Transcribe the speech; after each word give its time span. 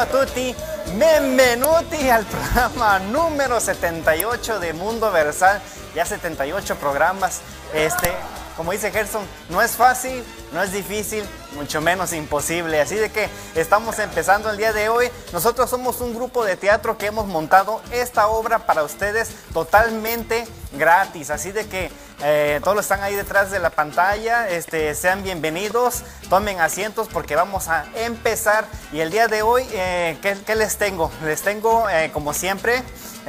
A 0.00 0.06
tutti, 0.06 0.54
benvenuti 0.96 2.08
al 2.08 2.24
programa 2.24 2.98
número 2.98 3.60
78 3.60 4.58
de 4.58 4.72
Mundo 4.72 5.10
Versal. 5.10 5.60
Ya 5.94 6.06
78 6.06 6.76
programas. 6.76 7.42
Este, 7.74 8.12
como 8.56 8.72
dice 8.72 8.90
Gerson, 8.90 9.24
no 9.48 9.62
es 9.62 9.72
fácil, 9.72 10.24
no 10.52 10.62
es 10.62 10.72
difícil, 10.72 11.24
mucho 11.56 11.80
menos 11.80 12.12
imposible. 12.12 12.80
Así 12.80 12.96
de 12.96 13.10
que 13.10 13.28
estamos 13.54 13.98
empezando 13.98 14.50
el 14.50 14.56
día 14.56 14.72
de 14.72 14.88
hoy. 14.88 15.10
Nosotros 15.32 15.70
somos 15.70 16.00
un 16.00 16.14
grupo 16.14 16.44
de 16.44 16.56
teatro 16.56 16.98
que 16.98 17.06
hemos 17.06 17.26
montado 17.26 17.80
esta 17.92 18.28
obra 18.28 18.66
para 18.66 18.82
ustedes 18.82 19.30
totalmente 19.52 20.46
gratis. 20.72 21.30
Así 21.30 21.52
de 21.52 21.66
que 21.68 21.90
eh, 22.22 22.60
todos 22.62 22.80
están 22.80 23.02
ahí 23.02 23.14
detrás 23.14 23.50
de 23.50 23.60
la 23.60 23.70
pantalla. 23.70 24.48
Este, 24.48 24.94
sean 24.94 25.22
bienvenidos, 25.22 26.02
tomen 26.28 26.60
asientos 26.60 27.08
porque 27.08 27.36
vamos 27.36 27.68
a 27.68 27.86
empezar. 27.94 28.66
Y 28.92 29.00
el 29.00 29.10
día 29.10 29.28
de 29.28 29.42
hoy, 29.42 29.66
eh, 29.72 30.18
¿qué, 30.20 30.36
qué 30.44 30.54
les 30.54 30.76
tengo? 30.76 31.10
Les 31.24 31.42
tengo, 31.42 31.88
eh, 31.88 32.10
como 32.12 32.34
siempre, 32.34 32.82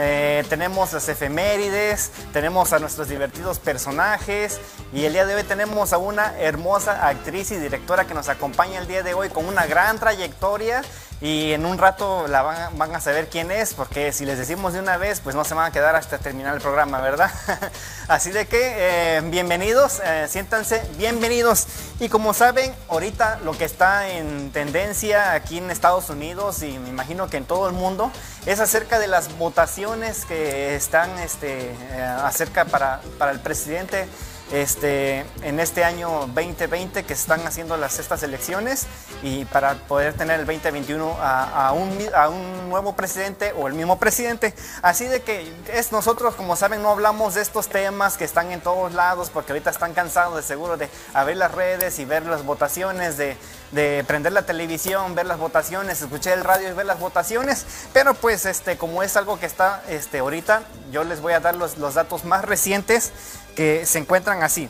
eh, 0.03 0.43
tenemos 0.49 0.93
las 0.93 1.07
efemérides, 1.09 2.11
tenemos 2.33 2.73
a 2.73 2.79
nuestros 2.79 3.07
divertidos 3.07 3.59
personajes 3.59 4.59
y 4.91 5.05
el 5.05 5.13
día 5.13 5.27
de 5.27 5.35
hoy 5.35 5.43
tenemos 5.43 5.93
a 5.93 5.99
una 5.99 6.35
hermosa 6.39 7.07
actriz 7.07 7.51
y 7.51 7.57
directora 7.57 8.07
que 8.07 8.15
nos 8.15 8.27
acompaña 8.27 8.79
el 8.79 8.87
día 8.87 9.03
de 9.03 9.13
hoy 9.13 9.29
con 9.29 9.45
una 9.45 9.67
gran 9.67 9.99
trayectoria 9.99 10.81
y 11.21 11.53
en 11.53 11.67
un 11.67 11.77
rato 11.77 12.27
la 12.27 12.41
van, 12.41 12.77
van 12.79 12.95
a 12.95 12.99
saber 12.99 13.29
quién 13.29 13.51
es 13.51 13.75
porque 13.75 14.11
si 14.11 14.25
les 14.25 14.39
decimos 14.39 14.73
de 14.73 14.79
una 14.79 14.97
vez 14.97 15.19
pues 15.19 15.35
no 15.35 15.43
se 15.43 15.53
van 15.53 15.67
a 15.67 15.71
quedar 15.71 15.95
hasta 15.95 16.17
terminar 16.17 16.55
el 16.55 16.61
programa, 16.61 16.99
¿verdad? 16.99 17.29
Así 18.07 18.31
de 18.31 18.47
que 18.47 19.17
eh, 19.17 19.21
bienvenidos, 19.25 20.01
eh, 20.03 20.25
siéntanse 20.27 20.81
bienvenidos 20.97 21.67
y 21.99 22.09
como 22.09 22.33
saben 22.33 22.73
ahorita 22.89 23.39
lo 23.43 23.51
que 23.51 23.65
está 23.65 24.09
en 24.09 24.51
tendencia 24.51 25.33
aquí 25.33 25.59
en 25.59 25.69
Estados 25.69 26.09
Unidos 26.09 26.63
y 26.63 26.79
me 26.79 26.89
imagino 26.89 27.29
que 27.29 27.37
en 27.37 27.45
todo 27.45 27.67
el 27.67 27.73
mundo 27.73 28.11
es 28.47 28.59
acerca 28.59 28.97
de 28.97 29.07
las 29.07 29.37
votaciones 29.37 30.25
que 30.25 30.75
están 30.75 31.19
este, 31.19 31.69
eh, 31.69 32.01
acerca 32.23 32.65
para, 32.65 32.99
para 33.19 33.31
el 33.31 33.39
presidente 33.39 34.07
este, 34.51 35.25
en 35.43 35.59
este 35.59 35.83
año 35.83 36.27
2020 36.33 37.03
que 37.03 37.13
están 37.13 37.45
haciendo 37.47 37.77
las, 37.77 37.99
estas 37.99 38.23
elecciones 38.23 38.87
y 39.23 39.45
para 39.45 39.75
poder 39.75 40.13
tener 40.13 40.39
el 40.39 40.45
2021 40.45 41.17
a, 41.19 41.67
a, 41.67 41.73
un, 41.73 41.97
a 42.15 42.29
un 42.29 42.69
nuevo 42.69 42.95
presidente 42.95 43.53
o 43.53 43.67
el 43.67 43.73
mismo 43.73 43.97
presidente. 43.97 44.53
Así 44.81 45.05
de 45.05 45.21
que 45.21 45.51
es 45.73 45.91
nosotros, 45.91 46.35
como 46.35 46.55
saben, 46.55 46.81
no 46.81 46.89
hablamos 46.89 47.35
de 47.35 47.41
estos 47.41 47.69
temas 47.69 48.17
que 48.17 48.25
están 48.25 48.51
en 48.51 48.61
todos 48.61 48.93
lados 48.93 49.29
porque 49.29 49.53
ahorita 49.53 49.69
están 49.69 49.93
cansados 49.93 50.35
de 50.35 50.43
seguro 50.43 50.77
de 50.77 50.89
abrir 51.13 51.37
las 51.37 51.51
redes 51.51 51.99
y 51.99 52.05
ver 52.05 52.25
las 52.25 52.43
votaciones, 52.43 53.17
de, 53.17 53.37
de 53.71 54.03
prender 54.05 54.33
la 54.33 54.45
televisión, 54.45 55.15
ver 55.15 55.25
las 55.25 55.37
votaciones, 55.37 56.01
escuchar 56.01 56.37
el 56.37 56.43
radio 56.43 56.69
y 56.69 56.73
ver 56.73 56.85
las 56.85 56.99
votaciones. 56.99 57.65
Pero 57.93 58.13
pues 58.13 58.45
este, 58.45 58.77
como 58.77 59.03
es 59.03 59.15
algo 59.17 59.39
que 59.39 59.45
está 59.45 59.83
este, 59.87 60.19
ahorita, 60.19 60.63
yo 60.91 61.03
les 61.03 61.21
voy 61.21 61.33
a 61.33 61.39
dar 61.39 61.55
los, 61.55 61.77
los 61.77 61.93
datos 61.93 62.25
más 62.25 62.43
recientes 62.43 63.11
que 63.55 63.85
se 63.85 63.99
encuentran 63.99 64.43
así. 64.43 64.69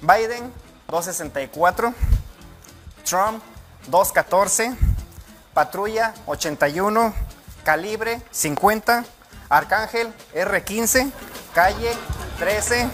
Biden 0.00 0.52
264, 0.88 1.94
Trump 3.04 3.42
214, 3.88 4.76
Patrulla 5.52 6.14
81, 6.26 7.14
Calibre 7.64 8.20
50, 8.30 9.04
Arcángel 9.48 10.12
R15, 10.34 11.10
Calle 11.54 11.92
13, 12.38 12.88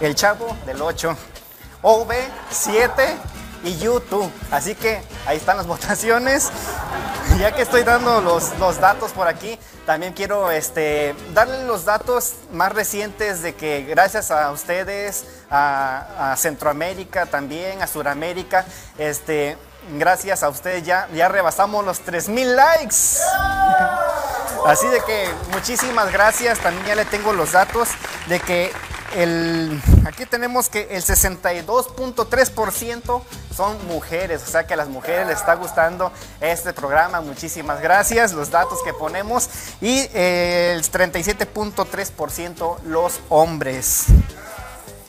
El 0.00 0.14
Chavo 0.14 0.56
del 0.66 0.82
8, 0.82 1.16
OV 1.82 2.12
7 2.50 3.16
y 3.64 3.76
YouTube. 3.78 4.30
Así 4.50 4.74
que 4.74 5.02
ahí 5.26 5.36
están 5.36 5.56
las 5.56 5.66
votaciones. 5.68 6.50
Ya 7.38 7.54
que 7.54 7.62
estoy 7.62 7.84
dando 7.84 8.20
los, 8.20 8.58
los 8.58 8.80
datos 8.80 9.12
por 9.12 9.26
aquí, 9.28 9.58
también 9.86 10.12
quiero 10.12 10.50
este, 10.50 11.14
darle 11.32 11.64
los 11.64 11.84
datos 11.84 12.34
más 12.52 12.72
recientes 12.72 13.40
de 13.40 13.54
que 13.54 13.84
gracias 13.84 14.30
a 14.30 14.50
ustedes, 14.50 15.24
a, 15.48 16.32
a 16.32 16.36
Centroamérica 16.36 17.26
también, 17.26 17.80
a 17.82 17.86
Sudamérica, 17.86 18.66
este, 18.98 19.56
gracias 19.96 20.42
a 20.42 20.48
ustedes 20.48 20.84
ya, 20.84 21.08
ya 21.14 21.28
rebasamos 21.28 21.84
los 21.84 22.00
3000 22.00 22.56
likes. 22.56 22.96
Así 24.66 24.86
de 24.88 25.00
que 25.00 25.28
muchísimas 25.52 26.12
gracias. 26.12 26.58
También 26.58 26.86
ya 26.86 26.94
le 26.94 27.04
tengo 27.04 27.32
los 27.32 27.52
datos 27.52 27.88
de 28.28 28.40
que 28.40 28.72
aquí 30.06 30.24
tenemos 30.26 30.68
que 30.68 30.86
el 30.90 31.02
62.3% 31.02 33.22
son 33.54 33.86
mujeres, 33.86 34.42
o 34.46 34.46
sea 34.46 34.66
que 34.66 34.74
a 34.74 34.76
las 34.76 34.88
mujeres 34.88 35.26
les 35.26 35.38
está 35.38 35.54
gustando 35.54 36.12
este 36.40 36.72
programa. 36.72 37.20
Muchísimas 37.20 37.80
gracias, 37.80 38.32
los 38.32 38.50
datos 38.50 38.78
que 38.84 38.94
ponemos. 38.94 39.48
Y 39.80 40.08
eh, 40.14 40.74
el 40.76 40.82
37.3% 40.82 42.82
los 42.84 43.20
hombres. 43.28 44.04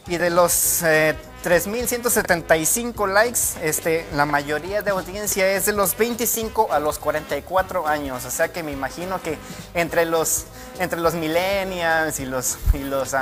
Y 0.08 0.18
de 0.18 0.32
los 0.32 0.82
eh, 0.84 1.16
3.175 1.44 3.08
likes, 3.08 3.40
este, 3.64 4.06
la 4.14 4.26
mayoría 4.26 4.84
de 4.84 4.92
audiencia 4.92 5.52
es 5.52 5.66
de 5.66 5.74
los 5.74 5.98
25 5.98 6.72
a 6.72 6.80
los 6.80 7.00
44 7.00 7.88
años. 7.88 8.26
O 8.26 8.32
sea 8.32 8.50
que 8.50 8.62
me 8.62 8.72
imagino 8.72 9.20
que 9.22 9.40
entre 9.74 10.06
los, 10.06 10.46
entre 10.80 11.00
los 11.00 11.16
millennials 11.16 12.20
y 12.20 12.26
los, 12.26 12.58
y 12.74 12.84
los 12.84 13.14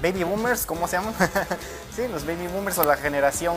baby 0.00 0.22
boomers, 0.22 0.64
¿cómo 0.64 0.86
se 0.86 0.98
llaman? 0.98 1.14
sí, 1.96 2.06
los 2.06 2.24
baby 2.24 2.46
boomers 2.46 2.78
o 2.78 2.84
la 2.84 2.96
generación 2.96 3.56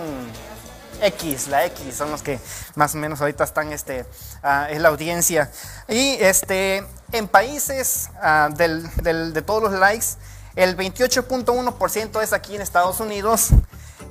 X, 1.01 1.47
la 1.47 1.65
X, 1.65 1.95
son 1.95 2.09
los 2.09 2.23
que 2.23 2.39
más 2.75 2.95
o 2.95 2.97
menos 2.97 3.21
ahorita 3.21 3.43
están 3.43 3.71
este, 3.71 4.05
uh, 4.43 4.69
en 4.69 4.81
la 4.81 4.89
audiencia. 4.89 5.51
Y 5.87 6.17
este, 6.19 6.83
en 7.11 7.27
países 7.27 8.09
del, 8.55 9.33
de 9.33 9.41
todos 9.43 9.61
los 9.61 9.73
likes, 9.73 10.07
el 10.55 10.75
28.1% 10.75 12.23
es 12.23 12.33
aquí 12.33 12.55
en 12.55 12.61
Estados 12.61 12.99
Unidos. 12.99 13.51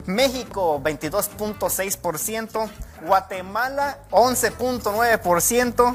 México 0.09 0.81
22.6%, 0.83 2.71
Guatemala 3.07 3.99
11.9%, 4.11 5.95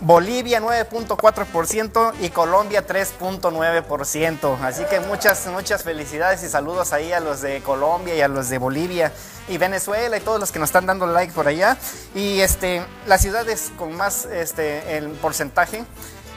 Bolivia 0.00 0.60
9.4% 0.60 2.12
y 2.20 2.28
Colombia 2.28 2.86
3.9%. 2.86 4.60
Así 4.60 4.84
que 4.84 5.00
muchas, 5.00 5.46
muchas 5.46 5.82
felicidades 5.82 6.42
y 6.42 6.48
saludos 6.50 6.92
ahí 6.92 7.10
a 7.12 7.20
los 7.20 7.40
de 7.40 7.62
Colombia 7.62 8.14
y 8.14 8.20
a 8.20 8.28
los 8.28 8.50
de 8.50 8.58
Bolivia 8.58 9.10
y 9.48 9.56
Venezuela 9.56 10.18
y 10.18 10.20
todos 10.20 10.38
los 10.38 10.52
que 10.52 10.58
nos 10.58 10.68
están 10.68 10.84
dando 10.84 11.06
like 11.06 11.32
por 11.32 11.48
allá. 11.48 11.78
Y 12.14 12.40
este, 12.40 12.82
las 13.06 13.22
ciudades 13.22 13.72
con 13.78 13.96
más 13.96 14.26
este, 14.26 14.98
el 14.98 15.08
porcentaje. 15.12 15.82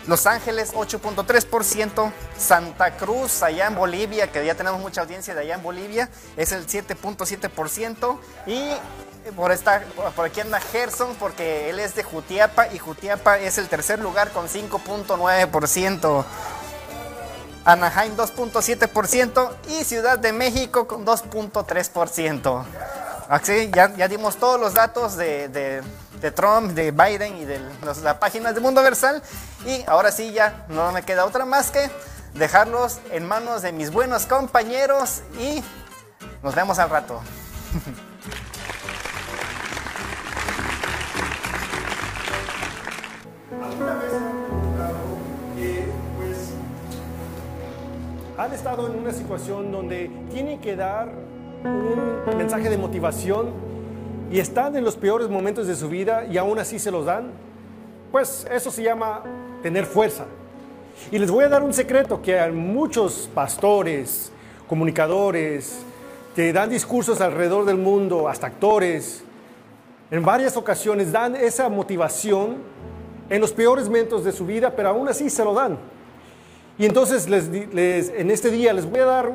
Los 0.07 0.25
Ángeles 0.25 0.73
8.3%, 0.73 2.12
Santa 2.38 2.97
Cruz 2.97 3.44
allá 3.44 3.67
en 3.67 3.75
Bolivia, 3.75 4.31
que 4.31 4.44
ya 4.45 4.56
tenemos 4.56 4.81
mucha 4.81 5.01
audiencia 5.01 5.35
de 5.35 5.41
allá 5.41 5.56
en 5.56 5.63
Bolivia, 5.63 6.09
es 6.38 6.51
el 6.51 6.66
7.7% 6.66 8.17
y 8.47 8.72
por, 9.35 9.51
esta, 9.51 9.84
por 10.16 10.25
aquí 10.25 10.41
anda 10.41 10.59
Gerson 10.59 11.16
porque 11.19 11.70
él 11.70 11.79
es 11.79 11.93
de 11.93 12.03
Jutiapa 12.03 12.73
y 12.73 12.79
Jutiapa 12.79 13.37
es 13.37 13.59
el 13.59 13.67
tercer 13.67 13.99
lugar 13.99 14.31
con 14.31 14.47
5.9%. 14.47 16.26
Anaheim 17.64 18.16
2.7% 18.17 19.52
y 19.70 19.84
Ciudad 19.84 20.17
de 20.17 20.34
México 20.34 20.87
con 20.87 21.05
2.3%. 21.05 22.66
Así, 23.29 23.70
ya, 23.73 23.96
ya 23.96 24.08
dimos 24.08 24.37
todos 24.37 24.59
los 24.59 24.73
datos 24.73 25.16
de, 25.16 25.81
de 26.22 26.32
Trump, 26.32 26.72
de 26.73 26.91
Biden 26.91 27.38
y 27.38 27.46
de 27.46 27.59
los, 27.84 27.97
la 28.00 28.20
página 28.20 28.53
de 28.53 28.59
Mundo 28.59 28.82
Versal. 28.84 29.22
Y 29.66 29.84
ahora 29.88 30.12
sí, 30.12 30.32
ya 30.32 30.66
no 30.70 30.91
me 30.91 31.02
queda 31.03 31.26
otra 31.26 31.46
más 31.46 31.72
que 31.72 31.90
dejarlos 32.35 33.00
en 33.12 33.28
manos 33.28 33.62
de 33.64 33.72
mis 33.72 33.91
buenos 33.91 34.26
compañeros 34.28 35.22
y 35.40 35.64
nos 36.44 36.56
vemos 36.56 36.79
al 36.79 36.90
rato. 36.90 37.20
¿Alguna 43.64 43.94
vez 43.96 44.14
han 44.14 44.46
preguntado 44.46 45.17
que, 45.56 45.88
pues, 46.17 46.38
han 48.38 48.53
estado 48.53 48.88
en 48.88 49.00
una 49.00 49.12
situación 49.12 49.72
donde 49.72 50.09
tienen 50.32 50.62
que 50.62 50.76
dar 50.76 51.09
un 51.64 52.38
mensaje 52.38 52.70
de 52.70 52.78
motivación 52.78 53.71
y 54.31 54.39
están 54.39 54.75
en 54.75 54.83
los 54.83 54.95
peores 54.95 55.29
momentos 55.29 55.67
de 55.67 55.75
su 55.75 55.89
vida 55.89 56.25
y 56.25 56.37
aún 56.37 56.57
así 56.59 56.79
se 56.79 56.91
los 56.91 57.05
dan? 57.05 57.31
pues 58.11 58.45
eso 58.51 58.69
se 58.69 58.83
llama 58.83 59.23
tener 59.63 59.85
fuerza. 59.85 60.25
Y 61.11 61.17
les 61.17 61.31
voy 61.31 61.45
a 61.45 61.49
dar 61.49 61.63
un 61.63 61.73
secreto 61.73 62.22
que 62.22 62.39
hay 62.39 62.51
muchos 62.51 63.29
pastores, 63.33 64.31
comunicadores, 64.67 65.79
que 66.35 66.53
dan 66.53 66.69
discursos 66.69 67.22
alrededor 67.22 67.66
del 67.66 67.78
mundo, 67.78 68.28
hasta 68.28 68.47
actores, 68.47 69.23
en 70.11 70.23
varias 70.23 70.57
ocasiones 70.57 71.11
dan 71.11 71.35
esa 71.35 71.69
motivación 71.69 72.57
en 73.29 73.39
los 73.39 73.53
peores 73.53 73.85
momentos 73.85 74.25
de 74.25 74.33
su 74.33 74.45
vida, 74.45 74.75
pero 74.75 74.89
aún 74.89 75.07
así 75.07 75.29
se 75.29 75.43
lo 75.43 75.53
dan. 75.53 75.78
Y 76.78 76.85
entonces 76.85 77.29
les, 77.29 78.09
en 78.09 78.29
este 78.29 78.49
día 78.49 78.73
les 78.73 78.89
voy 78.89 78.99
a 78.99 79.05
dar 79.05 79.31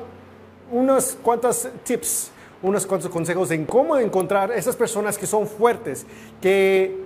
unos 0.70 1.16
cuantos 1.22 1.68
tips, 1.84 2.30
unos 2.62 2.86
cuantos 2.86 3.10
consejos 3.10 3.50
en 3.50 3.64
cómo 3.64 3.96
encontrar 3.96 4.50
esas 4.52 4.76
personas 4.76 5.18
que 5.18 5.26
son 5.26 5.46
fuertes, 5.46 6.06
que 6.40 6.96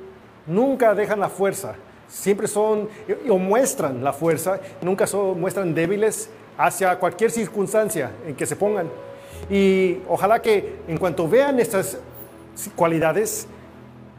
nunca 0.47 0.95
dejan 0.95 1.21
la 1.21 1.29
fuerza, 1.29 1.75
siempre 2.09 2.49
son 2.49 2.89
o 3.29 3.39
muestran 3.39 4.03
la 4.03 4.13
fuerza, 4.13 4.61
nunca 4.83 5.07
son, 5.07 5.41
muestran 5.41 5.75
débiles 5.75 6.31
hacia 6.57 6.99
cualquier 6.99 7.31
circunstancia 7.31 8.11
en 8.27 8.35
que 8.35 8.47
se 8.47 8.57
pongan. 8.57 8.89
Y 9.49 9.99
ojalá 10.09 10.43
que 10.43 10.81
en 10.87 10.99
cuanto 10.99 11.29
vean 11.29 11.59
estas 11.61 11.99
cualidades, 12.77 13.47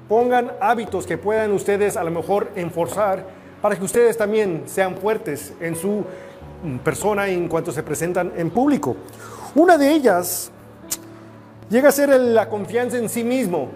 pongan 0.10 0.51
hábitos 0.60 1.06
que 1.06 1.18
puedan 1.18 1.51
ustedes 1.51 1.95
a 1.95 2.04
lo 2.04 2.12
mejor 2.12 2.50
enforzar 2.56 3.25
para 3.62 3.75
que 3.75 3.83
ustedes 3.83 4.18
también 4.18 4.63
sean 4.66 4.98
fuertes 4.98 5.54
en 5.62 5.75
su 5.75 6.04
persona 6.83 7.28
en 7.28 7.48
cuanto 7.48 7.72
se 7.72 7.83
presentan 7.83 8.33
en 8.36 8.50
público. 8.50 8.95
Una 9.56 9.78
de 9.78 9.92
ellas 9.92 10.51
llega 11.71 11.89
a 11.89 11.91
ser 11.91 12.09
la 12.09 12.50
confianza 12.50 12.97
en 12.97 13.09
sí 13.09 13.23
mismo. 13.23 13.69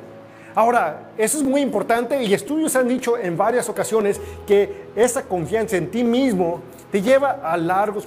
Ahora, 0.54 1.10
eso 1.18 1.38
es 1.38 1.44
muy 1.44 1.62
importante 1.62 2.22
y 2.24 2.34
estudios 2.34 2.76
han 2.76 2.88
dicho 2.88 3.18
en 3.18 3.36
varias 3.36 3.68
ocasiones 3.68 4.22
que 4.46 4.86
esa 4.96 5.24
confianza 5.24 5.78
en 5.78 5.90
ti 5.90 6.04
mismo 6.04 6.62
te 6.92 7.02
lleva 7.02 7.40
a 7.44 7.58
largo 7.58 8.02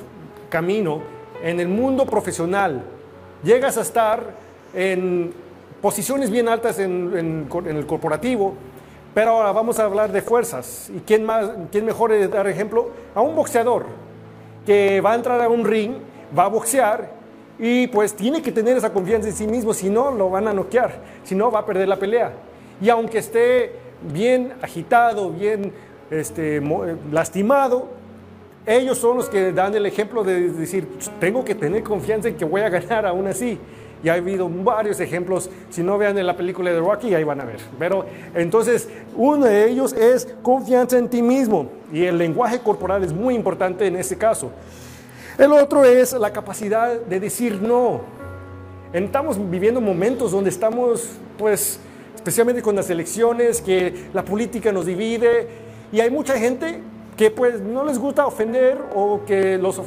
camino 0.49 1.01
en 1.43 1.59
el 1.59 1.69
mundo 1.69 2.07
profesional. 2.07 2.83
Llegas 3.43 3.77
a 3.77 3.83
estar 3.83 4.23
en 4.75 5.33
posiciones 5.81 6.31
bien 6.31 6.49
altas 6.49 6.79
en, 6.79 7.47
el 7.67 7.87
corporativo, 7.87 8.55
pero 9.15 9.31
ahora 9.33 9.53
vamos 9.53 9.79
a 9.79 9.85
hablar 9.85 10.13
de 10.13 10.23
fuerzas. 10.23 10.91
¿Y 10.95 11.01
quién, 11.01 11.25
más, 11.25 11.51
quién 11.71 11.85
mejor 11.85 12.13
de 12.13 12.29
dar 12.29 12.47
ejemplo? 12.47 12.91
A 13.15 13.21
un 13.21 13.35
boxeador 13.35 13.87
que 14.65 15.01
va 15.01 15.13
a 15.13 15.15
entrar 15.15 15.41
a 15.41 15.49
un 15.49 15.65
ring, 15.65 15.97
va 16.37 16.45
a 16.45 16.49
boxear 16.49 17.18
y 17.59 17.89
pues 17.89 18.15
tiene 18.15 18.41
que 18.41 18.53
tener 18.53 18.77
esa 18.77 18.93
confianza 18.93 19.29
en 19.29 19.35
sí 19.35 19.47
mismo, 19.47 19.75
si 19.75 19.91
no 19.91 20.11
lo 20.13 20.31
van 20.31 20.47
a 20.49 20.53
noquear, 20.53 21.01
si 21.25 21.35
no 21.35 21.51
va 21.51 21.61
a 21.61 21.67
perder 21.67 21.89
la 21.89 21.97
pelea. 21.97 22.33
Y 22.81 22.89
aunque 22.89 23.19
esté 23.19 23.73
bien 24.13 24.53
agitado, 24.63 25.31
bien 25.31 25.73
este, 26.11 26.63
lastimado, 27.11 27.89
ellos 28.65 28.99
son 28.99 29.17
los 29.17 29.29
que 29.29 29.53
dan 29.53 29.75
el 29.75 29.87
ejemplo 29.87 30.23
de 30.23 30.51
decir, 30.51 30.87
tengo 31.19 31.45
que 31.45 31.55
tener 31.55 31.83
confianza 31.83 32.29
en 32.29 32.37
que 32.37 32.45
voy 32.45 32.61
a 32.61 32.69
ganar 32.69 33.07
aún 33.07 33.27
así. 33.27 33.59
Y 34.05 34.09
ha 34.09 34.15
habido 34.15 34.49
varios 34.49 35.01
ejemplos, 35.01 35.51
si 35.71 35.83
no 35.83 35.99
vean 35.99 36.17
en 36.19 36.27
la 36.27 36.37
película 36.37 36.71
de 36.71 36.79
Rocky, 36.79 37.15
ahí 37.15 37.25
van 37.25 37.41
a 37.41 37.45
ver. 37.45 37.59
Pero 37.81 38.07
entonces, 38.35 38.89
uno 39.17 39.47
de 39.47 39.69
ellos 39.69 39.93
es 39.93 40.29
confianza 40.43 40.99
en 40.99 41.09
ti 41.09 41.21
mismo. 41.21 41.69
Y 41.93 42.05
el 42.05 42.17
lenguaje 42.17 42.61
corporal 42.61 43.03
es 43.03 43.13
muy 43.13 43.35
importante 43.35 43.87
en 43.87 43.97
este 43.97 44.17
caso. 44.17 44.53
El 45.39 45.53
otro 45.53 45.85
es 45.85 46.15
la 46.15 46.33
capacidad 46.33 47.01
de 47.01 47.21
decir 47.21 47.63
no. 47.63 48.01
Estamos 48.93 49.39
viviendo 49.49 49.81
momentos 49.81 50.33
donde 50.33 50.51
estamos, 50.51 51.11
pues, 51.39 51.79
especialmente 52.17 52.61
con 52.61 52.75
las 52.75 52.91
elecciones, 52.91 53.61
que 53.61 54.09
la 54.13 54.25
política 54.25 54.73
nos 54.73 54.85
divide 54.85 55.47
y 55.93 56.01
hay 56.01 56.11
mucha 56.11 56.37
gente 56.37 56.81
que 57.17 57.31
pues 57.31 57.61
no 57.61 57.85
les 57.85 58.01
gusta 58.01 58.27
ofender 58.27 58.79
o 58.97 59.21
que 59.25 59.59
los 59.59 59.81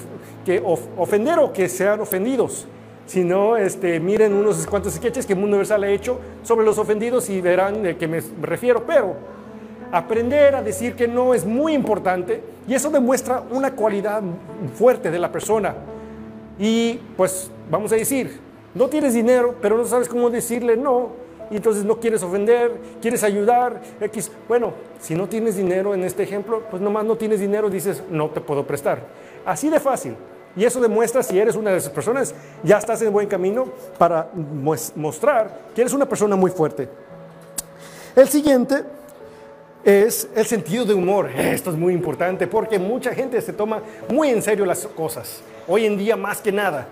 que 0.46 0.64
ofender 0.66 1.40
o 1.40 1.52
que 1.52 1.68
sean 1.68 2.00
ofendidos. 2.00 2.66
Si 3.06 3.26
no, 3.26 3.58
este, 3.58 4.00
miren 4.00 4.34
unos 4.34 4.66
cuantos 4.68 4.94
sketches 4.94 5.26
que 5.26 5.36
Mundo 5.36 5.50
Universal 5.58 5.84
ha 5.84 5.90
hecho 5.90 6.18
sobre 6.44 6.66
los 6.66 6.78
ofendidos 6.78 7.30
y 7.30 7.42
verán 7.42 7.84
de 7.84 7.98
qué 7.98 8.08
me 8.08 8.22
refiero. 8.42 8.86
Pero 8.88 9.16
aprender 9.92 10.56
a 10.56 10.62
decir 10.62 10.96
que 10.96 11.08
no 11.08 11.34
es 11.34 11.46
muy 11.46 11.74
importante 11.74 12.42
y 12.68 12.74
eso 12.74 12.90
demuestra 12.90 13.44
una 13.52 13.72
cualidad 13.74 14.22
fuerte 14.76 15.12
de 15.12 15.20
la 15.20 15.32
persona. 15.32 15.76
Y 16.60 17.00
pues 17.18 17.50
vamos 17.70 17.92
a 17.92 17.96
decir, 17.96 18.40
no 18.74 18.88
tienes 18.88 19.14
dinero, 19.14 19.56
pero 19.62 19.78
no 19.78 19.86
sabes 19.86 20.08
cómo 20.08 20.30
decirle 20.30 20.78
no, 20.78 21.10
y 21.52 21.58
entonces 21.58 21.84
no 21.84 22.00
quieres 22.00 22.24
ofender, 22.24 22.80
quieres 23.02 23.24
ayudar, 23.24 23.82
X. 24.00 24.32
Bueno, 24.48 24.74
si 25.02 25.16
no 25.16 25.28
tienes 25.28 25.58
dinero 25.58 25.94
en 25.94 26.04
este 26.04 26.24
ejemplo, 26.24 26.64
pues 26.72 26.82
nomás 26.82 27.04
no 27.04 27.18
tienes 27.18 27.42
dinero, 27.42 27.70
dices, 27.70 28.02
no 28.10 28.30
te 28.30 28.40
puedo 28.40 28.66
prestar. 28.66 29.02
Así 29.46 29.70
de 29.70 29.80
fácil. 29.80 30.16
Y 30.56 30.64
eso 30.64 30.80
demuestra 30.80 31.24
si 31.24 31.38
eres 31.38 31.56
una 31.56 31.72
de 31.72 31.78
esas 31.78 31.92
personas, 31.92 32.34
ya 32.64 32.78
estás 32.78 33.02
en 33.02 33.12
buen 33.12 33.28
camino 33.28 33.66
para 33.98 34.30
mostrar 34.96 35.60
que 35.76 35.82
eres 35.82 35.94
una 35.94 36.08
persona 36.08 36.36
muy 36.36 36.52
fuerte. 36.52 36.88
El 38.16 38.28
siguiente 38.28 38.84
es 39.84 40.30
el 40.36 40.46
sentido 40.46 40.86
de 40.86 40.94
humor. 40.94 41.30
Esto 41.30 41.72
es 41.72 41.76
muy 41.76 41.94
importante 41.94 42.48
porque 42.48 42.80
mucha 42.80 43.14
gente 43.14 43.42
se 43.42 43.54
toma 43.54 43.82
muy 44.10 44.30
en 44.30 44.42
serio 44.42 44.66
las 44.66 44.86
cosas. 44.88 45.42
Hoy 45.68 45.86
en 45.86 45.98
día 45.98 46.16
más 46.16 46.42
que 46.42 46.52
nada. 46.52 46.88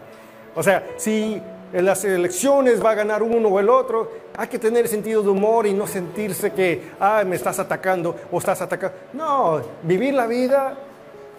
O 0.56 0.64
sea, 0.64 0.86
si 0.98 1.42
en 1.72 1.86
las 1.86 2.04
elecciones 2.04 2.84
va 2.84 2.92
a 2.92 2.96
ganar 2.96 3.22
uno 3.22 3.50
o 3.50 3.60
el 3.60 3.70
otro, 3.70 4.12
hay 4.36 4.48
que 4.48 4.58
tener 4.58 4.88
sentido 4.88 5.22
de 5.22 5.30
humor 5.30 5.68
y 5.68 5.74
no 5.74 5.86
sentirse 5.86 6.52
que, 6.52 6.92
ah, 7.00 7.24
me 7.26 7.36
estás 7.36 7.60
atacando 7.60 8.16
o 8.32 8.40
estás 8.40 8.62
atacando. 8.62 8.96
No, 9.14 9.62
vivir 9.84 10.14
la 10.14 10.26
vida 10.26 10.78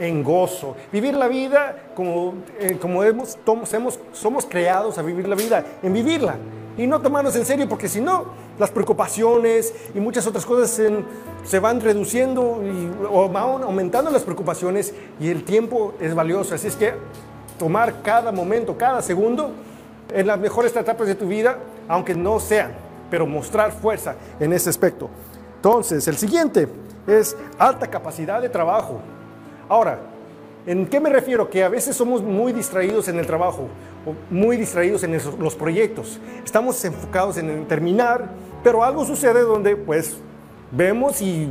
en 0.00 0.24
gozo. 0.24 0.74
Vivir 0.90 1.14
la 1.14 1.28
vida 1.28 1.76
como, 1.94 2.34
eh, 2.58 2.76
como 2.80 3.04
hemos, 3.04 3.38
somos, 3.64 4.00
somos 4.12 4.46
creados 4.46 4.98
a 4.98 5.02
vivir 5.02 5.28
la 5.28 5.36
vida, 5.36 5.64
en 5.82 5.92
vivirla. 5.92 6.36
Y 6.76 6.86
no 6.86 7.00
tomarnos 7.00 7.36
en 7.36 7.44
serio, 7.44 7.68
porque 7.68 7.88
si 7.88 8.00
no, 8.00 8.24
las 8.58 8.70
preocupaciones 8.70 9.74
y 9.94 10.00
muchas 10.00 10.26
otras 10.26 10.46
cosas 10.46 10.80
se, 11.44 11.58
van 11.58 11.80
reduciendo 11.80 12.62
y, 12.64 12.90
o 13.10 13.28
van 13.28 13.62
aumentando 13.62 14.10
las 14.10 14.22
preocupaciones 14.22 14.94
y 15.20 15.28
el 15.28 15.44
tiempo 15.44 15.92
es 16.00 16.14
valioso. 16.14 16.54
Así 16.54 16.68
es 16.68 16.76
que 16.76 16.94
tomar 17.58 18.00
cada 18.02 18.32
momento, 18.32 18.78
cada 18.78 19.02
segundo, 19.02 19.52
en 20.12 20.26
las 20.26 20.38
mejores 20.38 20.74
etapas 20.74 21.06
de 21.06 21.14
tu 21.14 21.28
vida, 21.28 21.58
aunque 21.86 22.14
no 22.14 22.40
sean, 22.40 22.72
pero 23.10 23.26
mostrar 23.26 23.72
fuerza 23.72 24.14
en 24.38 24.52
ese 24.54 24.70
aspecto. 24.70 25.10
Entonces, 25.56 26.08
el 26.08 26.16
siguiente 26.16 26.66
es 27.06 27.36
alta 27.58 27.88
capacidad 27.88 28.40
de 28.40 28.48
trabajo. 28.48 29.02
Ahora, 29.70 30.00
¿en 30.66 30.84
qué 30.86 30.98
me 30.98 31.08
refiero? 31.08 31.48
Que 31.48 31.62
a 31.62 31.68
veces 31.68 31.94
somos 31.96 32.22
muy 32.22 32.52
distraídos 32.52 33.06
en 33.06 33.18
el 33.18 33.26
trabajo, 33.26 33.68
o 34.04 34.14
muy 34.28 34.56
distraídos 34.56 35.04
en 35.04 35.18
los 35.38 35.54
proyectos. 35.54 36.20
Estamos 36.44 36.84
enfocados 36.84 37.38
en 37.38 37.66
terminar, 37.66 38.30
pero 38.64 38.82
algo 38.82 39.04
sucede 39.04 39.42
donde 39.42 39.76
pues 39.76 40.16
vemos 40.72 41.22
y 41.22 41.48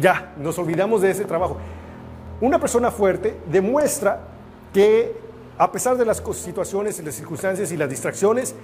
ya, 0.00 0.34
nos 0.38 0.58
olvidamos 0.58 1.02
de 1.02 1.12
ese 1.12 1.24
trabajo. 1.24 1.56
Una 2.40 2.58
persona 2.58 2.90
fuerte 2.90 3.36
demuestra 3.48 4.20
que 4.74 5.14
a 5.56 5.70
pesar 5.70 5.96
de 5.96 6.06
las 6.06 6.22
situaciones 6.32 6.98
y 6.98 7.02
las 7.02 7.14
circunstancias 7.14 7.70
y 7.70 7.76
las 7.76 7.90
distracciones, 7.90 8.56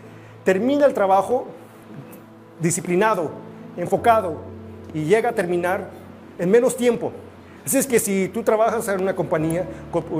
termina 0.44 0.87
el 0.87 0.94
trabajo 0.94 1.46
disciplinado, 2.58 3.30
enfocado 3.76 4.38
y 4.92 5.04
llega 5.04 5.28
a 5.28 5.32
terminar 5.35 5.90
en 6.38 6.50
menos 6.50 6.75
tiempo. 6.75 7.12
Así 7.66 7.78
es 7.78 7.87
que 7.88 7.99
si 7.99 8.28
tú 8.28 8.44
trabajas 8.44 8.87
en 8.87 9.02
una 9.02 9.16
compañía 9.16 9.66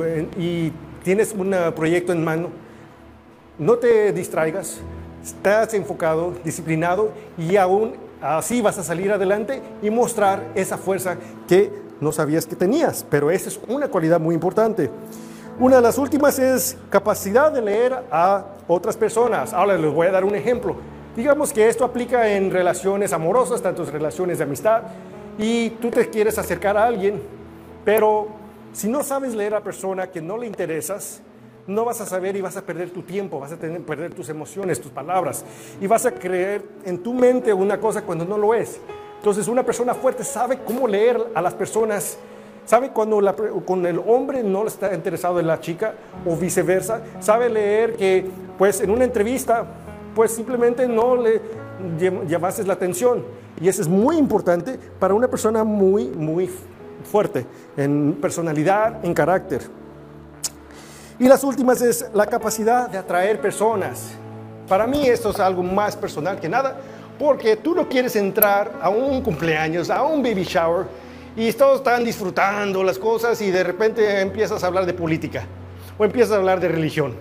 eh, 0.04 0.28
y 0.36 0.72
tienes 1.04 1.32
un 1.32 1.54
proyecto 1.76 2.12
en 2.12 2.24
mano, 2.24 2.48
no 3.56 3.76
te 3.76 4.12
distraigas, 4.12 4.80
estás 5.24 5.72
enfocado, 5.74 6.34
disciplinado 6.44 7.12
y 7.38 7.54
aún 7.54 7.94
así 8.20 8.60
vas 8.60 8.78
a 8.78 8.82
salir 8.82 9.12
adelante 9.12 9.62
y 9.80 9.90
mostrar 9.90 10.42
esa 10.56 10.76
fuerza 10.76 11.18
que 11.46 11.70
no 12.00 12.10
sabías 12.10 12.46
que 12.46 12.56
tenías. 12.56 13.06
Pero 13.08 13.30
esa 13.30 13.48
es 13.48 13.60
una 13.68 13.86
cualidad 13.86 14.18
muy 14.18 14.34
importante. 14.34 14.90
Una 15.60 15.76
de 15.76 15.82
las 15.82 15.98
últimas 15.98 16.40
es 16.40 16.76
capacidad 16.90 17.52
de 17.52 17.62
leer 17.62 17.96
a 18.10 18.44
otras 18.66 18.96
personas. 18.96 19.52
Ahora 19.52 19.78
les 19.78 19.94
voy 19.94 20.08
a 20.08 20.10
dar 20.10 20.24
un 20.24 20.34
ejemplo. 20.34 20.74
Digamos 21.14 21.52
que 21.52 21.68
esto 21.68 21.84
aplica 21.84 22.28
en 22.28 22.50
relaciones 22.50 23.12
amorosas, 23.12 23.62
tanto 23.62 23.84
en 23.84 23.92
relaciones 23.92 24.38
de 24.38 24.44
amistad, 24.44 24.82
y 25.38 25.70
tú 25.70 25.90
te 25.90 26.10
quieres 26.10 26.38
acercar 26.38 26.76
a 26.76 26.86
alguien 26.86 27.35
pero 27.86 28.26
si 28.72 28.88
no 28.88 29.04
sabes 29.04 29.34
leer 29.34 29.54
a 29.54 29.58
la 29.58 29.64
persona 29.64 30.08
que 30.08 30.20
no 30.20 30.36
le 30.36 30.48
interesas, 30.48 31.22
no 31.68 31.84
vas 31.84 32.00
a 32.00 32.06
saber 32.06 32.34
y 32.34 32.40
vas 32.40 32.56
a 32.56 32.62
perder 32.62 32.90
tu 32.90 33.02
tiempo, 33.02 33.38
vas 33.38 33.52
a 33.52 33.56
tener, 33.56 33.80
perder 33.82 34.12
tus 34.12 34.28
emociones, 34.28 34.80
tus 34.80 34.90
palabras, 34.90 35.44
y 35.80 35.86
vas 35.86 36.04
a 36.04 36.10
creer 36.10 36.64
en 36.84 36.98
tu 36.98 37.14
mente 37.14 37.54
una 37.54 37.78
cosa 37.78 38.02
cuando 38.02 38.24
no 38.24 38.36
lo 38.36 38.54
es. 38.54 38.80
Entonces 39.18 39.46
una 39.46 39.62
persona 39.62 39.94
fuerte 39.94 40.24
sabe 40.24 40.58
cómo 40.58 40.88
leer 40.88 41.28
a 41.32 41.40
las 41.40 41.54
personas, 41.54 42.18
sabe 42.64 42.90
cuando 42.90 43.22
con 43.64 43.86
el 43.86 44.00
hombre 44.00 44.42
no 44.42 44.66
está 44.66 44.92
interesado 44.92 45.38
en 45.38 45.46
la 45.46 45.60
chica 45.60 45.94
o 46.26 46.34
viceversa, 46.34 47.02
sabe 47.20 47.48
leer 47.48 47.94
que 47.94 48.26
pues 48.58 48.80
en 48.80 48.90
una 48.90 49.04
entrevista 49.04 49.64
pues 50.12 50.32
simplemente 50.32 50.88
no 50.88 51.14
le 51.14 51.40
llevases 52.26 52.66
la 52.66 52.72
atención. 52.72 53.24
Y 53.60 53.68
eso 53.68 53.80
es 53.80 53.88
muy 53.88 54.16
importante 54.16 54.76
para 54.98 55.14
una 55.14 55.28
persona 55.28 55.62
muy, 55.62 56.08
muy 56.08 56.50
fuerte 57.06 57.46
en 57.76 58.18
personalidad, 58.20 59.04
en 59.04 59.14
carácter. 59.14 59.62
Y 61.18 61.28
las 61.28 61.42
últimas 61.44 61.80
es 61.80 62.06
la 62.12 62.26
capacidad 62.26 62.90
de 62.90 62.98
atraer 62.98 63.40
personas. 63.40 64.10
Para 64.68 64.86
mí 64.86 65.06
esto 65.06 65.30
es 65.30 65.40
algo 65.40 65.62
más 65.62 65.96
personal 65.96 66.38
que 66.38 66.48
nada, 66.48 66.76
porque 67.18 67.56
tú 67.56 67.75
no 67.75 67.88
quieres 67.88 68.16
entrar 68.16 68.78
a 68.82 68.90
un 68.90 69.22
cumpleaños, 69.22 69.88
a 69.88 70.02
un 70.02 70.22
baby 70.22 70.44
shower, 70.44 70.86
y 71.36 71.52
todos 71.52 71.78
están 71.78 72.04
disfrutando 72.04 72.82
las 72.82 72.98
cosas 72.98 73.40
y 73.42 73.50
de 73.50 73.62
repente 73.62 74.20
empiezas 74.20 74.64
a 74.64 74.66
hablar 74.66 74.86
de 74.86 74.94
política 74.94 75.44
o 75.98 76.04
empiezas 76.04 76.32
a 76.32 76.36
hablar 76.36 76.60
de 76.60 76.68
religión. 76.68 77.14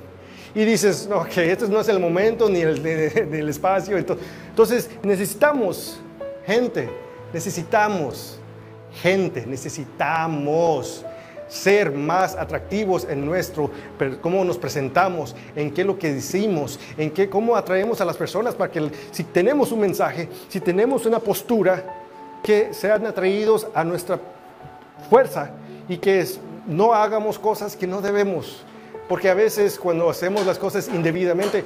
Y 0.54 0.64
dices, 0.64 1.10
que 1.34 1.52
este 1.52 1.68
no 1.68 1.82
es 1.82 1.90
el 1.90 2.00
momento 2.00 2.50
ni 2.50 2.62
el, 2.62 2.82
del 2.82 3.50
espacio. 3.50 3.98
Entonces 3.98 4.90
necesitamos 5.04 6.00
gente, 6.46 6.90
necesitamos 7.34 8.40
gente, 9.02 9.46
necesitamos 9.46 11.06
ser 11.48 11.92
más 11.92 12.36
atractivos 12.36 13.06
en 13.10 13.26
nuestro, 13.26 13.70
cómo 14.22 14.44
nos 14.44 14.58
presentamos, 14.58 15.36
en 15.56 15.72
qué 15.72 15.84
lo 15.84 15.98
que 15.98 16.14
decimos, 16.14 16.80
en 16.98 17.12
qué, 17.12 17.30
cómo 17.30 17.56
atraemos 17.56 18.02
a 18.02 18.06
las 18.06 18.18
personas 18.18 18.56
para 18.56 18.72
que 18.72 18.90
si 19.12 19.24
tenemos 19.24 19.72
un 19.72 19.80
mensaje, 19.80 20.28
si 20.50 20.60
tenemos 20.60 21.06
una 21.06 21.20
postura, 21.20 22.02
que 22.46 22.76
sean 22.76 23.04
atraídos 23.08 23.68
a 23.74 23.84
nuestra 23.84 24.20
fuerza 25.10 25.50
y 25.90 25.98
que 25.98 26.24
no 26.68 26.94
hagamos 26.94 27.40
cosas 27.40 27.76
que 27.76 27.88
no 27.88 28.02
debemos. 28.02 28.64
Porque 29.10 29.30
a 29.30 29.34
veces 29.34 29.80
cuando 29.80 30.10
hacemos 30.10 30.46
las 30.46 30.60
cosas 30.60 30.88
indebidamente, 30.88 31.64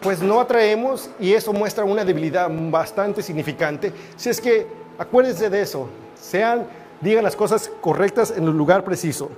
pues 0.00 0.22
no 0.22 0.40
atraemos 0.40 1.10
y 1.18 1.32
eso 1.32 1.52
muestra 1.52 1.84
una 1.84 2.04
debilidad 2.04 2.48
bastante 2.70 3.22
significante. 3.22 3.92
Si 4.16 4.28
es 4.28 4.40
que 4.40 4.68
acuérdense 4.98 5.50
de 5.50 5.62
eso, 5.62 5.88
sean 6.20 6.66
digan 7.00 7.24
las 7.24 7.36
cosas 7.36 7.70
correctas 7.80 8.32
en 8.36 8.44
el 8.44 8.56
lugar 8.56 8.84
preciso. 8.84 9.30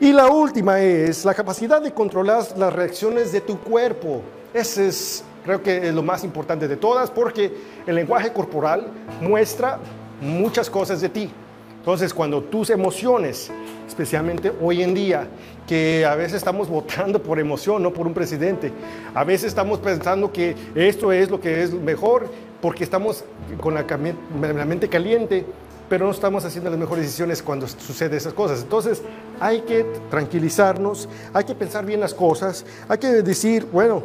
Y 0.00 0.12
la 0.12 0.28
última 0.28 0.80
es 0.80 1.24
la 1.24 1.34
capacidad 1.34 1.82
de 1.82 1.92
controlar 1.92 2.44
las 2.56 2.72
reacciones 2.72 3.32
de 3.32 3.40
tu 3.40 3.58
cuerpo. 3.58 4.22
Ese 4.54 4.88
es, 4.88 5.24
creo 5.44 5.60
que 5.62 5.88
es 5.88 5.94
lo 5.94 6.02
más 6.02 6.22
importante 6.22 6.68
de 6.68 6.76
todas, 6.76 7.10
porque 7.10 7.52
el 7.86 7.96
lenguaje 7.96 8.32
corporal 8.32 8.86
muestra 9.20 9.78
muchas 10.20 10.70
cosas 10.70 11.00
de 11.00 11.08
ti. 11.08 11.30
Entonces, 11.78 12.14
cuando 12.14 12.42
tus 12.42 12.70
emociones, 12.70 13.50
especialmente 13.88 14.52
hoy 14.60 14.82
en 14.82 14.94
día, 14.94 15.26
que 15.66 16.06
a 16.06 16.14
veces 16.14 16.34
estamos 16.34 16.68
votando 16.70 17.20
por 17.20 17.40
emoción, 17.40 17.82
no 17.82 17.92
por 17.92 18.06
un 18.06 18.14
presidente, 18.14 18.72
a 19.14 19.24
veces 19.24 19.48
estamos 19.48 19.80
pensando 19.80 20.32
que 20.32 20.54
esto 20.76 21.10
es 21.10 21.28
lo 21.28 21.40
que 21.40 21.64
es 21.64 21.72
mejor 21.72 22.28
porque 22.60 22.84
estamos 22.84 23.24
con 23.60 23.74
la, 23.74 23.84
la 23.84 24.64
mente 24.64 24.88
caliente 24.88 25.44
pero 25.88 26.06
no 26.06 26.12
estamos 26.12 26.44
haciendo 26.44 26.70
las 26.70 26.78
mejores 26.78 27.04
decisiones 27.04 27.42
cuando 27.42 27.66
sucede 27.66 28.16
esas 28.16 28.34
cosas. 28.34 28.62
Entonces 28.62 29.02
hay 29.40 29.62
que 29.62 29.84
tranquilizarnos, 30.10 31.08
hay 31.32 31.44
que 31.44 31.54
pensar 31.54 31.84
bien 31.84 32.00
las 32.00 32.14
cosas, 32.14 32.64
hay 32.88 32.98
que 32.98 33.08
decir, 33.08 33.66
bueno, 33.72 34.02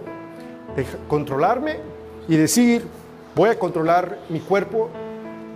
controlarme 1.07 1.77
y 2.27 2.37
decir, 2.37 2.85
voy 3.35 3.49
a 3.49 3.59
controlar 3.59 4.19
mi 4.29 4.39
cuerpo 4.39 4.89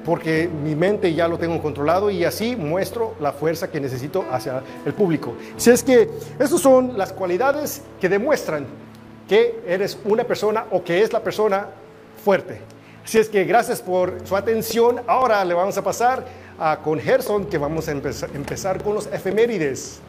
porque 0.05 0.50
mi 0.63 0.74
mente 0.74 1.13
ya 1.13 1.27
lo 1.27 1.38
tengo 1.38 1.62
controlado 1.62 2.10
y 2.10 2.24
así 2.24 2.55
muestro 2.55 3.15
la 3.19 3.34
fuerza 3.34 3.69
que 3.69 3.81
necesito 3.81 4.24
hacia 4.31 4.63
el 4.86 4.93
público. 4.93 5.34
Si 5.57 5.69
es 5.69 5.84
que 5.84 6.10
esas 6.39 6.62
son 6.62 6.98
las 6.98 7.12
cualidades 7.12 7.81
que 8.00 8.07
demuestran 8.07 8.65
que 9.27 9.60
eres 9.67 9.98
una 10.05 10.24
persona 10.24 10.65
o 10.72 10.81
que 10.84 11.01
es 11.01 11.12
la 11.12 11.22
persona 11.22 11.67
fuerte. 12.24 12.62
Así 13.08 13.20
es 13.20 13.30
que 13.30 13.46
gracias 13.46 13.82
por 13.82 14.18
su 14.28 14.36
atención. 14.36 15.00
Ahora 15.08 15.46
le 15.46 15.54
vamos 15.54 15.78
a 15.78 15.82
pasar 15.82 16.26
a, 16.60 16.80
con 16.80 17.00
Gerson 17.00 17.46
que 17.46 17.58
vamos 17.58 17.88
a 17.88 17.92
empezar, 17.92 18.84
con 18.84 18.96
los 18.96 19.08
efemérides. 19.08 20.02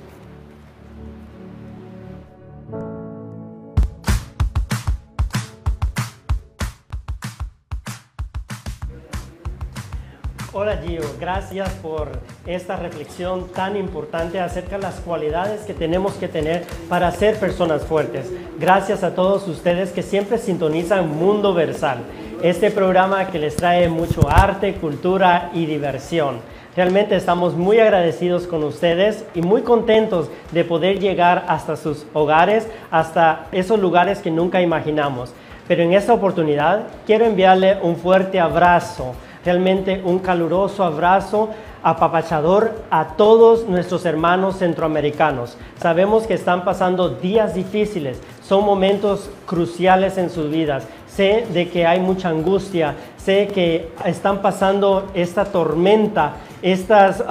Hola 10.53 10.79
Gio, 10.85 11.03
gracias 11.21 11.71
por 11.75 12.09
esta 12.47 12.75
reflexión 12.75 13.47
tan 13.53 13.77
importante 13.77 14.41
acerca 14.41 14.75
de 14.75 14.83
las 14.83 14.97
cualidades 14.97 15.61
que 15.61 15.73
tenemos 15.73 16.15
que 16.15 16.27
tener 16.27 16.67
para 16.89 17.13
ser 17.13 17.39
personas 17.39 17.85
fuertes. 17.85 18.27
Gracias 18.59 19.05
a 19.05 19.15
todos 19.15 19.47
ustedes 19.47 19.93
que 19.93 20.03
siempre 20.03 20.37
sintonizan 20.39 21.09
Mundo 21.09 21.55
Versal 21.55 22.03
este 22.43 22.71
programa 22.71 23.27
que 23.27 23.39
les 23.39 23.57
trae 23.57 23.89
mucho 23.89 24.29
arte, 24.29 24.75
cultura 24.75 25.51
y 25.55 25.67
diversión. 25.67 26.37
Realmente 26.77 27.17
estamos 27.17 27.55
muy 27.55 27.81
agradecidos 27.81 28.47
con 28.47 28.63
ustedes 28.63 29.25
y 29.35 29.43
muy 29.43 29.63
contentos 29.63 30.31
de 30.53 30.65
poder 30.65 31.01
llegar 31.01 31.45
hasta 31.49 31.77
sus 31.77 32.07
hogares, 32.13 32.69
hasta 32.93 33.47
esos 33.51 33.81
lugares 33.81 34.21
que 34.21 34.31
nunca 34.31 34.63
imaginamos. 34.63 35.33
Pero 35.67 35.83
en 35.83 35.93
esta 35.93 36.15
oportunidad 36.15 36.87
quiero 37.07 37.25
enviarle 37.25 37.79
un 37.83 37.97
fuerte 37.97 38.39
abrazo, 38.39 39.15
realmente 39.45 40.01
un 40.05 40.21
caluroso 40.21 40.85
abrazo 40.85 41.51
apapachador 41.83 42.73
a 42.91 43.17
todos 43.17 43.67
nuestros 43.67 44.05
hermanos 44.05 44.59
centroamericanos. 44.59 45.57
Sabemos 45.81 46.27
que 46.27 46.35
están 46.35 46.65
pasando 46.65 47.09
días 47.09 47.55
difíciles, 47.55 48.21
son 48.43 48.65
momentos 48.65 49.31
cruciales 49.47 50.19
en 50.19 50.31
sus 50.31 50.51
vidas 50.51 50.87
sé 51.19 51.47
de 51.53 51.69
que 51.69 51.85
hay 51.85 51.99
mucha 51.99 52.29
angustia, 52.29 52.95
sé 53.17 53.49
que 53.49 53.89
están 54.05 54.41
pasando 54.41 55.11
esta 55.15 55.47
tormenta, 55.47 56.37
estas 56.63 57.25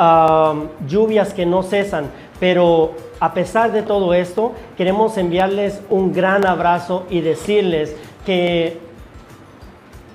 lluvias 0.85 1.33
que 1.33 1.45
no 1.45 1.63
cesan, 1.63 2.07
pero 2.37 2.91
a 3.21 3.33
pesar 3.33 3.71
de 3.71 3.83
todo 3.83 4.13
esto, 4.13 4.51
queremos 4.75 5.17
enviarles 5.17 5.79
un 5.89 6.11
gran 6.11 6.45
abrazo 6.45 7.05
y 7.09 7.21
decirles 7.21 7.95
que 8.25 8.77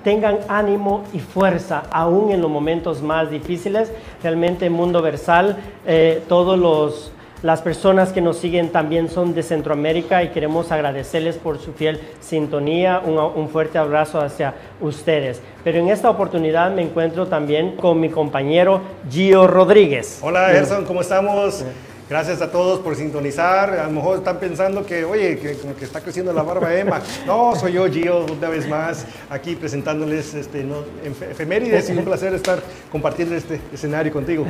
tengan 0.03 0.37
ánimo 0.49 1.05
y 1.11 1.17
fuerza 1.17 1.81
aún 1.89 2.29
en 2.31 2.43
los 2.43 2.51
momentos 2.51 3.01
más 3.01 3.31
difíciles. 3.31 3.91
Realmente 4.21 4.69
Mundo 4.69 5.01
Versal, 5.01 5.57
eh, 5.87 6.21
todos 6.29 6.59
los 6.59 7.11
las 7.43 7.61
personas 7.61 8.13
que 8.13 8.21
nos 8.21 8.37
siguen 8.37 8.71
también 8.71 9.09
son 9.09 9.35
de 9.35 9.43
Centroamérica 9.43 10.23
y 10.23 10.29
queremos 10.29 10.71
agradecerles 10.71 11.35
por 11.35 11.59
su 11.59 11.73
fiel 11.73 11.99
sintonía. 12.21 12.99
Un, 12.99 13.49
fuerte 13.49 13.77
abrazo 13.77 14.19
hacia 14.21 14.53
ustedes. 14.79 15.41
Pero 15.63 15.79
en 15.79 15.89
esta 15.89 16.09
oportunidad 16.09 16.71
me 16.71 16.81
encuentro 16.81 17.27
también 17.27 17.75
con 17.75 17.99
mi 17.99 18.09
compañero 18.09 18.81
Gio 19.11 19.45
Rodríguez. 19.45 20.19
Hola, 20.23 20.47
Gerson, 20.47 20.85
¿cómo 20.85 21.01
estamos? 21.01 21.65
Gracias 22.09 22.41
a 22.41 22.51
todos 22.51 22.79
por 22.79 22.95
sintonizar. 22.95 23.79
A 23.79 23.85
lo 23.85 23.91
mejor 23.91 24.17
están 24.17 24.37
pensando 24.37 24.85
que, 24.85 25.05
oye, 25.05 25.39
que 25.39 25.55
como 25.55 25.73
que 25.75 25.85
está 25.85 26.01
creciendo 26.01 26.33
la 26.33 26.43
barba 26.43 26.75
Emma. 26.75 27.01
No, 27.25 27.55
soy 27.55 27.73
yo, 27.73 27.89
Gio, 27.89 28.25
una 28.25 28.49
vez 28.49 28.67
más, 28.67 29.05
aquí 29.29 29.55
presentándoles 29.55 30.33
este, 30.33 30.63
¿no? 30.63 30.83
efemérides 31.03 31.89
y 31.89 31.93
un 31.93 32.03
placer 32.03 32.33
estar 32.33 32.59
compartiendo 32.91 33.35
este 33.35 33.61
escenario 33.73 34.11
contigo. 34.11 34.45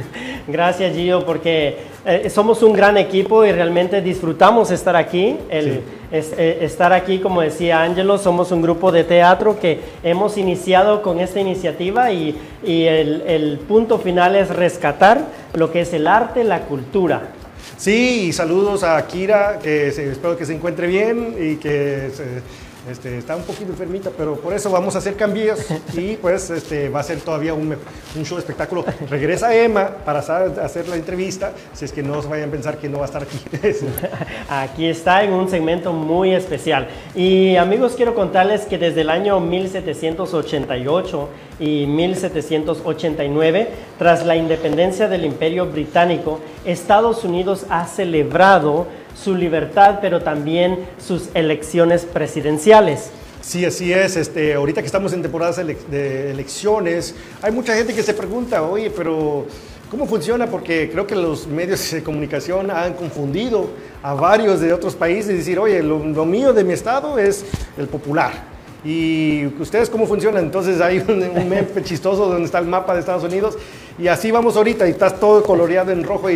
Gracias, 0.47 0.95
Gio, 0.95 1.25
porque 1.25 1.77
eh, 2.05 2.29
somos 2.29 2.63
un 2.63 2.73
gran 2.73 2.97
equipo 2.97 3.45
y 3.45 3.51
realmente 3.51 4.01
disfrutamos 4.01 4.71
estar 4.71 4.95
aquí. 4.95 5.37
El, 5.49 5.83
eh, 6.11 6.59
estar 6.61 6.93
aquí, 6.93 7.19
como 7.19 7.41
decía 7.41 7.81
Ángelo, 7.81 8.17
somos 8.17 8.51
un 8.51 8.61
grupo 8.61 8.91
de 8.91 9.03
teatro 9.03 9.59
que 9.59 9.79
hemos 10.03 10.37
iniciado 10.37 11.01
con 11.01 11.19
esta 11.19 11.39
iniciativa 11.39 12.11
y, 12.11 12.35
y 12.63 12.83
el, 12.83 13.23
el 13.25 13.59
punto 13.59 13.97
final 13.97 14.35
es 14.35 14.49
rescatar 14.49 15.21
lo 15.53 15.71
que 15.71 15.81
es 15.81 15.93
el 15.93 16.07
arte, 16.07 16.43
la 16.43 16.61
cultura. 16.61 17.29
Sí, 17.77 18.27
y 18.27 18.33
saludos 18.33 18.83
a 18.83 19.05
Kira, 19.07 19.59
que 19.61 19.87
espero 19.87 20.37
que 20.37 20.45
se 20.45 20.53
encuentre 20.53 20.87
bien 20.87 21.35
y 21.39 21.55
que 21.57 22.11
este, 22.89 23.17
está 23.17 23.35
un 23.37 23.43
poquito 23.43 23.71
enfermita, 23.71 24.09
pero 24.15 24.35
por 24.35 24.53
eso 24.53 24.69
vamos 24.69 24.93
a 24.95 24.97
hacer 24.97 25.15
cambios 25.15 25.59
y 25.93 26.17
pues 26.17 26.49
este, 26.49 26.89
va 26.89 26.99
a 26.99 27.03
ser 27.03 27.21
todavía 27.21 27.53
un, 27.53 27.75
un 28.15 28.25
show 28.25 28.37
espectáculo. 28.37 28.83
Regresa 29.09 29.55
Emma 29.55 29.89
para 30.05 30.19
hacer 30.19 30.87
la 30.89 30.95
entrevista, 30.97 31.53
si 31.73 31.85
es 31.85 31.93
que 31.93 32.03
no 32.03 32.21
se 32.21 32.27
vayan 32.27 32.49
a 32.49 32.51
pensar 32.51 32.77
que 32.77 32.89
no 32.89 32.97
va 32.99 33.05
a 33.05 33.07
estar 33.07 33.23
aquí. 33.23 33.39
aquí 34.49 34.87
está 34.87 35.23
en 35.23 35.31
un 35.31 35.49
segmento 35.49 35.93
muy 35.93 36.33
especial. 36.33 36.89
Y 37.15 37.55
amigos, 37.55 37.93
quiero 37.95 38.15
contarles 38.15 38.65
que 38.65 38.77
desde 38.77 39.01
el 39.01 39.09
año 39.09 39.39
1788 39.39 41.29
y 41.59 41.85
1789, 41.85 43.67
tras 43.97 44.25
la 44.25 44.35
independencia 44.35 45.07
del 45.07 45.25
Imperio 45.25 45.65
Británico, 45.67 46.39
Estados 46.65 47.23
Unidos 47.23 47.65
ha 47.69 47.85
celebrado 47.85 48.87
su 49.21 49.35
libertad, 49.35 49.99
pero 50.01 50.21
también 50.21 50.79
sus 51.05 51.29
elecciones 51.33 52.05
presidenciales. 52.05 53.11
Sí, 53.41 53.65
así 53.65 53.91
es. 53.91 54.15
Este, 54.15 54.53
ahorita 54.53 54.81
que 54.81 54.87
estamos 54.87 55.13
en 55.13 55.21
temporadas 55.21 55.57
de 55.57 56.31
elecciones, 56.31 57.13
hay 57.41 57.51
mucha 57.51 57.75
gente 57.75 57.93
que 57.93 58.01
se 58.01 58.13
pregunta, 58.13 58.63
oye, 58.63 58.89
pero 58.89 59.45
¿cómo 59.91 60.07
funciona? 60.07 60.47
Porque 60.47 60.89
creo 60.89 61.05
que 61.05 61.15
los 61.15 61.45
medios 61.45 61.91
de 61.91 62.01
comunicación 62.01 62.71
han 62.71 62.93
confundido 62.93 63.69
a 64.01 64.13
varios 64.13 64.59
de 64.61 64.73
otros 64.73 64.95
países 64.95 65.31
y 65.31 65.37
decir, 65.37 65.59
oye, 65.59 65.83
lo 65.83 66.25
mío 66.25 66.53
de 66.53 66.63
mi 66.63 66.73
estado 66.73 67.19
es 67.19 67.45
el 67.77 67.87
popular 67.87 68.52
¿Y 68.85 69.45
ustedes 69.59 69.89
cómo 69.89 70.05
funcionan? 70.05 70.43
Entonces 70.43 70.81
hay 70.81 70.99
un, 70.99 71.23
un 71.23 71.49
meme 71.49 71.67
chistoso 71.83 72.27
donde 72.27 72.45
está 72.45 72.59
el 72.59 72.67
mapa 72.67 72.93
de 72.93 72.99
Estados 72.99 73.23
Unidos 73.23 73.57
y 73.99 74.07
así 74.07 74.31
vamos 74.31 74.55
ahorita 74.57 74.87
y 74.87 74.91
estás 74.91 75.19
todo 75.19 75.43
coloreado 75.43 75.91
en 75.91 76.03
rojo 76.03 76.29
y, 76.29 76.33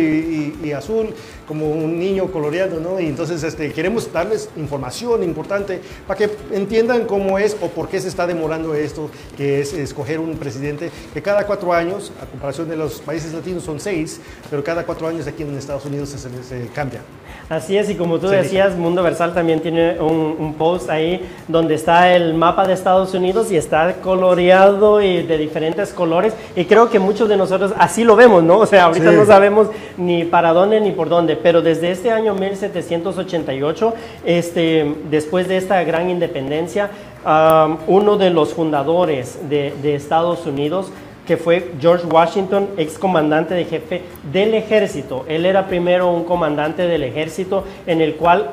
y- 0.62 0.66
y 0.68 0.72
azul, 0.72 1.08
como 1.46 1.70
un 1.70 1.98
niño 1.98 2.26
coloreado, 2.26 2.78
¿no? 2.78 3.00
Y 3.00 3.06
entonces 3.06 3.42
este, 3.42 3.72
queremos 3.72 4.12
darles 4.12 4.50
información 4.56 5.22
importante 5.22 5.80
para 6.06 6.18
que 6.18 6.30
entiendan 6.52 7.06
cómo 7.06 7.38
es 7.38 7.56
o 7.62 7.68
por 7.68 7.88
qué 7.88 7.98
se 8.00 8.08
está 8.08 8.26
demorando 8.26 8.74
esto, 8.74 9.10
que 9.36 9.60
es 9.60 9.72
escoger 9.72 10.20
un 10.20 10.36
presidente 10.36 10.90
que 11.14 11.22
cada 11.22 11.46
cuatro 11.46 11.72
años, 11.72 12.12
a 12.22 12.26
comparación 12.26 12.68
de 12.68 12.76
los 12.76 13.00
países 13.00 13.32
latinos 13.32 13.62
son 13.64 13.80
seis, 13.80 14.20
pero 14.50 14.62
cada 14.62 14.84
cuatro 14.84 15.08
años 15.08 15.26
aquí 15.26 15.42
en 15.42 15.56
Estados 15.56 15.86
Unidos 15.86 16.10
se, 16.10 16.18
se- 16.18 16.42
se 16.44 16.66
cambia. 16.68 17.00
Así 17.48 17.78
es, 17.78 17.88
y 17.88 17.94
como 17.94 18.18
tú 18.18 18.28
Sí. 18.28 18.36
decías, 18.36 18.76
Mundo 18.76 19.02
Versal 19.02 19.32
también 19.32 19.60
tiene 19.62 19.98
un, 19.98 20.36
un 20.38 20.54
post 20.54 20.90
ahí 20.90 21.26
donde 21.48 21.76
está 21.76 22.14
el 22.14 22.34
mapa 22.34 22.66
de 22.66 22.74
Estados 22.74 23.14
Unidos 23.14 23.50
y 23.50 23.56
está 23.56 23.94
coloreado 24.02 25.00
y 25.00 25.22
de 25.22 25.38
diferentes 25.38 25.94
colores. 25.94 26.34
Y 26.54 26.66
creo 26.66 26.90
que 26.90 26.98
muchos 26.98 27.26
de 27.26 27.36
nosotros 27.38 27.47
así 27.78 28.04
lo 28.04 28.16
vemos, 28.16 28.42
¿no? 28.42 28.58
O 28.58 28.66
sea, 28.66 28.84
ahorita 28.84 29.10
Sí. 29.10 29.16
no 29.16 29.24
sabemos 29.26 29.68
ni 29.96 30.24
para 30.24 30.52
dónde 30.52 30.80
ni 30.80 30.92
por 30.92 31.08
dónde, 31.08 31.36
pero 31.36 31.62
desde 31.62 31.90
este 31.90 32.10
año 32.10 32.34
1788, 32.34 33.94
este, 34.24 34.94
después 35.10 35.48
de 35.48 35.56
esta 35.56 35.82
gran 35.84 36.10
independencia, 36.10 36.90
um, 37.24 37.76
uno 37.86 38.16
de 38.16 38.30
los 38.30 38.54
fundadores 38.54 39.48
de, 39.48 39.74
de 39.82 39.94
Estados 39.94 40.46
Unidos, 40.46 40.90
que 41.26 41.36
fue 41.36 41.72
George 41.78 42.06
Washington, 42.06 42.68
ex 42.78 42.98
comandante 42.98 43.52
de 43.52 43.66
jefe 43.66 44.00
del 44.32 44.54
ejército. 44.54 45.26
Él 45.28 45.44
era 45.44 45.66
primero 45.66 46.10
un 46.10 46.24
comandante 46.24 46.86
del 46.86 47.02
ejército 47.04 47.64
en 47.86 48.00
el 48.00 48.14
cual 48.14 48.48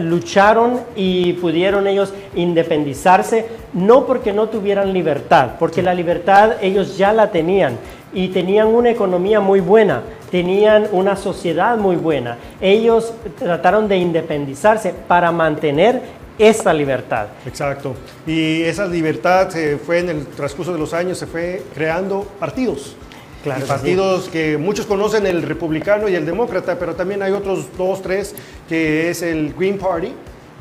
lucharon 0.00 0.82
y 0.94 1.32
pudieron 1.32 1.88
ellos 1.88 2.14
independizarse, 2.36 3.46
no 3.72 4.06
porque 4.06 4.32
no 4.32 4.48
tuvieran 4.48 4.92
libertad, 4.92 5.52
porque 5.58 5.82
la 5.82 5.94
libertad 5.94 6.52
ellos 6.62 6.96
ya 6.96 7.12
la 7.12 7.32
tenían 7.32 7.76
y 8.12 8.28
tenían 8.28 8.68
una 8.68 8.90
economía 8.90 9.40
muy 9.40 9.60
buena, 9.60 10.02
tenían 10.30 10.88
una 10.92 11.16
sociedad 11.16 11.76
muy 11.76 11.96
buena. 11.96 12.38
Ellos 12.60 13.12
trataron 13.38 13.88
de 13.88 13.96
independizarse 13.96 14.94
para 15.08 15.32
mantener 15.32 16.02
esta 16.38 16.72
libertad. 16.72 17.26
Exacto. 17.46 17.94
Y 18.26 18.62
esa 18.62 18.86
libertad 18.86 19.48
se 19.50 19.76
fue 19.78 20.00
en 20.00 20.08
el 20.08 20.26
transcurso 20.26 20.72
de 20.72 20.78
los 20.78 20.92
años, 20.92 21.18
se 21.18 21.26
fue 21.26 21.62
creando 21.74 22.26
partidos. 22.38 22.96
Claro 23.42 23.58
Y 23.58 23.62
que 23.62 23.66
sí. 23.66 23.72
partidos 23.72 24.28
que 24.28 24.56
muchos 24.56 24.86
conocen, 24.86 25.26
el 25.26 25.42
republicano 25.42 26.08
y 26.08 26.14
el 26.14 26.24
demócrata, 26.24 26.78
pero 26.78 26.94
también 26.94 27.22
hay 27.22 27.32
otros 27.32 27.66
dos, 27.76 28.00
tres, 28.00 28.34
que 28.68 29.10
es 29.10 29.20
el 29.22 29.52
Green 29.54 29.78
Party, 29.78 30.12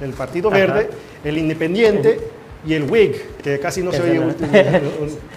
el 0.02 0.14
Partido 0.14 0.50
Ajá. 0.50 0.58
Verde, 0.58 0.90
el 1.24 1.38
Independiente 1.38 2.20
y 2.66 2.74
el 2.74 2.84
Whig, 2.84 3.38
que 3.44 3.60
casi 3.60 3.82
no 3.82 3.92
se 3.92 4.02
oye. 4.02 4.22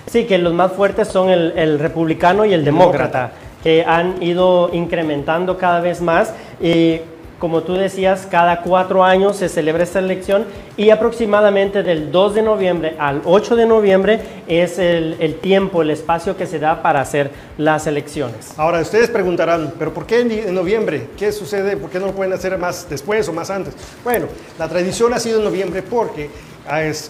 Sí, 0.07 0.27
que 0.27 0.39
los 0.39 0.53
más 0.53 0.73
fuertes 0.73 1.09
son 1.09 1.31
el, 1.31 1.53
el 1.57 1.79
republicano 1.79 2.45
y 2.45 2.53
el 2.53 2.65
demócrata, 2.65 3.33
que 3.63 3.85
han 3.85 4.23
ido 4.23 4.71
incrementando 4.73 5.57
cada 5.57 5.81
vez 5.81 6.01
más. 6.01 6.33
Y 6.61 7.01
como 7.45 7.63
tú 7.63 7.75
decías, 7.75 8.27
cada 8.31 8.63
cuatro 8.63 9.05
años 9.05 9.37
se 9.37 9.49
celebra 9.49 9.83
esta 9.83 9.99
elección 9.99 10.47
y 10.77 10.91
aproximadamente 10.91 11.83
del 11.83 12.11
2 12.11 12.35
de 12.37 12.43
noviembre 12.43 12.97
al 12.99 13.21
8 13.25 13.57
de 13.57 13.67
noviembre 13.67 14.21
es 14.47 14.79
el, 14.79 15.17
el 15.19 15.35
tiempo, 15.35 15.83
el 15.83 15.91
espacio 15.91 16.37
que 16.37 16.47
se 16.47 16.59
da 16.59 16.81
para 16.81 17.01
hacer 17.01 17.31
las 17.59 17.87
elecciones. 17.87 18.55
Ahora, 18.57 18.81
ustedes 18.81 19.11
preguntarán, 19.11 19.75
¿pero 19.79 19.93
por 19.93 20.07
qué 20.07 20.21
en, 20.21 20.55
noviembre? 20.55 21.09
¿Qué 21.19 21.33
sucede? 21.33 21.77
¿Por 21.77 21.91
qué 21.91 21.99
no 21.99 22.07
lo 22.07 22.13
pueden 22.13 22.33
hacer 22.33 22.57
más 22.57 22.89
después 22.89 23.29
o 23.29 23.33
más 23.33 23.51
antes? 23.51 23.75
Bueno, 24.03 24.27
la 24.59 24.69
tradición 24.69 25.13
ha 25.13 25.19
sido 25.19 25.39
en 25.39 25.45
noviembre 25.45 25.83
porque 25.83 26.31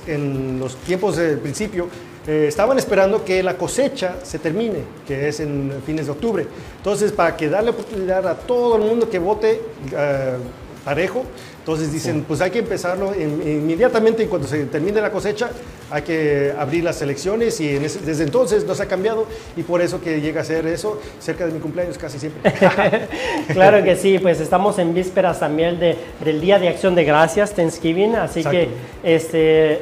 en 0.07 0.59
los 0.59 0.77
tiempos 0.77 1.17
del 1.17 1.39
principio 1.39 1.89
eh, 2.27 2.47
estaban 2.49 2.79
esperando 2.79 3.25
que 3.25 3.43
la 3.43 3.57
cosecha 3.57 4.17
se 4.23 4.39
termine, 4.39 4.79
que 5.07 5.29
es 5.29 5.41
en 5.41 5.83
fines 5.85 6.07
de 6.07 6.13
octubre. 6.13 6.47
Entonces, 6.79 7.13
para 7.13 7.37
que 7.37 7.51
darle 7.51 7.71
oportunidad 7.71 8.27
a 8.27 8.35
todo 8.35 8.77
el 8.77 8.83
mundo 8.83 9.11
que 9.11 9.19
vote 9.19 9.61
eh, 9.93 10.37
parejo, 10.85 11.25
entonces 11.65 11.91
dicen, 11.91 12.27
pues 12.29 12.43
hay 12.43 12.51
que 12.51 12.59
empezarlo 12.59 13.15
in- 13.15 13.41
inmediatamente 13.43 14.23
y 14.23 14.27
cuando 14.27 14.47
se 14.47 14.67
termine 14.67 15.01
la 15.01 15.11
cosecha 15.11 15.49
hay 15.91 16.03
que 16.03 16.53
abrir 16.59 16.85
las 16.85 17.01
elecciones 17.01 17.59
y 17.59 17.77
en 17.77 17.87
ese- 17.87 18.01
desde 18.01 18.25
entonces 18.25 18.67
no 18.67 18.75
se 18.75 18.83
ha 18.83 18.87
cambiado 18.87 19.25
y 19.57 19.63
por 19.63 19.81
eso 19.81 19.99
que 19.99 20.21
llega 20.21 20.43
a 20.43 20.45
ser 20.45 20.67
eso 20.67 21.01
cerca 21.21 21.47
de 21.47 21.53
mi 21.53 21.61
cumpleaños 21.61 21.97
casi 21.97 22.19
siempre. 22.19 22.53
Claro 23.55 23.83
que 23.83 23.97
sí, 23.97 24.19
pues 24.19 24.41
estamos 24.41 24.79
en 24.79 24.93
vísperas 24.93 25.41
también 25.41 25.79
de, 25.81 25.97
del 26.23 26.39
Día 26.41 26.59
de 26.59 26.69
Acción 26.69 26.95
de 26.95 27.05
Gracias, 27.05 27.55
Thanksgiving, 27.55 28.15
así 28.17 28.41
Exacto. 28.41 28.59
que 28.59 28.69
este, 29.17 29.73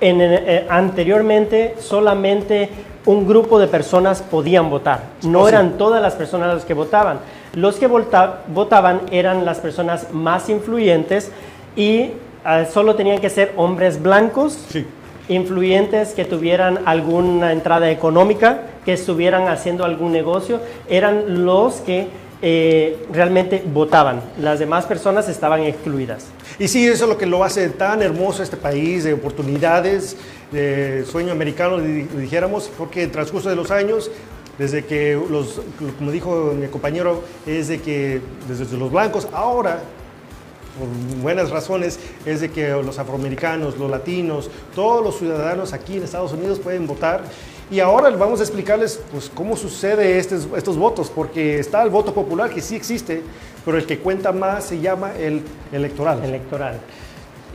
en- 0.00 0.20
en- 0.20 0.32
eh, 0.46 0.66
anteriormente 0.68 1.74
solamente 1.80 2.68
un 3.06 3.26
grupo 3.26 3.58
de 3.58 3.66
personas 3.66 4.22
podían 4.22 4.70
votar, 4.70 5.02
no 5.22 5.40
Oh, 5.40 5.48
sí. 5.48 5.48
eran 5.54 5.78
todas 5.78 6.00
las 6.00 6.14
personas 6.14 6.54
las 6.54 6.64
que 6.64 6.74
votaban. 6.74 7.18
Los 7.54 7.76
que 7.76 7.86
vota- 7.86 8.42
votaban 8.48 9.00
eran 9.10 9.44
las 9.44 9.58
personas 9.58 10.12
más 10.12 10.48
influyentes 10.48 11.30
y 11.76 12.10
ah, 12.44 12.64
solo 12.64 12.94
tenían 12.94 13.20
que 13.20 13.30
ser 13.30 13.52
hombres 13.56 14.02
blancos 14.02 14.58
Sí. 14.70 14.84
influyentes 15.28 16.10
que 16.14 16.24
tuvieran 16.24 16.80
alguna 16.86 17.52
entrada 17.52 17.90
económica, 17.90 18.62
que 18.84 18.94
estuvieran 18.94 19.48
haciendo 19.48 19.84
algún 19.84 20.12
negocio, 20.12 20.60
eran 20.88 21.44
los 21.44 21.74
que 21.76 22.08
eh, 22.40 23.04
realmente 23.12 23.64
votaban. 23.74 24.20
Las 24.40 24.60
demás 24.60 24.86
personas 24.86 25.28
estaban 25.28 25.62
excluidas. 25.64 26.26
Y 26.60 26.68
sí, 26.68 26.86
eso 26.86 27.04
es 27.04 27.10
lo 27.10 27.18
que 27.18 27.26
lo 27.26 27.42
hace 27.42 27.68
tan 27.68 28.00
hermoso 28.00 28.44
este 28.44 28.56
país, 28.56 29.02
de 29.02 29.12
oportunidades, 29.12 30.16
de 30.52 31.04
sueño 31.04 31.32
americano, 31.32 31.78
di- 31.78 32.02
dijéramos, 32.04 32.70
porque 32.78 33.02
el 33.02 33.10
transcurso 33.10 33.48
de 33.50 33.56
los 33.56 33.72
años, 33.72 34.08
desde 34.58 34.84
que 34.84 35.20
los, 35.30 35.60
como 35.98 36.10
dijo 36.10 36.52
mi 36.58 36.66
compañero, 36.66 37.22
es 37.46 37.68
de 37.68 37.80
que 37.80 38.20
desde 38.48 38.76
los 38.76 38.90
blancos, 38.90 39.28
ahora, 39.32 39.80
por 40.78 41.22
buenas 41.22 41.50
razones, 41.50 41.98
es 42.26 42.40
de 42.40 42.50
que 42.50 42.70
los 42.70 42.98
afroamericanos, 42.98 43.78
los 43.78 43.90
latinos, 43.90 44.50
todos 44.74 45.02
los 45.04 45.18
ciudadanos 45.18 45.72
aquí 45.72 45.96
en 45.96 46.02
Estados 46.02 46.32
Unidos 46.32 46.58
pueden 46.58 46.86
votar. 46.86 47.22
Y 47.70 47.80
ahora 47.80 48.08
vamos 48.10 48.40
a 48.40 48.44
explicarles 48.44 48.98
pues, 49.12 49.30
cómo 49.32 49.54
sucede 49.54 50.18
estos, 50.18 50.48
estos 50.56 50.76
votos, 50.76 51.12
porque 51.14 51.58
está 51.58 51.82
el 51.82 51.90
voto 51.90 52.14
popular 52.14 52.50
que 52.50 52.62
sí 52.62 52.74
existe, 52.74 53.22
pero 53.64 53.76
el 53.76 53.86
que 53.86 53.98
cuenta 53.98 54.32
más 54.32 54.64
se 54.64 54.80
llama 54.80 55.12
el 55.16 55.42
electoral. 55.70 56.24
electoral. 56.24 56.80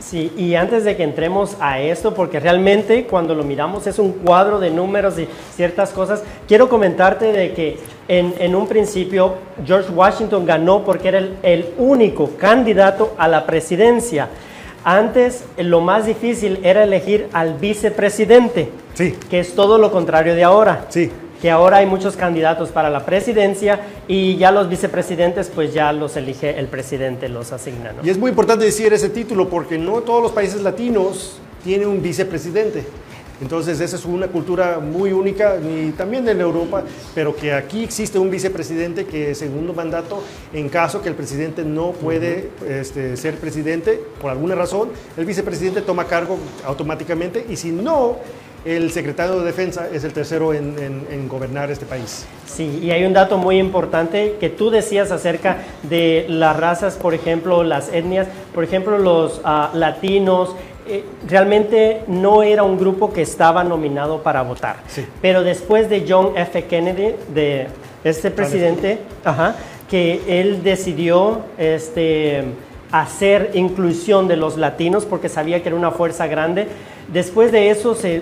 Sí, 0.04 0.30
y 0.36 0.54
antes 0.54 0.84
de 0.84 0.96
que 0.96 1.02
entremos 1.02 1.56
a 1.60 1.80
esto, 1.80 2.12
porque 2.14 2.38
realmente 2.38 3.06
cuando 3.06 3.34
lo 3.34 3.42
miramos 3.42 3.86
es 3.86 3.98
un 3.98 4.12
cuadro 4.12 4.60
de 4.60 4.70
números 4.70 5.18
y 5.18 5.26
ciertas 5.56 5.90
cosas, 5.90 6.22
quiero 6.46 6.68
comentarte 6.68 7.32
de 7.32 7.52
que 7.54 7.78
en, 8.06 8.34
en 8.38 8.54
un 8.54 8.66
principio 8.68 9.34
George 9.64 9.90
Washington 9.90 10.44
ganó 10.44 10.84
porque 10.84 11.08
era 11.08 11.18
el, 11.18 11.36
el 11.42 11.66
único 11.78 12.30
candidato 12.38 13.14
a 13.16 13.28
la 13.28 13.46
presidencia. 13.46 14.28
Antes 14.84 15.44
lo 15.56 15.80
más 15.80 16.04
difícil 16.04 16.60
era 16.62 16.84
elegir 16.84 17.28
al 17.32 17.54
vicepresidente, 17.54 18.68
Sí. 18.92 19.16
que 19.30 19.40
es 19.40 19.54
todo 19.54 19.78
lo 19.78 19.90
contrario 19.90 20.34
de 20.34 20.44
ahora 20.44 20.84
Sí. 20.90 21.10
Que 21.44 21.50
ahora 21.50 21.76
hay 21.76 21.84
muchos 21.84 22.16
candidatos 22.16 22.70
para 22.70 22.88
la 22.88 23.04
presidencia 23.04 23.78
y 24.08 24.38
ya 24.38 24.50
los 24.50 24.70
vicepresidentes 24.70 25.52
pues 25.54 25.74
ya 25.74 25.92
los 25.92 26.16
elige 26.16 26.58
el 26.58 26.68
presidente, 26.68 27.28
los 27.28 27.52
asigna. 27.52 27.92
¿no? 27.92 28.02
Y 28.02 28.08
es 28.08 28.16
muy 28.16 28.30
importante 28.30 28.64
decir 28.64 28.94
ese 28.94 29.10
título 29.10 29.50
porque 29.50 29.76
no 29.76 30.00
todos 30.00 30.22
los 30.22 30.32
países 30.32 30.62
latinos 30.62 31.36
tienen 31.62 31.88
un 31.88 32.00
vicepresidente. 32.00 32.86
Entonces 33.42 33.78
esa 33.80 33.96
es 33.96 34.06
una 34.06 34.28
cultura 34.28 34.78
muy 34.78 35.12
única 35.12 35.58
y 35.58 35.90
también 35.90 36.26
en 36.30 36.40
Europa, 36.40 36.82
pero 37.14 37.36
que 37.36 37.52
aquí 37.52 37.84
existe 37.84 38.18
un 38.18 38.30
vicepresidente 38.30 39.04
que 39.04 39.34
segundo 39.34 39.74
mandato 39.74 40.22
en 40.54 40.70
caso 40.70 41.02
que 41.02 41.10
el 41.10 41.14
presidente 41.14 41.62
no 41.62 41.90
puede 41.90 42.52
este, 42.66 43.18
ser 43.18 43.34
presidente 43.34 44.00
por 44.18 44.30
alguna 44.30 44.54
razón, 44.54 44.88
el 45.18 45.26
vicepresidente 45.26 45.82
toma 45.82 46.06
cargo 46.06 46.38
automáticamente 46.64 47.44
y 47.50 47.56
si 47.56 47.70
no, 47.70 48.16
el 48.64 48.90
secretario 48.90 49.38
de 49.40 49.44
defensa 49.46 49.88
es 49.92 50.04
el 50.04 50.12
tercero 50.12 50.54
en, 50.54 50.78
en- 50.78 51.06
en 51.10 51.28
gobernar 51.28 51.70
este 51.70 51.84
país. 51.86 52.26
Sí, 52.46 52.80
y 52.82 52.90
hay 52.92 53.04
un 53.04 53.12
dato 53.12 53.36
muy 53.36 53.58
importante 53.58 54.36
que 54.40 54.48
tú 54.48 54.70
decías 54.70 55.10
acerca 55.10 55.58
de 55.82 56.24
las 56.28 56.56
razas, 56.56 56.94
por 56.96 57.12
ejemplo, 57.14 57.62
las 57.64 57.92
etnias, 57.92 58.26
por 58.54 58.64
ejemplo, 58.64 58.98
los 58.98 59.40
ah, 59.44 59.70
latinos. 59.74 60.54
eh, 60.86 61.02
realmente 61.28 62.02
no 62.08 62.42
era 62.42 62.62
un 62.62 62.78
grupo 62.78 63.10
que 63.12 63.22
estaba 63.22 63.64
nominado 63.64 64.22
para 64.22 64.42
votar. 64.42 64.76
Sí. 64.86 65.04
Pero 65.22 65.42
después 65.42 65.88
de 65.88 66.04
John 66.08 66.32
F. 66.36 66.64
Kennedy, 66.64 67.14
de 67.34 67.68
este 68.04 68.30
presidente, 68.30 68.98
ajá, 69.24 69.56
que 69.90 70.20
él 70.28 70.62
decidió 70.62 71.40
este, 71.56 72.44
hacer 72.92 73.50
inclusión 73.54 74.28
de 74.28 74.36
los 74.36 74.56
latinos 74.58 75.04
porque 75.06 75.28
sabía 75.30 75.62
que 75.62 75.68
era 75.70 75.76
una 75.76 75.90
fuerza 75.90 76.26
grande. 76.26 76.66
Después 77.12 77.50
de 77.50 77.70
eso 77.70 77.94
se, 77.94 78.20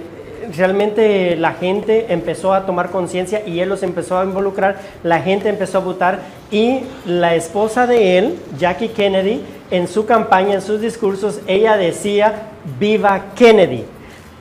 realmente 0.57 1.37
la 1.37 1.53
gente 1.53 2.07
empezó 2.13 2.55
a 2.55 2.67
tomar 2.67 2.91
conciencia 2.91 3.47
y 3.47 3.61
él 3.61 3.69
los 3.69 3.83
empezó 3.83 4.19
a 4.19 4.25
involucrar, 4.25 4.79
la 5.03 5.21
gente 5.21 5.49
empezó 5.49 5.79
a 5.79 5.83
votar 5.83 6.21
y 6.51 6.81
la 7.07 7.35
esposa 7.35 7.87
de 7.87 8.19
él, 8.19 8.39
Jackie 8.59 8.89
Kennedy, 8.89 9.43
en 9.71 9.89
su 9.89 10.05
campaña, 10.07 10.55
en 10.55 10.63
sus 10.63 10.81
discursos, 10.81 11.41
ella 11.47 11.77
decía, 11.77 12.49
viva 12.79 13.27
Kennedy. 13.35 13.85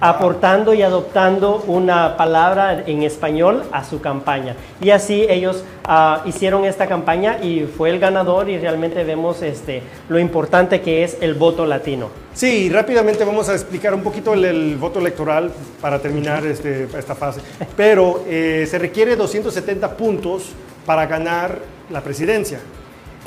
Aportando 0.01 0.73
y 0.73 0.81
adoptando 0.81 1.63
una 1.67 2.17
palabra 2.17 2.83
en 2.87 3.03
español 3.03 3.63
a 3.71 3.83
su 3.83 4.01
campaña. 4.01 4.55
Y 4.81 4.89
así 4.89 5.27
ellos 5.29 5.63
ah, 5.85 6.23
hicieron 6.25 6.65
esta 6.65 6.87
campaña 6.87 7.37
y 7.41 7.65
fue 7.65 7.91
el 7.91 7.99
ganador 7.99 8.49
y 8.49 8.57
realmente 8.57 9.03
vemos 9.03 9.43
este, 9.43 9.83
lo 10.09 10.17
importante 10.17 10.81
que 10.81 11.03
es 11.03 11.17
el 11.21 11.35
voto 11.35 11.67
latino. 11.67 12.09
Sí, 12.33 12.69
rápidamente 12.69 13.23
vamos 13.23 13.47
a 13.49 13.53
explicar 13.53 13.93
un 13.93 14.01
poquito 14.01 14.33
el, 14.33 14.43
el 14.43 14.77
voto 14.77 14.99
electoral 14.99 15.51
para 15.79 15.99
terminar 15.99 16.45
este, 16.47 16.87
esta 16.97 17.13
fase. 17.13 17.41
Pero 17.77 18.23
eh, 18.27 18.65
se 18.67 18.79
requiere 18.79 19.15
270 19.15 19.95
puntos 19.95 20.49
para 20.85 21.05
ganar 21.05 21.59
la 21.91 22.01
presidencia. 22.01 22.59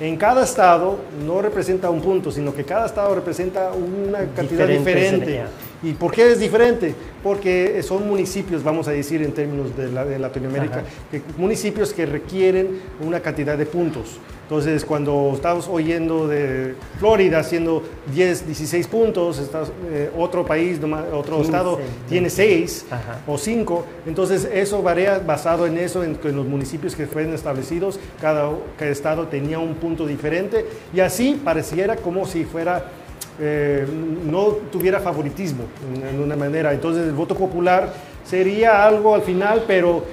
En 0.01 0.17
cada 0.17 0.43
estado 0.43 0.99
no 1.25 1.41
representa 1.41 1.89
un 1.89 2.01
punto, 2.01 2.33
sino 2.33 2.53
que 2.53 2.65
cada 2.65 2.87
estado 2.87 3.15
representa 3.15 3.71
una 3.71 4.27
cantidad 4.35 4.67
Diferentes 4.67 5.21
diferente. 5.21 5.43
¿Y 5.85 5.93
por 5.93 6.13
qué 6.13 6.33
es 6.33 6.41
diferente? 6.41 6.95
Porque 7.23 7.83
son 7.83 8.09
municipios, 8.09 8.63
vamos 8.65 8.89
a 8.89 8.93
decir 8.93 9.23
en 9.23 9.33
términos 9.33 9.77
de, 9.77 9.91
la- 9.93 10.05
de 10.05 10.19
Latinoamérica, 10.19 10.83
que- 11.11 11.21
municipios 11.37 11.93
que 11.93 12.07
requieren 12.07 12.81
una 13.01 13.21
cantidad 13.21 13.57
de 13.59 13.67
puntos. 13.67 14.19
Entonces, 14.45 14.85
cuando 14.85 15.33
estamos 15.35 15.69
oyendo 15.69 16.29
de 16.29 16.75
Florida 16.99 17.39
haciendo 17.39 17.83
10, 18.15 18.47
16 18.47 18.87
puntos, 18.89 19.39
estás- 19.39 19.73
eh, 19.91 20.11
otro 20.19 20.45
país, 20.45 20.79
otro 21.13 21.37
15, 21.37 21.43
estado 21.43 21.77
20. 21.77 21.95
tiene 22.09 22.31
6 22.31 22.85
Ajá. 22.91 23.21
o 23.27 23.39
5, 23.39 23.87
entonces 24.07 24.49
eso 24.53 24.83
varía 24.83 25.19
basado 25.19 25.67
en 25.67 25.79
eso, 25.79 26.05
en, 26.05 26.17
que 26.17 26.29
en 26.29 26.37
los 26.37 26.47
municipios 26.47 26.95
que 26.95 27.07
fueron 27.07 27.33
establecidos, 27.35 27.99
cada, 28.21 28.51
cada 28.79 28.91
estado 28.91 29.29
tenía 29.29 29.59
un 29.59 29.75
punto 29.77 30.07
diferente 30.07 30.67
y 30.95 31.01
así 31.01 31.41
pareciera 31.43 31.97
como 31.97 32.27
si 32.27 32.45
fuera, 32.45 32.85
eh, 33.41 33.87
no 34.25 34.47
tuviera 34.71 35.01
favoritismo 35.01 35.65
en, 35.95 36.07
en 36.07 36.21
una 36.21 36.37
manera. 36.37 36.73
Entonces 36.73 37.07
el 37.07 37.13
voto 37.13 37.35
popular 37.35 37.93
sería 38.25 38.87
algo 38.87 39.15
al 39.15 39.23
final, 39.23 39.65
pero 39.67 40.05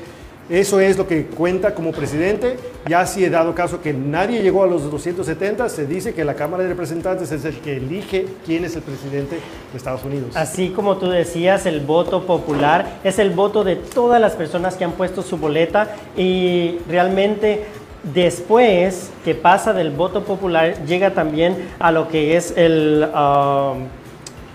eso 0.51 0.81
es 0.81 0.97
lo 0.97 1.07
que 1.07 1.27
cuenta 1.27 1.73
como 1.73 1.93
presidente. 1.93 2.57
Ya 2.89 3.05
si 3.05 3.23
he 3.23 3.29
dado 3.29 3.55
caso 3.55 3.81
que 3.81 3.93
nadie 3.93 4.41
llegó 4.41 4.63
a 4.63 4.67
los 4.67 4.91
270, 4.91 5.69
se 5.69 5.85
dice 5.85 6.13
que 6.13 6.25
la 6.25 6.33
Cámara 6.33 6.63
de 6.63 6.69
Representantes 6.69 7.31
es 7.31 7.45
el 7.45 7.55
que 7.59 7.77
elige 7.77 8.25
quién 8.45 8.65
es 8.65 8.75
el 8.75 8.81
presidente 8.81 9.37
de 9.71 9.77
Estados 9.77 10.03
Unidos. 10.03 10.35
Así 10.35 10.69
como 10.69 10.97
tú 10.97 11.09
decías, 11.09 11.65
el 11.65 11.79
voto 11.79 12.25
popular 12.25 12.99
es 13.05 13.17
el 13.19 13.29
voto 13.29 13.63
de 13.63 13.77
todas 13.77 14.19
las 14.19 14.33
personas 14.33 14.75
que 14.75 14.83
han 14.83 14.91
puesto 14.91 15.21
su 15.21 15.37
boleta 15.37 15.95
y 16.17 16.79
realmente 16.89 17.63
después 18.03 19.11
que 19.23 19.35
pasa 19.35 19.73
del 19.73 19.91
voto 19.91 20.23
popular 20.23 20.85
llega 20.85 21.11
también 21.11 21.69
a 21.79 21.91
lo 21.91 22.07
que 22.07 22.35
es 22.35 22.55
el, 22.57 23.07
ah, 23.13 23.75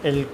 el 0.03 0.27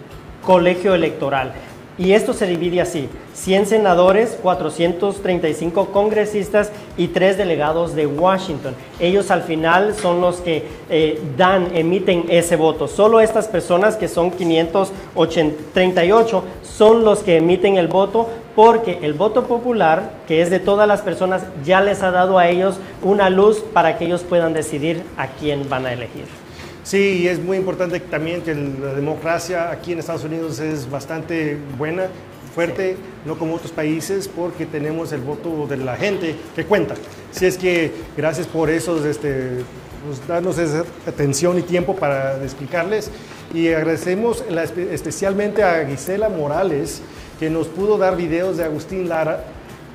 colegio 0.42 0.94
electoral. 0.94 1.52
Y 1.98 2.12
esto 2.12 2.32
se 2.32 2.46
divide 2.46 2.80
así, 2.80 3.10
100 3.34 3.66
senadores, 3.66 4.38
435 4.42 5.88
congresistas 5.88 6.72
y 6.96 7.08
3 7.08 7.36
delegados 7.36 7.94
de 7.94 8.06
Washington. 8.06 8.74
Ellos 8.98 9.30
al 9.30 9.42
final 9.42 9.94
son 9.94 10.22
los 10.22 10.36
que 10.36 10.64
eh, 10.88 11.20
dan, 11.36 11.76
emiten 11.76 12.24
ese 12.30 12.56
voto. 12.56 12.88
Solo 12.88 13.20
estas 13.20 13.46
personas 13.46 13.96
que 13.96 14.08
son 14.08 14.30
538 14.30 16.44
son 16.62 17.04
los 17.04 17.18
que 17.18 17.36
emiten 17.36 17.76
el 17.76 17.88
voto 17.88 18.26
porque 18.56 19.00
el 19.02 19.12
voto 19.12 19.44
popular, 19.44 20.12
que 20.26 20.40
es 20.40 20.48
de 20.50 20.60
todas 20.60 20.88
las 20.88 21.02
personas, 21.02 21.42
ya 21.64 21.82
les 21.82 22.02
ha 22.02 22.10
dado 22.10 22.38
a 22.38 22.48
ellos 22.48 22.78
una 23.02 23.28
luz 23.28 23.60
para 23.60 23.98
que 23.98 24.06
ellos 24.06 24.22
puedan 24.22 24.54
decidir 24.54 25.02
a 25.18 25.26
quién 25.28 25.68
van 25.68 25.84
a 25.86 25.92
elegir. 25.92 26.41
Sí, 26.84 27.20
y 27.22 27.28
es 27.28 27.38
muy 27.38 27.56
importante 27.58 28.00
también 28.00 28.42
que 28.42 28.54
la 28.54 28.92
democracia 28.94 29.70
aquí 29.70 29.92
en 29.92 30.00
Estados 30.00 30.24
Unidos 30.24 30.58
es 30.58 30.90
bastante 30.90 31.56
buena, 31.78 32.08
fuerte, 32.54 32.96
no 33.24 33.38
como 33.38 33.54
otros 33.54 33.70
países, 33.72 34.28
porque 34.28 34.66
tenemos 34.66 35.12
el 35.12 35.20
voto 35.20 35.66
de 35.68 35.76
la 35.76 35.96
gente 35.96 36.34
que 36.56 36.64
cuenta. 36.64 36.94
Si 37.30 37.46
es 37.46 37.56
que 37.56 37.92
gracias 38.16 38.46
por 38.46 38.68
eso, 38.68 39.06
este, 39.08 39.62
pues, 40.04 40.26
darnos 40.26 40.58
esa 40.58 40.84
atención 41.06 41.58
y 41.58 41.62
tiempo 41.62 41.94
para 41.94 42.42
explicarles. 42.42 43.10
Y 43.54 43.68
agradecemos 43.68 44.44
la- 44.50 44.64
especialmente 44.64 45.62
a 45.62 45.86
Gisela 45.86 46.28
Morales, 46.28 47.00
que 47.38 47.48
nos 47.48 47.68
pudo 47.68 47.96
dar 47.96 48.16
videos 48.16 48.56
de 48.56 48.64
Agustín 48.64 49.08
Lara, 49.08 49.44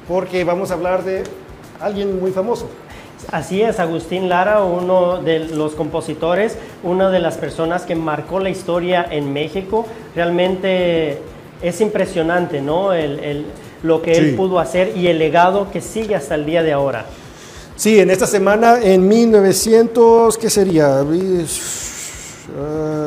porque 0.08 0.44
vamos 0.46 0.72
a 0.72 0.76
hablar 0.76 1.04
de 1.04 1.24
alguien 1.82 2.20
muy 2.20 2.32
famoso. 2.32 2.70
Así 3.32 3.62
es, 3.62 3.80
Agustín 3.80 4.30
Lara, 4.30 4.64
uno 4.64 5.22
de 5.22 5.40
los 5.40 5.74
compositores, 5.74 6.56
una 6.84 7.10
de 7.10 7.20
las 7.20 7.36
personas 7.38 7.84
que 7.84 7.96
marcó 7.96 8.40
la 8.40 8.50
historia 8.50 9.06
en 9.10 9.34
México. 9.34 9.86
Realmente 10.16 11.20
es 11.62 11.82
impresionante, 11.82 12.62
¿no? 12.62 12.94
El- 12.94 13.20
el- 13.20 13.46
lo 13.84 14.02
que 14.02 14.16
Sí. 14.16 14.22
él 14.22 14.36
pudo 14.36 14.60
hacer 14.60 14.94
y 14.96 15.08
el 15.08 15.20
legado 15.20 15.70
que 15.72 15.82
sigue 15.82 16.16
hasta 16.16 16.36
el 16.36 16.46
día 16.46 16.64
de 16.64 16.74
ahora. 16.74 17.06
Sí, 17.76 18.00
en 18.00 18.10
esta 18.12 18.28
semana, 18.28 18.80
en 18.82 19.08
1900, 19.08 20.38
¿qué 20.38 20.50
sería? 20.50 21.00
Ah, 21.00 21.04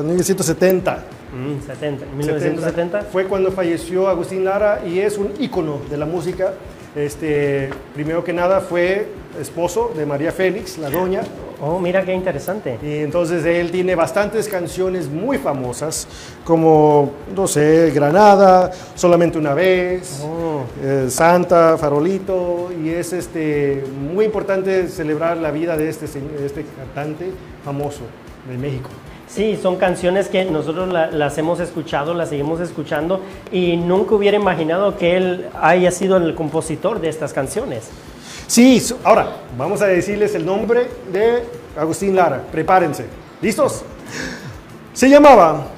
1970. 0.04 1.04
Mm, 1.32 1.64
70, 1.66 2.06
1970. 2.16 3.02
Fue 3.02 3.26
cuando 3.26 3.52
falleció 3.52 4.08
Agustín 4.08 4.44
Lara 4.44 4.82
y 4.86 4.98
es 4.98 5.16
un 5.18 5.32
ícono 5.38 5.78
de 5.88 5.96
la 5.96 6.06
música. 6.06 6.52
Este, 6.96 7.70
primero 7.94 8.24
que 8.24 8.32
nada 8.32 8.60
fue 8.60 9.06
esposo 9.40 9.92
de 9.96 10.06
María 10.06 10.32
Félix, 10.32 10.78
la 10.78 10.90
doña, 10.90 11.22
Oh, 11.62 11.78
mira 11.78 12.02
qué 12.06 12.14
interesante. 12.14 12.78
y 12.82 12.98
entonces 13.00 13.44
él 13.44 13.70
tiene 13.70 13.94
bastantes 13.94 14.48
canciones 14.48 15.08
muy 15.10 15.36
famosas, 15.36 16.08
como, 16.44 17.10
no 17.36 17.46
sé, 17.46 17.90
Granada, 17.94 18.70
Solamente 18.94 19.36
una 19.38 19.52
vez, 19.54 20.22
Oh. 20.24 20.62
eh, 20.82 21.06
Santa, 21.10 21.76
Farolito, 21.78 22.70
y 22.82 22.88
es 22.90 23.12
este, 23.12 23.84
muy 24.14 24.24
importante 24.24 24.88
celebrar 24.88 25.36
la 25.36 25.50
vida 25.50 25.76
de 25.76 25.88
este, 25.90 26.06
de 26.06 26.46
este 26.46 26.64
cantante 26.94 27.30
famoso 27.64 28.00
de 28.50 28.56
México. 28.56 28.88
Sí, 29.28 29.58
son 29.62 29.76
canciones 29.76 30.28
que 30.28 30.44
nosotros 30.46 30.88
la- 30.92 31.10
las 31.10 31.38
hemos 31.38 31.60
escuchado, 31.60 32.14
las 32.14 32.30
seguimos 32.30 32.58
escuchando 32.60 33.20
y 33.52 33.76
nunca 33.76 34.14
hubiera 34.14 34.36
imaginado 34.36 34.96
que 34.96 35.16
él 35.16 35.46
haya 35.60 35.90
sido 35.92 36.16
el 36.16 36.34
compositor 36.34 37.00
de 37.00 37.10
estas 37.10 37.32
canciones. 37.32 37.90
Sí, 38.50 38.82
ahora 39.04 39.36
vamos 39.56 39.80
a 39.80 39.86
decirles 39.86 40.34
el 40.34 40.44
nombre 40.44 40.88
de 41.12 41.44
Agustín 41.78 42.16
Lara. 42.16 42.42
Prepárense. 42.50 43.04
¿Listos? 43.40 43.84
Se 44.92 45.08
llamaba 45.08 45.68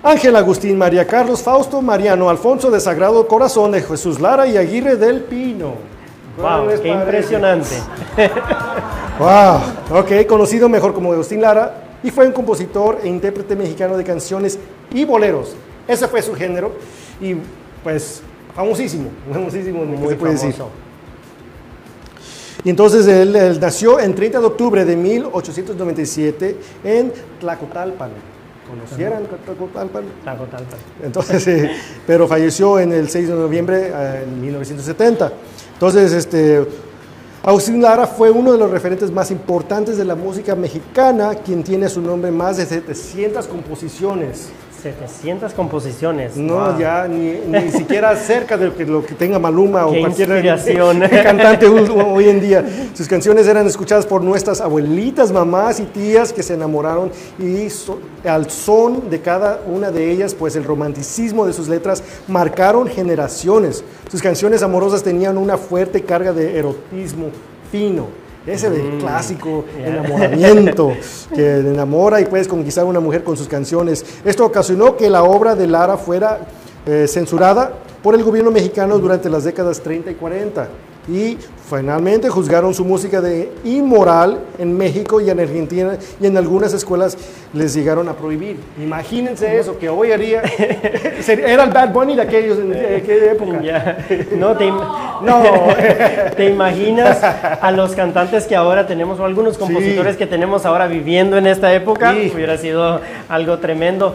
Ángel 0.00 0.36
Agustín 0.36 0.78
María 0.78 1.04
Carlos 1.04 1.42
Fausto 1.42 1.82
Mariano 1.82 2.30
Alfonso 2.30 2.70
de 2.70 2.78
Sagrado 2.78 3.26
Corazón 3.26 3.72
de 3.72 3.82
Jesús 3.82 4.20
Lara 4.20 4.46
y 4.46 4.56
Aguirre 4.56 4.94
del 4.94 5.22
Pino. 5.22 5.74
¿Cuál 6.40 6.60
Wow, 6.60 6.68
qué 6.68 6.76
parece? 6.76 6.88
impresionante. 6.88 7.76
Wow, 9.18 9.98
ok, 9.98 10.26
conocido 10.28 10.68
mejor 10.68 10.94
como 10.94 11.12
Agustín 11.12 11.42
Lara 11.42 11.82
y 12.00 12.12
fue 12.12 12.28
un 12.28 12.32
compositor 12.32 13.00
e 13.02 13.08
intérprete 13.08 13.56
mexicano 13.56 13.96
de 13.96 14.04
canciones 14.04 14.56
y 14.92 15.04
boleros. 15.04 15.56
Ese 15.88 16.06
fue 16.06 16.22
su 16.22 16.32
género 16.36 16.70
y 17.20 17.34
pues 17.82 18.22
famosísimo, 18.54 19.10
famosísimo, 19.32 19.80
¿qué 19.80 19.86
Muy 19.86 20.08
se 20.10 20.14
puede 20.14 20.32
decir? 20.34 20.54
Y 22.64 22.70
entonces 22.70 23.06
él, 23.06 23.34
él 23.36 23.58
nació 23.60 23.98
en 24.00 24.14
30 24.14 24.40
de 24.40 24.46
octubre 24.46 24.84
de 24.84 24.96
1897 24.96 26.56
en 26.84 27.12
Tlacotalpan. 27.40 28.10
¿Conocieran 28.68 29.24
Tlacotalpan? 29.44 30.04
Tal. 30.24 30.38
Entonces, 31.02 31.46
eh, 31.48 31.70
pero 32.06 32.28
falleció 32.28 32.78
en 32.78 32.92
el 32.92 33.08
6 33.08 33.28
de 33.28 33.34
noviembre 33.34 33.90
eh, 33.92 34.24
en 34.24 34.40
1970. 34.40 35.32
Entonces, 35.74 36.12
este, 36.12 36.64
Agustín 37.42 37.80
Lara 37.80 38.06
fue 38.06 38.30
uno 38.30 38.52
de 38.52 38.58
los 38.58 38.70
referentes 38.70 39.10
más 39.10 39.30
importantes 39.30 39.96
de 39.96 40.04
la 40.04 40.14
música 40.14 40.54
mexicana, 40.54 41.34
quien 41.34 41.64
tiene 41.64 41.86
a 41.86 41.88
su 41.88 42.02
nombre 42.02 42.30
más 42.30 42.58
de 42.58 42.66
700 42.66 43.46
composiciones. 43.46 44.50
700 44.82 45.52
composiciones. 45.54 46.36
No, 46.36 46.54
Wow. 46.54 46.78
ya 46.78 47.06
ni, 47.08 47.32
ni 47.46 47.70
siquiera 47.76 48.14
cerca 48.16 48.56
de 48.56 48.66
lo 48.66 48.76
que, 48.76 48.86
lo 48.86 49.04
que 49.04 49.14
tenga 49.14 49.38
Maluma 49.38 49.86
o 49.86 49.90
cualquier 50.00 50.28
cantante 51.22 51.66
hoy 51.68 51.88
hoy 51.90 52.28
en 52.28 52.40
día. 52.40 52.64
Sus 52.94 53.06
canciones 53.08 53.46
eran 53.46 53.66
escuchadas 53.66 54.06
por 54.06 54.22
nuestras 54.22 54.60
abuelitas, 54.60 55.32
mamás 55.32 55.80
y 55.80 55.84
tías 55.84 56.32
que 56.32 56.42
se 56.42 56.54
enamoraron 56.54 57.10
y 57.38 57.68
so- 57.70 57.98
al 58.24 58.50
son 58.50 59.08
de 59.10 59.20
cada 59.20 59.60
una 59.66 59.90
de 59.90 60.10
ellas, 60.10 60.34
pues 60.34 60.54
el 60.56 60.64
romanticismo 60.64 61.46
de 61.46 61.52
sus 61.52 61.68
letras 61.68 62.02
marcaron 62.28 62.86
generaciones. 62.88 63.84
Sus 64.10 64.20
canciones 64.22 64.62
amorosas 64.62 65.02
tenían 65.02 65.38
una 65.38 65.56
fuerte 65.56 66.02
carga 66.02 66.32
de 66.32 66.58
erotismo 66.58 67.26
fino. 67.70 68.06
Ese 68.46 68.70
de 68.70 68.98
clásico 68.98 69.64
enamoramiento 69.78 70.92
que 71.34 71.58
enamora 71.58 72.20
y 72.20 72.24
puedes 72.24 72.48
conquistar 72.48 72.84
a 72.84 72.86
una 72.86 73.00
mujer 73.00 73.22
con 73.22 73.36
sus 73.36 73.48
canciones. 73.48 74.04
Esto 74.24 74.46
ocasionó 74.46 74.96
que 74.96 75.10
la 75.10 75.22
obra 75.22 75.54
de 75.54 75.66
Lara 75.66 75.98
fuera 75.98 76.40
eh, 76.86 77.06
censurada 77.06 77.74
por 78.02 78.14
el 78.14 78.24
gobierno 78.24 78.50
mexicano 78.50 78.98
durante 78.98 79.28
las 79.28 79.44
décadas 79.44 79.80
30 79.80 80.12
y 80.12 80.14
40. 80.14 80.68
Y 81.08 81.38
finalmente 81.68 82.28
juzgaron 82.28 82.74
su 82.74 82.84
música 82.84 83.20
de 83.20 83.50
inmoral 83.64 84.38
en 84.58 84.76
México 84.76 85.20
y 85.20 85.30
en 85.30 85.40
Argentina 85.40 85.96
y 86.20 86.26
en 86.26 86.36
algunas 86.36 86.72
escuelas 86.74 87.16
les 87.54 87.74
llegaron 87.74 88.08
a 88.08 88.12
prohibir. 88.14 88.56
Imagínense 88.80 89.58
eso, 89.58 89.78
que 89.78 89.88
hoy 89.88 90.12
haría, 90.12 90.42
era 91.28 91.64
el 91.64 91.70
Bad 91.70 91.92
Bunny 91.92 92.16
de 92.16 92.22
aquellos 92.22 92.58
en 92.58 92.72
aquella 92.72 93.32
época. 93.32 93.96
No, 94.36 94.56
te, 94.56 94.66
no, 94.70 95.42
te 96.36 96.48
imaginas 96.50 97.22
a 97.22 97.70
los 97.72 97.92
cantantes 97.92 98.46
que 98.46 98.56
ahora 98.56 98.86
tenemos 98.86 99.18
o 99.20 99.24
algunos 99.24 99.56
compositores 99.58 100.12
Sí. 100.14 100.18
que 100.18 100.26
tenemos 100.26 100.66
ahora 100.66 100.86
viviendo 100.86 101.36
en 101.38 101.46
esta 101.46 101.72
época, 101.72 102.12
Sí. 102.14 102.30
hubiera 102.34 102.56
sido 102.58 103.00
algo 103.28 103.58
tremendo. 103.58 104.14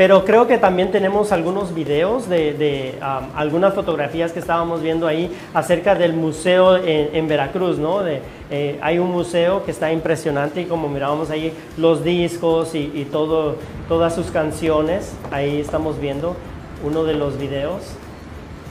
Pero 0.00 0.24
creo 0.24 0.46
que 0.46 0.56
también 0.56 0.90
tenemos 0.90 1.30
algunos 1.30 1.74
videos 1.74 2.26
de, 2.26 2.94
um, 3.02 3.36
algunas 3.36 3.74
fotografías 3.74 4.32
que 4.32 4.38
estábamos 4.38 4.80
viendo 4.80 5.06
ahí 5.06 5.30
acerca 5.52 5.94
del 5.94 6.14
museo 6.14 6.78
en, 6.82 7.28
Veracruz, 7.28 7.76
¿no? 7.76 8.00
Eh, 8.06 8.78
hay 8.80 8.98
un 8.98 9.10
museo 9.10 9.62
que 9.62 9.72
está 9.72 9.92
impresionante 9.92 10.62
y 10.62 10.64
como 10.64 10.88
mirábamos 10.88 11.28
ahí 11.28 11.52
los 11.76 12.02
discos 12.02 12.74
y, 12.74 13.06
todas 13.10 14.14
sus 14.14 14.30
canciones, 14.30 15.12
ahí 15.30 15.60
estamos 15.60 16.00
viendo 16.00 16.34
uno 16.82 17.04
de 17.04 17.12
los 17.12 17.38
videos. 17.38 17.82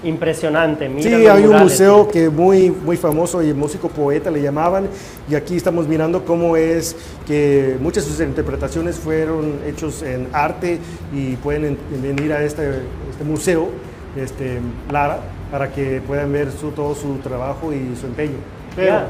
Impresionante, 0.04 0.88
mira 0.88 1.10
Sí, 1.10 1.28
hay 1.28 1.44
un 1.46 1.58
museo 1.58 2.08
que 2.08 2.30
muy, 2.30 2.70
muy 2.72 2.96
famoso 2.96 3.44
y 3.44 3.54
músico 3.54 3.90
poeta 3.90 4.32
le 4.32 4.42
llamaban 4.42 4.88
y 5.30 5.36
aquí 5.36 5.58
estamos 5.58 5.88
mirando 5.90 6.24
cómo 6.24 6.56
es 6.56 6.96
que 7.28 7.76
muchas 7.82 8.06
de 8.06 8.12
sus 8.12 8.22
interpretaciones 8.22 8.98
fueron 8.98 9.60
hechos 9.68 10.02
en 10.02 10.28
arte 10.32 10.80
y 11.14 11.36
pueden 11.38 11.66
en- 11.92 12.02
venir 12.02 12.32
a 12.32 12.44
este, 12.44 12.70
este 13.12 13.24
museo, 13.26 13.70
este, 14.16 14.60
Lara, 14.90 15.20
para 15.52 15.70
que 15.72 16.02
puedan 16.08 16.32
ver 16.32 16.50
su, 16.52 16.72
todo 16.72 16.96
su 16.96 17.16
trabajo 17.18 17.74
y 17.74 17.94
su 18.00 18.06
empeño. 18.08 18.38
Pero. 18.76 19.02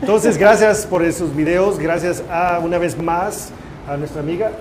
Entonces, 0.00 0.38
gracias 0.38 0.86
por 0.86 1.02
esos 1.04 1.34
videos, 1.34 1.78
gracias 1.78 2.22
a 2.30 2.58
una 2.62 2.78
vez 2.78 2.96
más 2.96 3.50
a 3.88 3.96
nuestra 3.96 4.20
amiga 4.20 4.52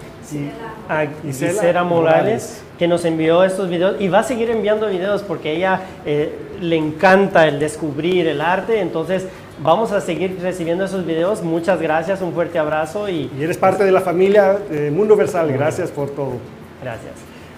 a 0.87 1.05
Gisela 1.23 1.51
Gisela 1.53 1.83
Morales, 1.83 2.23
Morales. 2.23 2.63
que 2.77 2.87
nos 2.87 3.05
envió 3.05 3.43
estos 3.43 3.69
videos 3.69 3.95
y 3.99 4.07
va 4.07 4.19
a 4.19 4.23
seguir 4.23 4.49
enviando 4.49 4.87
videos 4.87 5.21
porque 5.23 5.55
ella 5.55 5.81
eh, 6.05 6.33
le 6.61 6.75
encanta 6.75 7.47
el 7.47 7.59
descubrir 7.59 8.27
el 8.27 8.41
arte, 8.41 8.79
entonces 8.79 9.25
vamos 9.61 9.91
a 9.91 10.01
seguir 10.01 10.37
recibiendo 10.41 10.85
esos 10.85 11.05
videos. 11.05 11.41
Muchas 11.43 11.81
gracias, 11.81 12.21
un 12.21 12.33
fuerte 12.33 12.59
abrazo 12.59 13.09
y 13.09 13.29
y 13.37 13.43
eres 13.43 13.57
parte 13.57 13.83
de 13.83 13.91
la 13.91 14.01
familia 14.01 14.57
eh, 14.71 14.91
Mundo 14.93 15.15
Versal. 15.15 15.51
Gracias 15.51 15.91
por 15.91 16.09
todo. 16.09 16.33
gracias. 16.81 17.13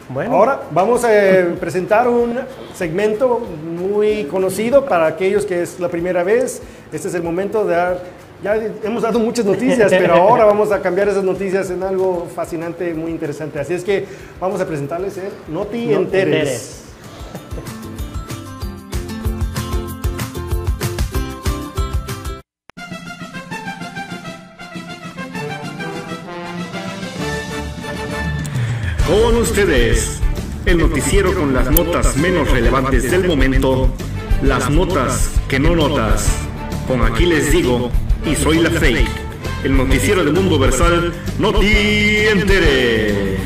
Bueno, 0.09 0.35
Ahora 0.35 0.59
vamos 0.71 1.05
a 1.05 1.13
eh, 1.13 1.55
presentar 1.57 2.09
un 2.09 2.37
segmento 2.73 3.39
muy 3.39 4.25
conocido 4.25 4.83
para 4.85 5.05
aquellos 5.05 5.45
que 5.45 5.61
es 5.61 5.79
la 5.79 5.87
primera 5.87 6.21
vez. 6.23 6.61
Este 6.91 7.07
es 7.07 7.13
el 7.13 7.23
momento 7.23 7.63
de 7.63 7.75
dar, 7.75 7.99
ya 8.43 8.55
hemos 8.83 9.03
dado 9.03 9.19
muchas 9.19 9.45
noticias, 9.45 9.91
pero 9.91 10.15
ahora 10.15 10.45
vamos 10.45 10.71
a 10.71 10.81
cambiar 10.81 11.07
esas 11.09 11.23
noticias 11.23 11.69
en 11.69 11.83
algo 11.83 12.27
fascinante, 12.33 12.93
muy 12.93 13.11
interesante. 13.11 13.59
Así 13.59 13.73
es 13.73 13.83
que 13.83 14.05
vamos 14.39 14.59
a 14.59 14.67
presentarles 14.67 15.17
el 15.17 15.31
Noti 15.47 15.87
no 15.87 15.91
te 15.91 16.21
Enteres. 16.21 16.33
enteres. 16.33 16.77
Con 29.07 29.35
ustedes, 29.35 30.19
el 30.65 30.77
noticiero 30.77 31.33
con 31.33 31.53
las 31.53 31.69
notas 31.69 32.15
menos 32.15 32.49
relevantes 32.49 33.11
del 33.11 33.27
momento, 33.27 33.89
las 34.41 34.69
notas 34.69 35.31
que 35.49 35.59
no 35.59 35.75
notas. 35.75 36.27
Con 36.87 37.01
aquí 37.03 37.25
les 37.25 37.51
digo, 37.51 37.91
y 38.25 38.35
soy 38.35 38.59
la 38.59 38.69
fake, 38.69 39.07
el 39.63 39.75
noticiero 39.75 40.23
del 40.23 40.33
mundo 40.33 40.59
versal, 40.59 41.13
no 41.39 41.51
te 41.53 42.29
enteres. 42.29 43.39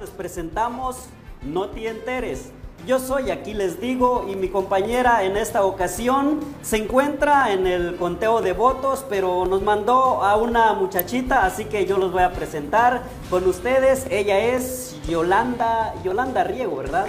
Les 0.00 0.10
presentamos 0.10 0.96
No 1.44 1.68
te 1.70 1.88
enteres. 1.88 2.50
Yo 2.86 2.98
soy 2.98 3.30
aquí 3.30 3.54
les 3.54 3.80
digo 3.80 4.26
y 4.30 4.36
mi 4.36 4.48
compañera 4.48 5.24
en 5.24 5.36
esta 5.36 5.64
ocasión 5.64 6.40
se 6.62 6.76
encuentra 6.76 7.52
en 7.52 7.66
el 7.66 7.96
conteo 7.96 8.42
de 8.42 8.52
votos, 8.52 9.04
pero 9.08 9.44
nos 9.46 9.62
mandó 9.62 10.22
a 10.22 10.36
una 10.36 10.72
muchachita, 10.72 11.44
así 11.44 11.64
que 11.64 11.86
yo 11.86 11.98
los 11.98 12.12
voy 12.12 12.22
a 12.22 12.32
presentar 12.32 13.02
con 13.30 13.46
ustedes. 13.48 14.06
Ella 14.10 14.38
es 14.38 14.96
Yolanda, 15.08 15.94
Yolanda 16.04 16.44
Riego, 16.44 16.76
¿verdad? 16.76 17.06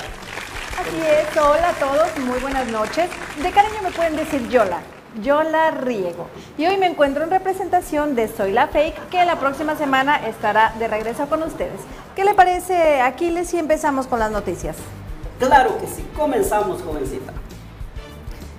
Así 0.79 0.97
es, 0.97 1.37
hola 1.37 1.69
a 1.69 1.73
todos, 1.73 2.25
muy 2.25 2.39
buenas 2.39 2.67
noches. 2.67 3.07
De 3.41 3.51
cariño 3.51 3.81
me 3.83 3.91
pueden 3.91 4.15
decir 4.15 4.49
Yola, 4.49 4.81
Yola 5.21 5.69
Riego. 5.69 6.27
Y 6.57 6.65
hoy 6.65 6.77
me 6.77 6.87
encuentro 6.87 7.23
en 7.23 7.29
representación 7.29 8.15
de 8.15 8.27
Soy 8.27 8.51
la 8.51 8.67
Fake, 8.67 9.09
que 9.09 9.23
la 9.23 9.39
próxima 9.39 9.77
semana 9.77 10.17
estará 10.27 10.73
de 10.79 10.87
regreso 10.87 11.27
con 11.27 11.43
ustedes. 11.43 11.79
¿Qué 12.15 12.25
le 12.25 12.33
parece, 12.33 13.01
Aquiles, 13.01 13.49
si 13.49 13.59
empezamos 13.59 14.07
con 14.07 14.17
las 14.17 14.31
noticias? 14.31 14.75
Claro 15.37 15.77
que 15.77 15.85
sí, 15.85 16.03
comenzamos 16.15 16.81
jovencita. 16.81 17.33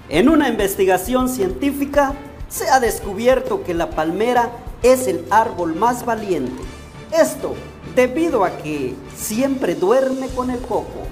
En 0.08 0.28
una 0.28 0.48
investigación 0.48 1.28
científica 1.28 2.14
se 2.48 2.70
ha 2.70 2.78
descubierto 2.78 3.64
que 3.64 3.74
la 3.74 3.90
palmera 3.90 4.50
es 4.82 5.08
el 5.08 5.26
árbol 5.30 5.74
más 5.74 6.04
valiente. 6.04 6.62
Esto 7.10 7.54
debido 7.96 8.44
a 8.44 8.56
que 8.58 8.94
siempre 9.16 9.74
duerme 9.74 10.28
con 10.28 10.50
el 10.50 10.60
coco. 10.60 11.03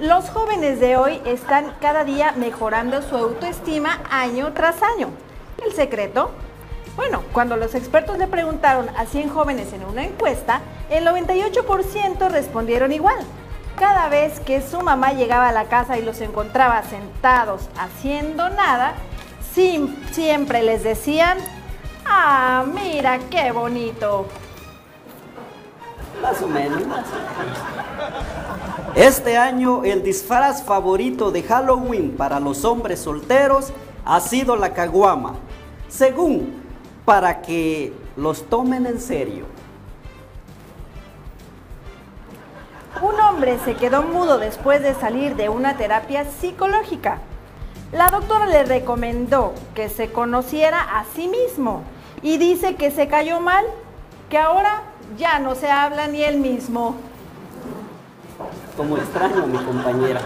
Los 0.00 0.28
jóvenes 0.28 0.78
de 0.78 0.98
hoy 0.98 1.22
están 1.24 1.72
cada 1.80 2.04
día 2.04 2.32
mejorando 2.36 3.00
su 3.00 3.16
autoestima 3.16 4.00
año 4.10 4.52
tras 4.52 4.82
año. 4.82 5.08
¿El 5.64 5.72
secreto? 5.72 6.32
Bueno, 6.96 7.22
cuando 7.32 7.56
los 7.56 7.74
expertos 7.74 8.18
le 8.18 8.26
preguntaron 8.26 8.90
a 8.94 9.06
100 9.06 9.30
jóvenes 9.30 9.72
en 9.72 9.84
una 9.84 10.04
encuesta, 10.04 10.60
el 10.90 11.06
98% 11.06 12.28
respondieron 12.30 12.92
igual. 12.92 13.16
Cada 13.78 14.10
vez 14.10 14.38
que 14.40 14.60
su 14.60 14.82
mamá 14.82 15.14
llegaba 15.14 15.48
a 15.48 15.52
la 15.52 15.64
casa 15.64 15.96
y 15.96 16.02
los 16.02 16.20
encontraba 16.20 16.82
sentados 16.82 17.70
haciendo 17.78 18.50
nada, 18.50 18.94
siempre 20.12 20.62
les 20.62 20.84
decían, 20.84 21.38
ah, 22.04 22.66
mira 22.66 23.18
qué 23.30 23.50
bonito. 23.50 24.26
Más 26.22 26.42
o 26.42 26.48
menos. 26.48 26.82
Este 28.94 29.36
año 29.36 29.84
el 29.84 30.02
disfraz 30.02 30.62
favorito 30.62 31.30
de 31.30 31.42
Halloween 31.42 32.16
para 32.16 32.40
los 32.40 32.64
hombres 32.64 33.00
solteros 33.00 33.72
ha 34.04 34.20
sido 34.20 34.56
la 34.56 34.72
caguama. 34.72 35.34
Según, 35.88 36.62
para 37.04 37.42
que 37.42 37.92
los 38.16 38.48
tomen 38.48 38.86
en 38.86 39.00
serio. 39.00 39.44
Un 43.02 43.20
hombre 43.20 43.58
se 43.64 43.74
quedó 43.74 44.02
mudo 44.02 44.38
después 44.38 44.82
de 44.82 44.94
salir 44.94 45.36
de 45.36 45.50
una 45.50 45.76
terapia 45.76 46.24
psicológica. 46.24 47.18
La 47.92 48.08
doctora 48.08 48.46
le 48.46 48.64
recomendó 48.64 49.52
que 49.74 49.90
se 49.90 50.10
conociera 50.10 50.80
a 50.80 51.04
sí 51.14 51.28
mismo 51.28 51.82
y 52.22 52.38
dice 52.38 52.74
que 52.76 52.90
se 52.90 53.06
cayó 53.06 53.40
mal, 53.40 53.64
que 54.30 54.38
ahora 54.38 54.82
ya 55.18 55.38
no 55.38 55.54
se 55.54 55.70
habla 55.70 56.06
ni 56.08 56.22
él 56.22 56.38
mismo. 56.38 56.96
Como 58.76 58.96
extraño 58.96 59.44
a 59.44 59.46
mi 59.46 59.58
compañera. 59.58 60.20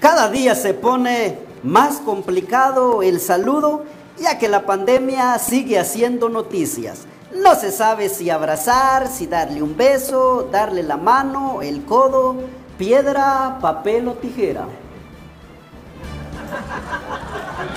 Cada 0.00 0.28
día 0.28 0.54
se 0.54 0.74
pone 0.74 1.38
más 1.62 1.98
complicado 1.98 3.02
el 3.02 3.20
saludo, 3.20 3.84
ya 4.18 4.38
que 4.38 4.48
la 4.48 4.64
pandemia 4.64 5.38
sigue 5.38 5.78
haciendo 5.78 6.28
noticias. 6.28 7.06
No 7.34 7.54
se 7.54 7.70
sabe 7.70 8.08
si 8.08 8.30
abrazar, 8.30 9.08
si 9.08 9.26
darle 9.26 9.62
un 9.62 9.76
beso, 9.76 10.48
darle 10.50 10.82
la 10.82 10.96
mano, 10.96 11.60
el 11.62 11.84
codo, 11.84 12.36
piedra, 12.78 13.58
papel 13.60 14.08
o 14.08 14.14
tijera. 14.14 14.64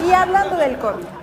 Y 0.08 0.12
hablando 0.12 0.56
del 0.56 0.78
COVID, 0.78 1.21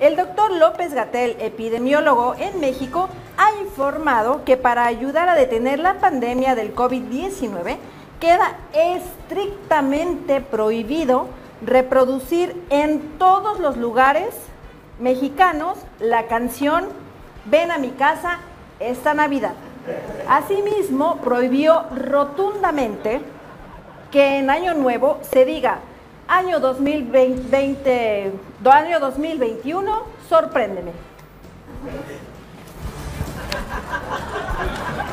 el 0.00 0.16
doctor 0.16 0.50
López 0.52 0.94
Gatel, 0.94 1.36
epidemiólogo 1.40 2.34
en 2.38 2.58
México, 2.58 3.08
ha 3.36 3.60
informado 3.60 4.44
que 4.44 4.56
para 4.56 4.86
ayudar 4.86 5.28
a 5.28 5.34
detener 5.34 5.78
la 5.78 5.98
pandemia 5.98 6.54
del 6.54 6.74
COVID-19 6.74 7.76
queda 8.18 8.56
estrictamente 8.72 10.40
prohibido 10.40 11.28
reproducir 11.64 12.56
en 12.70 13.18
todos 13.18 13.60
los 13.60 13.76
lugares 13.76 14.34
mexicanos 14.98 15.78
la 15.98 16.26
canción 16.26 16.88
Ven 17.46 17.70
a 17.70 17.78
mi 17.78 17.90
casa 17.90 18.38
esta 18.80 19.14
Navidad. 19.14 19.54
Asimismo, 20.28 21.16
prohibió 21.16 21.84
rotundamente 21.96 23.20
que 24.10 24.38
en 24.38 24.50
Año 24.50 24.74
Nuevo 24.74 25.18
se 25.22 25.44
diga 25.44 25.78
año 26.30 26.60
2020, 26.60 28.32
do- 28.62 28.70
año 28.70 29.00
2021, 29.00 30.02
sorpréndeme. 30.28 30.92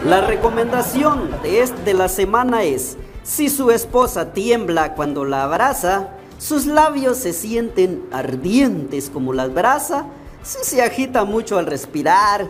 La 0.06 0.22
recomendación 0.22 1.32
de 1.42 1.94
la 1.96 2.08
semana 2.08 2.64
es, 2.64 2.98
si 3.24 3.50
su 3.50 3.72
esposa 3.72 4.32
tiembla 4.32 4.94
cuando 4.94 5.26
la 5.26 5.44
abraza, 5.44 6.10
sus 6.38 6.68
labios 6.68 7.18
se 7.18 7.34
sienten 7.34 8.06
ardientes 8.12 9.10
como 9.10 9.34
la 9.34 9.48
brasa, 9.48 10.06
si 10.44 10.60
se 10.64 10.84
agita 10.84 11.26
mucho 11.26 11.58
al 11.58 11.66
respirar 11.66 12.46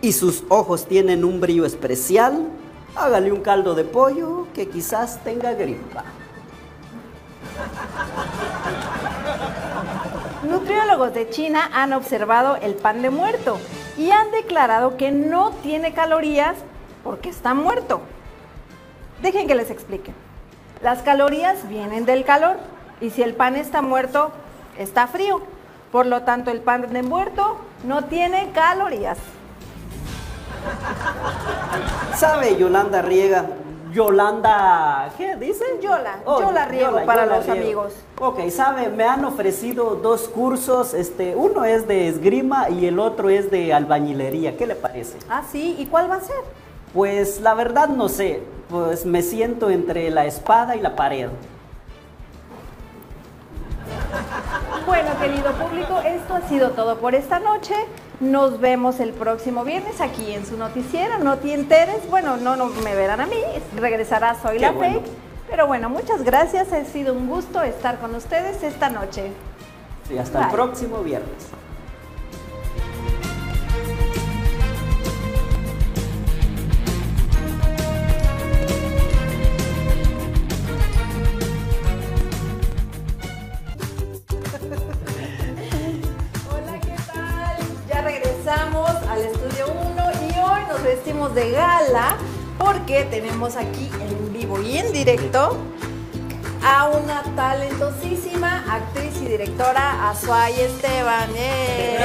y 0.00 0.12
sus 0.12 0.44
ojos 0.48 0.86
tienen 0.86 1.24
un 1.24 1.40
brillo 1.40 1.66
especial, 1.66 2.46
hágale 2.94 3.32
un 3.32 3.40
caldo 3.40 3.74
de 3.74 3.82
pollo 3.84 4.46
que 4.54 4.68
quizás 4.68 5.22
tenga 5.24 5.54
gripa. 5.54 6.04
Nutriólogos 10.42 11.14
de 11.14 11.30
China 11.30 11.70
han 11.72 11.92
observado 11.92 12.56
el 12.56 12.74
pan 12.74 13.02
de 13.02 13.10
muerto 13.10 13.58
y 13.96 14.10
han 14.10 14.30
declarado 14.30 14.96
que 14.96 15.10
no 15.10 15.50
tiene 15.62 15.92
calorías 15.92 16.56
porque 17.04 17.28
está 17.28 17.54
muerto. 17.54 18.00
Dejen 19.22 19.46
que 19.46 19.54
les 19.54 19.70
explique. 19.70 20.12
Las 20.82 21.02
calorías 21.02 21.68
vienen 21.68 22.04
del 22.04 22.24
calor 22.24 22.56
y 23.00 23.10
si 23.10 23.22
el 23.22 23.34
pan 23.34 23.56
está 23.56 23.82
muerto, 23.82 24.32
está 24.78 25.06
frío. 25.06 25.42
Por 25.92 26.06
lo 26.06 26.22
tanto, 26.22 26.50
el 26.50 26.60
pan 26.60 26.92
de 26.92 27.02
muerto 27.02 27.58
no 27.84 28.04
tiene 28.04 28.50
calorías. 28.52 29.18
¿Sabe 32.16 32.56
Yolanda 32.56 33.02
Riega? 33.02 33.46
Yolanda, 33.92 35.10
¿qué 35.16 35.36
dicen? 35.36 35.80
Yola, 35.80 36.18
Yola 36.26 36.64
Riego 36.66 37.04
para 37.04 37.26
los 37.26 37.48
amigos. 37.48 37.92
Ok, 38.18 38.48
sabe, 38.50 38.88
me 38.88 39.04
han 39.04 39.24
ofrecido 39.24 39.96
dos 39.96 40.28
cursos, 40.28 40.94
este, 40.94 41.36
uno 41.36 41.64
es 41.64 41.86
de 41.86 42.08
esgrima 42.08 42.70
y 42.70 42.86
el 42.86 42.98
otro 42.98 43.28
es 43.28 43.50
de 43.50 43.74
albañilería, 43.74 44.56
¿qué 44.56 44.66
le 44.66 44.74
parece? 44.74 45.18
Ah, 45.28 45.42
sí, 45.50 45.76
¿y 45.78 45.86
cuál 45.86 46.10
va 46.10 46.16
a 46.16 46.20
ser? 46.20 46.36
Pues 46.94 47.40
la 47.40 47.54
verdad 47.54 47.88
no 47.88 48.08
sé, 48.08 48.42
pues 48.68 49.04
me 49.06 49.22
siento 49.22 49.70
entre 49.70 50.10
la 50.10 50.26
espada 50.26 50.76
y 50.76 50.80
la 50.80 50.96
pared. 50.96 51.28
Bueno, 54.86 55.10
querido 55.20 55.52
público, 55.52 56.00
esto 56.04 56.34
ha 56.34 56.40
sido 56.48 56.70
todo 56.70 56.98
por 56.98 57.14
esta 57.14 57.38
noche. 57.38 57.74
Nos 58.22 58.60
vemos 58.60 59.00
el 59.00 59.10
próximo 59.10 59.64
viernes 59.64 60.00
aquí 60.00 60.30
en 60.32 60.46
su 60.46 60.56
noticiero. 60.56 61.18
No 61.18 61.38
te 61.38 61.54
enteres. 61.54 62.08
Bueno, 62.08 62.36
no, 62.36 62.54
no 62.54 62.66
me 62.66 62.94
verán 62.94 63.20
a 63.20 63.26
mí. 63.26 63.34
Regresará 63.76 64.40
Soy 64.40 64.58
Qué 64.58 64.60
la 64.60 64.70
bueno. 64.70 65.00
Fake. 65.00 65.10
Pero 65.50 65.66
bueno, 65.66 65.90
muchas 65.90 66.22
gracias. 66.22 66.72
Ha 66.72 66.84
sido 66.84 67.14
un 67.14 67.28
gusto 67.28 67.60
estar 67.62 67.98
con 67.98 68.14
ustedes 68.14 68.62
esta 68.62 68.90
noche. 68.90 69.32
Sí, 70.06 70.16
hasta 70.16 70.44
el 70.44 70.50
próximo 70.52 71.02
viernes. 71.02 71.48
De 91.34 91.50
gala 91.50 92.16
porque 92.58 93.04
tenemos 93.04 93.56
aquí 93.56 93.90
en 94.00 94.32
vivo 94.32 94.60
y 94.60 94.76
en 94.76 94.92
directo 94.92 95.56
a 96.62 96.88
una 96.88 97.22
talentosísima 97.34 98.64
actriz 98.70 99.16
y 99.22 99.26
directora, 99.26 100.10
Azuay 100.10 100.60
Esteban. 100.60 101.30
¡Eh! 101.34 101.98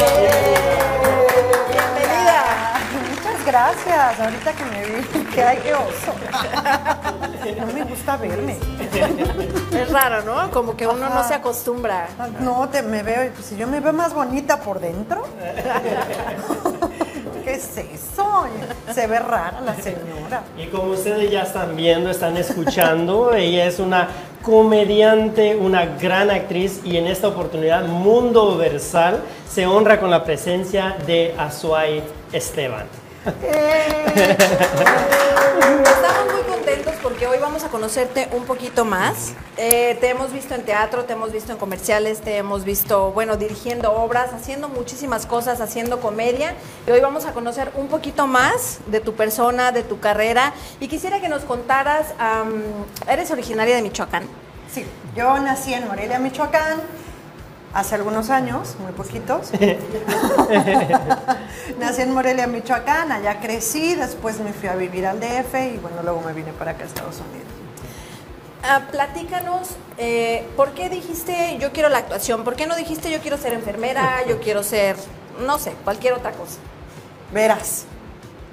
Bienvenida. 1.69 2.79
Muchas 3.09 3.45
gracias. 3.45 4.19
Ahorita 4.19 4.53
que 4.53 4.65
me 4.65 4.85
vi, 4.85 5.25
que 5.25 5.43
hay 5.43 5.57
que 5.57 5.73
oso. 5.73 6.13
No 7.59 7.73
me 7.73 7.83
gusta 7.83 8.17
verme. 8.17 8.57
Es 9.73 9.91
raro, 9.91 10.21
¿no? 10.23 10.49
Como 10.51 10.75
que 10.75 10.87
uno 10.87 11.09
no 11.09 11.27
se 11.27 11.33
acostumbra. 11.33 12.07
No, 12.39 12.69
te 12.69 12.81
me 12.81 13.03
veo, 13.03 13.31
pues, 13.33 13.45
si 13.45 13.57
yo 13.57 13.67
me 13.67 13.79
veo 13.79 13.93
más 13.93 14.13
bonita 14.13 14.61
por 14.61 14.79
dentro. 14.79 15.23
¿Qué 17.47 17.53
es 17.53 17.77
eso? 17.77 18.45
Se 18.93 19.07
ve 19.07 19.19
rara 19.19 19.61
la 19.61 19.73
señora. 19.75 20.43
Y 20.57 20.65
como 20.67 20.91
ustedes 20.91 21.31
ya 21.31 21.43
están 21.43 21.77
viendo, 21.77 22.09
están 22.09 22.35
escuchando, 22.35 23.33
ella 23.35 23.67
es 23.67 23.79
una 23.79 24.09
comediante, 24.41 25.55
una 25.55 25.85
gran 25.85 26.29
actriz 26.29 26.81
y 26.83 26.97
en 26.97 27.07
esta 27.07 27.29
oportunidad 27.29 27.85
Mundo 27.85 28.57
Versal 28.57 29.21
se 29.49 29.65
honra 29.65 29.97
con 29.97 30.11
la 30.11 30.25
presencia 30.25 30.97
de 31.07 31.35
Azuay 31.37 32.03
Esteban. 32.33 32.85
Estamos 33.25 33.45
muy 35.55 35.77
contentos 35.85 36.36
porque 37.17 37.35
hoy 37.35 37.39
vamos 37.41 37.63
a 37.63 37.69
conocerte 37.69 38.29
un 38.31 38.45
poquito 38.45 38.85
más. 38.85 39.33
Eh, 39.57 39.97
te 39.99 40.09
hemos 40.09 40.31
visto 40.31 40.53
en 40.53 40.63
teatro, 40.63 41.05
te 41.05 41.13
hemos 41.13 41.31
visto 41.31 41.51
en 41.51 41.57
comerciales, 41.57 42.21
te 42.21 42.37
hemos 42.37 42.63
visto, 42.63 43.11
bueno, 43.11 43.37
dirigiendo 43.37 43.91
obras, 43.91 44.33
haciendo 44.33 44.69
muchísimas 44.69 45.25
cosas, 45.25 45.59
haciendo 45.59 45.99
comedia. 45.99 46.53
Y 46.85 46.91
hoy 46.91 46.99
vamos 46.99 47.25
a 47.25 47.33
conocer 47.33 47.71
un 47.73 47.87
poquito 47.87 48.27
más 48.27 48.81
de 48.85 48.99
tu 48.99 49.15
persona, 49.15 49.71
de 49.71 49.81
tu 49.81 49.99
carrera. 49.99 50.53
Y 50.79 50.89
quisiera 50.89 51.19
que 51.19 51.27
nos 51.27 51.41
contaras, 51.41 52.13
am, 52.19 52.61
eres 53.07 53.31
originaria 53.31 53.75
de 53.75 53.81
Michoacán. 53.81 54.27
Sí, 54.71 54.85
yo 55.15 55.39
nací 55.39 55.73
en 55.73 55.87
Morelia, 55.87 56.19
Michoacán, 56.19 56.81
hace 57.77 57.93
algunos 57.93 58.31
años, 58.31 58.75
muy 58.79 58.91
poquitos. 58.91 59.51
nací 61.79 62.01
en 62.01 62.11
Morelia, 62.11 62.47
Michoacán, 62.47 63.11
allá 63.11 63.39
crecí, 63.39 63.93
después 63.93 64.39
me 64.39 64.51
fui 64.51 64.67
a 64.67 64.75
vivir 64.75 65.05
al 65.05 65.19
DF 65.19 65.53
y 65.75 65.77
bueno, 65.77 65.97
luego 66.01 66.21
me 66.21 66.33
vine 66.33 66.53
para 66.53 66.71
acá 66.71 66.85
a 66.85 66.87
Estados 66.87 67.17
Unidos. 67.17 67.45
Ah, 68.63 68.81
platícanos, 68.91 69.69
eh, 69.99 70.47
¿por 70.57 70.71
qué 70.71 70.89
dijiste 70.89 71.59
yo 71.59 71.71
quiero 71.71 71.89
la 71.89 71.99
actuación? 71.99 72.43
¿Por 72.43 72.55
qué 72.55 72.65
no 72.65 72.75
dijiste 72.75 73.11
yo 73.11 73.19
quiero 73.19 73.37
ser 73.37 73.53
enfermera, 73.53 74.25
yo 74.27 74.39
quiero 74.39 74.63
ser, 74.63 74.95
no 75.45 75.59
sé, 75.59 75.73
cualquier 75.83 76.13
otra 76.13 76.31
cosa? 76.31 76.57
Verás, 77.31 77.85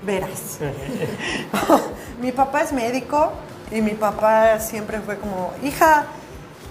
verás. 0.03 0.59
mi 2.21 2.31
papá 2.31 2.61
es 2.61 2.73
médico 2.73 3.33
y 3.71 3.81
mi 3.81 3.93
papá 3.93 4.61
siempre 4.61 5.01
fue 5.01 5.17
como, 5.17 5.55
hija, 5.63 6.09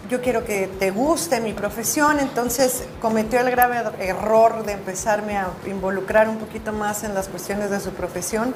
yo 0.09 0.21
quiero 0.21 0.43
que 0.43 0.67
te 0.67 0.91
guste 0.91 1.39
mi 1.39 1.53
profesión, 1.53 2.19
entonces 2.19 2.83
cometió 3.01 3.39
el 3.39 3.49
grave 3.51 3.81
error 3.99 4.65
de 4.65 4.73
empezarme 4.73 5.37
a 5.37 5.47
involucrar 5.65 6.27
un 6.27 6.37
poquito 6.37 6.73
más 6.73 7.03
en 7.03 7.13
las 7.13 7.27
cuestiones 7.29 7.69
de 7.69 7.79
su 7.79 7.91
profesión, 7.91 8.53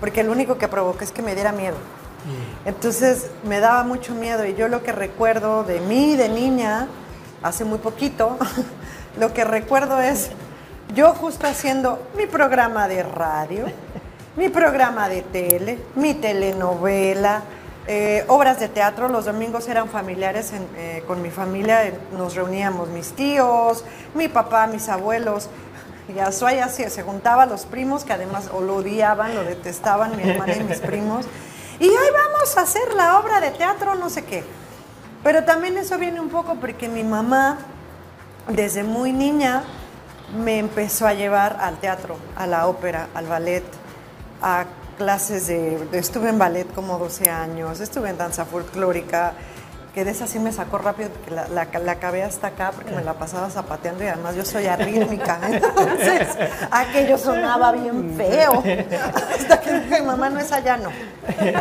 porque 0.00 0.22
lo 0.22 0.32
único 0.32 0.58
que 0.58 0.68
provocó 0.68 1.02
es 1.02 1.12
que 1.12 1.22
me 1.22 1.34
diera 1.34 1.52
miedo. 1.52 1.76
Entonces 2.64 3.26
me 3.44 3.58
daba 3.58 3.82
mucho 3.82 4.14
miedo 4.14 4.46
y 4.46 4.54
yo 4.54 4.68
lo 4.68 4.82
que 4.82 4.92
recuerdo 4.92 5.64
de 5.64 5.80
mí 5.80 6.14
de 6.14 6.28
niña, 6.28 6.86
hace 7.42 7.64
muy 7.64 7.78
poquito, 7.78 8.38
lo 9.18 9.32
que 9.32 9.44
recuerdo 9.44 10.00
es 10.00 10.30
yo 10.94 11.14
justo 11.14 11.46
haciendo 11.46 12.06
mi 12.16 12.26
programa 12.26 12.86
de 12.86 13.02
radio, 13.02 13.64
mi 14.36 14.50
programa 14.50 15.08
de 15.08 15.22
tele, 15.22 15.78
mi 15.96 16.14
telenovela, 16.14 17.42
eh, 17.86 18.24
obras 18.28 18.60
de 18.60 18.68
teatro. 18.68 19.08
Los 19.08 19.24
domingos 19.24 19.68
eran 19.68 19.88
familiares 19.88 20.52
en- 20.52 20.68
eh, 20.76 21.04
con 21.06 21.20
mi 21.22 21.30
familia, 21.30 21.86
eh, 21.86 21.94
nos 22.16 22.34
reuníamos 22.34 22.88
mis 22.88 23.12
tíos, 23.12 23.84
mi 24.14 24.28
papá, 24.28 24.66
mis 24.66 24.88
abuelos. 24.88 25.48
Y 26.14 26.18
a 26.18 26.32
Suaya 26.32 26.68
sí, 26.68 26.84
se 26.90 27.02
juntaba 27.02 27.44
a 27.44 27.46
los 27.46 27.64
primos 27.64 28.04
que 28.04 28.12
además 28.12 28.50
o 28.52 28.60
lo 28.60 28.76
odiaban, 28.76 29.34
lo 29.34 29.44
detestaban, 29.44 30.16
mi 30.16 30.28
hermana 30.28 30.54
y 30.56 30.64
mis 30.64 30.78
primos. 30.80 31.26
Y 31.78 31.88
hoy 31.88 32.08
vamos 32.12 32.56
a 32.56 32.62
hacer 32.62 32.92
la 32.94 33.18
obra 33.18 33.40
de 33.40 33.50
teatro, 33.50 33.94
no 33.94 34.10
sé 34.10 34.24
qué. 34.24 34.44
Pero 35.22 35.44
también 35.44 35.76
eso 35.78 35.98
viene 35.98 36.20
un 36.20 36.28
poco 36.28 36.56
porque 36.56 36.88
mi 36.88 37.04
mamá, 37.04 37.58
desde 38.48 38.82
muy 38.82 39.12
niña, 39.12 39.62
me 40.36 40.58
empezó 40.58 41.06
a 41.06 41.14
llevar 41.14 41.56
al 41.60 41.78
teatro, 41.78 42.16
a 42.36 42.46
la 42.46 42.66
ópera, 42.66 43.06
al 43.14 43.26
ballet, 43.26 43.62
a 44.42 44.64
clases 45.02 45.48
de, 45.48 45.78
de- 45.86 45.98
Estuve 45.98 46.28
en 46.28 46.38
ballet 46.38 46.72
como 46.74 46.96
12 46.96 47.28
años, 47.28 47.80
estuve 47.80 48.08
en 48.10 48.18
danza 48.18 48.44
folclórica, 48.44 49.32
que 49.92 50.04
de 50.04 50.12
esa 50.12 50.28
sí 50.28 50.38
me 50.38 50.52
sacó 50.52 50.78
rápido 50.78 51.10
porque 51.10 51.32
la, 51.32 51.48
la, 51.48 51.66
la 51.80 51.92
acabé 51.92 52.22
hasta 52.22 52.46
acá 52.46 52.70
porque 52.72 52.92
me 52.92 53.02
la 53.02 53.14
pasaba 53.14 53.50
zapateando 53.50 54.04
y 54.04 54.06
además 54.06 54.36
yo 54.36 54.44
soy 54.44 54.66
arrítmica. 54.68 55.40
Entonces, 55.50 56.28
aquello 56.70 57.18
sonaba 57.18 57.72
bien 57.72 58.14
feo. 58.16 58.62
Hasta 59.38 59.60
que 59.60 59.80
dije, 59.80 60.02
mamá, 60.02 60.30
no 60.30 60.38
es 60.38 60.52
allá, 60.52 60.76
no. 60.76 60.90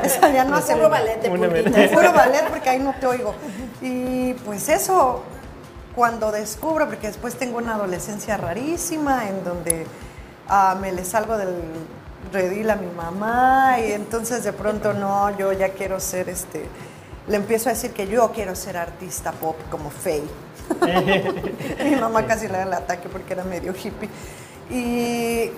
Es 0.03 0.21
allá, 0.21 0.43
no 0.45 0.55
hace 0.57 0.75
Puro 0.75 0.89
ballet 0.89 1.19
de. 1.19 1.89
Puro 1.89 2.13
ballet 2.13 2.45
porque 2.47 2.69
ahí 2.69 2.79
no 2.79 2.93
te 2.99 3.07
oigo. 3.07 3.33
Y 3.81 4.33
pues 4.45 4.69
eso, 4.69 5.23
cuando 5.95 6.31
descubro, 6.31 6.85
porque 6.87 7.07
después 7.07 7.35
tengo 7.35 7.57
una 7.57 7.73
adolescencia 7.73 8.37
rarísima 8.37 9.27
en 9.27 9.43
donde 9.43 9.87
ah, 10.47 10.77
me 10.79 10.91
le 10.93 11.03
salgo 11.03 11.37
del 11.37 11.55
redil 12.31 12.69
a 12.69 12.75
mi 12.75 12.87
mamá 12.87 13.79
y 13.79 13.91
entonces 13.91 14.43
de 14.43 14.53
pronto 14.53 14.93
no, 14.93 15.35
yo 15.37 15.51
ya 15.53 15.69
quiero 15.69 15.99
ser 15.99 16.29
este, 16.29 16.65
le 17.27 17.37
empiezo 17.37 17.69
a 17.69 17.73
decir 17.73 17.91
que 17.91 18.07
yo 18.07 18.31
quiero 18.31 18.55
ser 18.55 18.77
artista 18.77 19.31
pop 19.31 19.55
como 19.69 19.89
Faye. 19.89 20.23
mi 21.83 21.95
mamá 21.95 22.25
casi 22.25 22.47
le 22.47 22.53
da 22.53 22.63
el 22.63 22.73
ataque 22.73 23.09
porque 23.09 23.33
era 23.33 23.43
medio 23.43 23.73
hippie. 23.73 24.09
Y 24.69 25.51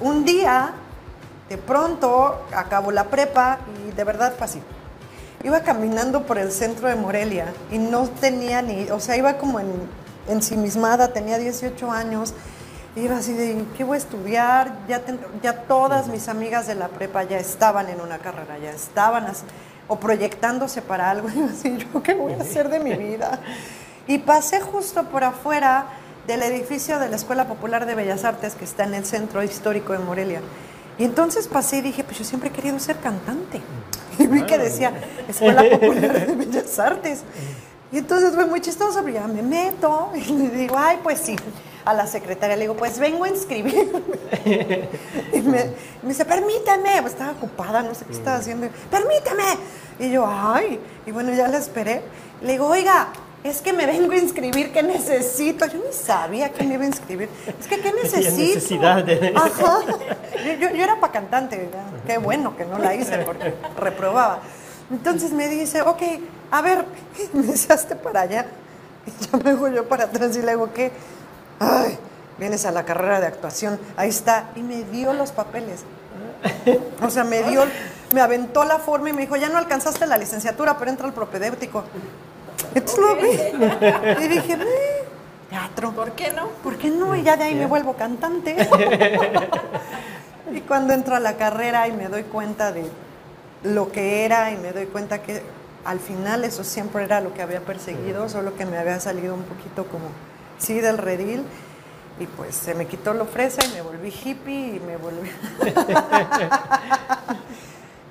un 0.00 0.24
día 0.24 0.74
De 1.50 1.58
pronto 1.58 2.46
acabo 2.54 2.92
la 2.92 3.10
prepa 3.10 3.58
y 3.76 3.90
de 3.90 4.04
verdad 4.04 4.34
fue 4.38 4.44
así. 4.46 4.62
Iba 5.42 5.62
caminando 5.64 6.24
por 6.24 6.38
el 6.38 6.52
centro 6.52 6.86
de 6.86 6.94
Morelia 6.94 7.52
y 7.72 7.78
no 7.78 8.08
tenía 8.08 8.62
ni, 8.62 8.88
o 8.90 9.00
sea, 9.00 9.16
iba 9.16 9.36
como 9.36 9.58
en, 9.58 9.66
ensimismada, 10.28 11.12
tenía 11.12 11.38
18 11.38 11.90
años. 11.90 12.34
Iba 12.96 13.16
así 13.18 13.32
de, 13.32 13.64
¿qué 13.76 13.84
voy 13.84 13.94
a 13.94 13.98
estudiar? 13.98 14.72
Ya, 14.88 15.00
ten- 15.00 15.20
ya 15.42 15.52
todas 15.62 16.08
mis 16.08 16.28
amigas 16.28 16.66
de 16.66 16.74
la 16.74 16.88
prepa 16.88 17.22
ya 17.22 17.38
estaban 17.38 17.88
en 17.88 18.00
una 18.00 18.18
carrera, 18.18 18.58
ya 18.58 18.70
estaban 18.72 19.26
así, 19.26 19.42
o 19.88 19.96
proyectándose 20.00 20.82
para 20.82 21.10
algo. 21.10 21.28
Y 21.34 21.40
así, 21.42 21.76
¿yo 21.92 22.02
qué 22.02 22.14
voy 22.14 22.32
a 22.32 22.38
hacer 22.42 22.68
de 22.68 22.80
mi 22.80 22.94
vida? 22.94 23.38
Y 24.08 24.18
pasé 24.18 24.60
justo 24.60 25.04
por 25.04 25.22
afuera 25.22 25.86
del 26.26 26.42
edificio 26.42 26.98
de 26.98 27.08
la 27.08 27.16
Escuela 27.16 27.46
Popular 27.46 27.86
de 27.86 27.94
Bellas 27.94 28.24
Artes 28.24 28.54
que 28.54 28.64
está 28.64 28.84
en 28.84 28.94
el 28.94 29.04
centro 29.04 29.42
histórico 29.42 29.92
de 29.92 30.00
Morelia. 30.00 30.40
Y 30.98 31.04
entonces 31.04 31.46
pasé 31.48 31.78
y 31.78 31.80
dije, 31.82 32.02
pues 32.04 32.18
yo 32.18 32.24
siempre 32.24 32.50
he 32.50 32.52
querido 32.52 32.78
ser 32.80 32.96
cantante. 32.96 33.60
Y 34.18 34.26
vi 34.26 34.42
que 34.42 34.58
decía 34.58 34.92
Escuela 35.28 35.62
Popular 35.70 36.26
de 36.26 36.34
Bellas 36.34 36.78
Artes. 36.78 37.22
Y 37.92 37.98
entonces 37.98 38.34
fue 38.34 38.44
muy 38.46 38.60
chistoso, 38.60 39.00
pero 39.02 39.14
ya 39.14 39.26
me 39.28 39.42
meto 39.42 40.10
y 40.14 40.20
le 40.32 40.48
digo, 40.50 40.76
ay, 40.76 40.98
pues 41.02 41.20
sí. 41.20 41.36
A 41.84 41.94
la 41.94 42.06
secretaria 42.06 42.56
le 42.56 42.62
digo, 42.62 42.74
pues 42.76 42.98
vengo 42.98 43.24
a 43.24 43.28
inscribirme. 43.28 44.00
Y 45.32 45.40
me, 45.40 45.64
me 46.02 46.08
dice, 46.08 46.24
permítame. 46.24 47.00
Pues 47.00 47.14
estaba 47.14 47.32
ocupada, 47.32 47.82
no 47.82 47.94
sé 47.94 48.04
qué 48.04 48.12
estaba 48.12 48.36
haciendo. 48.38 48.68
Permítame. 48.90 49.44
Y 49.98 50.10
yo, 50.10 50.26
ay. 50.26 50.78
Y 51.06 51.10
bueno, 51.10 51.32
ya 51.32 51.48
la 51.48 51.58
esperé. 51.58 52.02
Le 52.42 52.52
digo, 52.52 52.66
oiga, 52.66 53.08
es 53.44 53.60
que 53.62 53.72
me 53.72 53.86
vengo 53.86 54.12
a 54.12 54.16
inscribir, 54.16 54.72
¿qué 54.72 54.82
necesito? 54.82 55.66
Yo 55.66 55.78
ni 55.86 55.92
sabía 55.92 56.50
que 56.52 56.64
me 56.64 56.74
iba 56.74 56.84
a 56.84 56.86
inscribir. 56.86 57.28
Es 57.58 57.66
que, 57.66 57.80
¿qué 57.80 57.92
necesito? 58.02 58.54
necesidad 58.54 59.04
de- 59.04 59.32
Ajá. 59.36 59.80
Yo, 60.44 60.52
yo- 60.58 60.74
yo 60.74 60.84
era 60.84 61.00
para 61.00 61.12
cantante. 61.12 61.68
Qué 62.06 62.18
bueno 62.18 62.56
que 62.56 62.64
no 62.66 62.78
la 62.78 62.94
hice 62.94 63.18
porque 63.18 63.54
reprobaba. 63.78 64.40
Entonces 64.90 65.32
me 65.32 65.48
dice, 65.48 65.82
ok, 65.82 66.02
a 66.50 66.60
ver, 66.62 66.84
me 67.32 67.42
dice, 67.42 67.72
hazte 67.72 67.94
para 67.96 68.22
allá. 68.22 68.46
Y 69.06 69.24
ya 69.24 69.38
me 69.38 69.50
hago 69.50 69.68
yo 69.68 69.88
para 69.88 70.04
atrás 70.04 70.36
y 70.36 70.42
le 70.42 70.52
digo, 70.52 70.70
¿qué? 70.74 70.92
Ay, 71.60 71.96
vienes 72.38 72.64
a 72.66 72.72
la 72.72 72.84
carrera 72.84 73.20
de 73.20 73.26
actuación, 73.26 73.78
ahí 73.96 74.08
está. 74.08 74.50
Y 74.56 74.62
me 74.62 74.82
dio 74.84 75.12
los 75.12 75.30
papeles. 75.30 75.84
O 77.02 77.10
sea, 77.10 77.22
me 77.22 77.42
dio, 77.44 77.64
me 78.12 78.20
aventó 78.20 78.64
la 78.64 78.78
forma 78.78 79.10
y 79.10 79.12
me 79.12 79.22
dijo, 79.22 79.36
ya 79.36 79.48
no 79.50 79.58
alcanzaste 79.58 80.06
la 80.06 80.16
licenciatura, 80.18 80.76
pero 80.78 80.90
entra 80.90 81.06
al 81.06 81.12
propedéutico. 81.12 81.84
Entonces 82.74 82.98
lo 82.98 83.16
vi 83.16 84.24
y 84.24 84.28
dije, 84.28 84.54
"Eh, 84.54 85.04
teatro. 85.50 85.92
¿Por 85.92 86.12
qué 86.12 86.32
no? 86.32 86.48
¿Por 86.62 86.76
qué 86.78 86.90
no? 86.90 87.14
Y 87.14 87.22
ya 87.22 87.36
de 87.36 87.44
ahí 87.44 87.54
me 87.54 87.66
vuelvo 87.66 87.94
cantante. 87.94 88.56
y 90.52 90.60
cuando 90.62 90.94
entro 90.94 91.14
a 91.16 91.20
la 91.20 91.36
carrera 91.36 91.88
y 91.88 91.92
me 91.92 92.08
doy 92.08 92.22
cuenta 92.24 92.72
de 92.72 92.84
lo 93.64 93.92
que 93.92 94.24
era 94.24 94.50
y 94.50 94.56
me 94.56 94.72
doy 94.72 94.86
cuenta 94.86 95.20
que 95.22 95.42
al 95.84 96.00
final 96.00 96.44
eso 96.44 96.64
siempre 96.64 97.04
era 97.04 97.20
lo 97.20 97.34
que 97.34 97.42
había 97.42 97.60
perseguido, 97.60 98.28
solo 98.28 98.54
que 98.56 98.64
me 98.66 98.78
había 98.78 99.00
salido 99.00 99.34
un 99.34 99.42
poquito 99.42 99.84
como, 99.86 100.06
sí, 100.60 100.80
del 100.80 100.98
redil. 100.98 101.44
Y 102.20 102.26
pues 102.26 102.54
se 102.54 102.74
me 102.74 102.86
quitó 102.86 103.14
lo 103.14 103.24
fresa 103.24 103.64
y 103.64 103.72
me 103.72 103.80
volví 103.80 104.10
hippie 104.10 104.76
y 104.76 104.80
me 104.80 104.98
volví... 104.98 105.30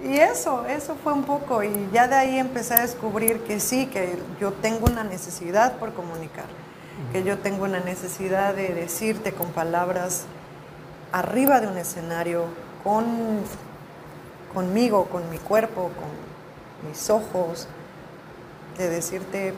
y 0.04 0.18
eso, 0.18 0.66
eso 0.66 0.96
fue 1.04 1.14
un 1.14 1.24
poco. 1.24 1.62
Y 1.64 1.90
ya 1.94 2.08
de 2.08 2.16
ahí 2.16 2.40
empecé 2.40 2.74
a 2.74 2.82
descubrir 2.82 3.42
que 3.42 3.60
sí, 3.60 3.86
que 3.86 4.18
yo 4.42 4.52
tengo 4.52 4.88
una 4.88 5.04
necesidad 5.04 5.78
por 5.78 5.94
comunicar, 5.94 6.48
que 7.14 7.24
yo 7.24 7.38
tengo 7.38 7.66
una 7.66 7.82
necesidad 7.82 8.56
de 8.56 8.74
decirte 8.74 9.32
con 9.32 9.52
palabras 9.52 10.26
arriba 11.12 11.62
de 11.62 11.68
un 11.68 11.78
escenario, 11.78 12.46
con, 12.84 13.06
conmigo, 14.56 15.06
con 15.06 15.30
mi 15.30 15.38
cuerpo, 15.38 15.84
con 15.84 16.90
mis 16.90 17.12
ojos, 17.12 17.68
de 18.78 18.90
decirte 18.90 19.54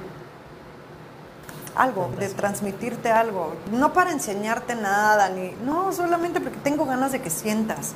algo, 1.75 2.09
de 2.19 2.29
transmitirte 2.29 3.09
algo, 3.09 3.53
no 3.71 3.93
para 3.93 4.11
enseñarte 4.11 4.75
nada, 4.75 5.29
ni, 5.29 5.51
no, 5.65 5.91
solamente 5.93 6.41
porque 6.41 6.57
tengo 6.63 6.85
ganas 6.85 7.11
de 7.11 7.21
que 7.21 7.29
sientas, 7.29 7.93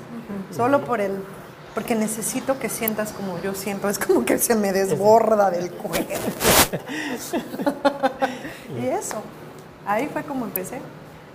solo 0.55 0.85
por 0.85 1.01
el, 1.01 1.11
porque 1.73 1.95
necesito 1.95 2.57
que 2.57 2.69
sientas 2.69 3.11
como 3.11 3.39
yo 3.41 3.53
siento, 3.53 3.89
es 3.89 3.99
como 3.99 4.25
que 4.25 4.37
se 4.37 4.55
me 4.55 4.71
desborda 4.71 5.51
del 5.51 5.71
cuerpo. 5.71 6.13
y 8.81 8.87
eso, 8.87 9.21
ahí 9.85 10.09
fue 10.11 10.23
como 10.23 10.45
empecé. 10.45 10.79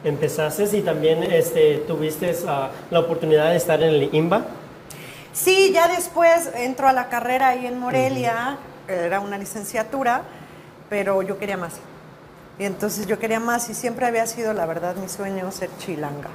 Empezaste 0.03 0.65
y 0.77 0.81
también 0.81 1.23
este, 1.23 1.85
tuviste 1.87 2.35
la 2.45 3.01
oportunidad 3.01 3.51
de 3.51 3.57
estar 3.57 3.83
en 3.83 3.91
el 3.91 4.15
IMBA. 4.15 4.45
Sí, 5.33 5.71
ya 5.73 5.89
después 5.89 6.51
entro 6.55 6.89
a 6.89 6.93
la 6.93 7.09
carrera 7.09 7.49
ahí 7.49 7.67
en 7.67 7.79
Morelia, 7.79 8.59
era 8.89 9.21
una 9.21 9.39
licenciatura, 9.39 10.23
pero 10.89 11.23
yo 11.23 11.39
quería 11.39 11.57
más. 11.57 11.75
Y 12.61 12.67
entonces 12.67 13.07
yo 13.07 13.19
quería 13.19 13.41
más 13.41 13.71
y 13.71 13.75
siempre 13.75 14.05
había 14.05 14.27
sido, 14.27 14.53
la 14.53 14.67
verdad, 14.67 14.95
mi 14.97 15.09
sueño 15.09 15.51
ser 15.51 15.71
chilanga. 15.79 16.29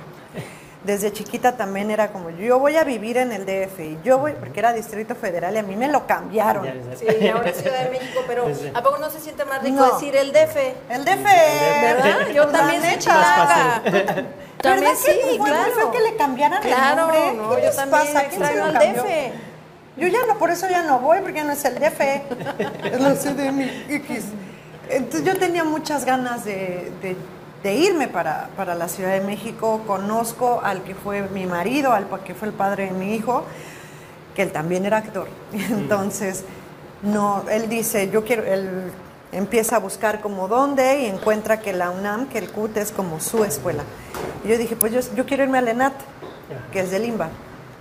Desde 0.83 1.13
chiquita 1.13 1.55
también 1.55 1.91
era 1.91 2.07
como, 2.11 2.31
yo 2.31 2.57
voy 2.57 2.77
a 2.77 2.83
vivir 2.83 3.17
en 3.17 3.31
el 3.31 3.45
DF 3.45 3.79
y 3.79 3.99
yo 4.03 4.17
voy, 4.17 4.33
porque 4.33 4.59
era 4.59 4.73
Distrito 4.73 5.13
Federal 5.13 5.53
y 5.53 5.59
a 5.59 5.63
mí 5.63 5.75
me 5.75 5.87
lo 5.87 6.07
cambiaron. 6.07 6.67
Sí, 6.99 7.05
ahora 7.29 7.49
es 7.51 7.57
Ciudad 7.57 7.83
de 7.83 7.89
México, 7.91 8.21
pero. 8.25 8.47
¿a 8.73 8.81
poco 8.81 8.97
no 8.97 9.09
se 9.11 9.19
siente 9.19 9.45
más 9.45 9.61
rico 9.61 9.75
No. 9.75 9.93
decir 9.93 10.15
el 10.15 10.31
DF? 10.31 10.55
El 10.89 11.05
DF, 11.05 11.23
¿Verdad? 11.81 12.27
Yo 12.33 12.45
la 12.45 12.51
también 12.51 12.81
soy 12.81 12.97
chilanga. 12.99 13.81
¿Verdad 13.83 14.25
También 14.61 14.91
que 14.93 14.97
sí, 14.97 15.37
fue 15.37 15.47
claro. 15.47 15.71
feo 15.75 15.91
que 15.91 15.99
le 15.99 16.15
cambiaran 16.15 16.61
Claro, 16.63 16.89
el 16.91 16.97
nombre? 16.97 17.33
no, 17.35 17.49
¿Qué 17.55 17.61
yo 17.61 17.67
les 17.67 17.75
también 17.75 18.03
pasa? 18.13 18.27
¿Quién 18.29 18.45
se 18.47 18.55
lo 18.55 18.73
cambió? 18.73 19.03
DF. 19.03 19.09
Yo 19.97 20.07
ya 20.07 20.19
no, 20.27 20.37
por 20.39 20.49
eso 20.49 20.67
ya 20.69 20.81
no 20.83 20.99
voy, 20.99 21.19
porque 21.19 21.35
ya 21.35 21.43
no 21.43 21.51
es 21.53 21.63
el 21.65 21.75
DF, 21.75 21.99
es 22.83 22.99
la 22.99 23.13
CDMX. 23.13 24.23
Entonces 24.89 25.23
yo 25.23 25.37
tenía 25.37 25.63
muchas 25.63 26.05
ganas 26.05 26.45
de, 26.45 26.91
de- 27.01 27.15
de 27.63 27.73
irme 27.73 28.07
para, 28.07 28.49
para 28.55 28.75
la 28.75 28.87
Ciudad 28.87 29.11
de 29.11 29.21
México. 29.21 29.81
Conozco 29.87 30.61
al 30.63 30.83
que 30.83 30.93
fue 30.93 31.23
mi 31.29 31.45
marido, 31.47 31.93
al 31.93 32.07
que 32.23 32.35
fue 32.35 32.47
el 32.49 32.53
padre 32.53 32.85
de 32.85 32.91
mi 32.91 33.15
hijo, 33.15 33.43
que 34.35 34.43
él 34.43 34.51
también 34.51 34.85
era 34.85 34.97
actor. 34.97 35.27
Entonces, 35.53 36.43
no, 37.01 37.43
él 37.49 37.67
dice, 37.69 38.09
yo 38.11 38.23
quiero, 38.23 38.43
él 38.43 38.69
empieza 39.31 39.77
a 39.77 39.79
buscar 39.79 40.21
como 40.21 40.47
dónde 40.47 41.01
y 41.01 41.05
encuentra 41.07 41.59
que 41.59 41.73
la 41.73 41.89
UNAM, 41.89 42.27
que 42.27 42.37
el 42.37 42.49
CUT 42.51 42.77
es 42.77 42.91
como 42.91 43.19
su 43.19 43.43
escuela. 43.43 43.83
Y 44.43 44.49
yo 44.49 44.57
dije, 44.57 44.75
pues 44.75 44.93
yo, 44.93 44.99
yo 45.15 45.25
quiero 45.25 45.43
irme 45.43 45.57
al 45.57 45.67
ENAT, 45.67 45.93
que 46.71 46.81
es 46.81 46.91
del 46.91 47.05
IMBA, 47.05 47.29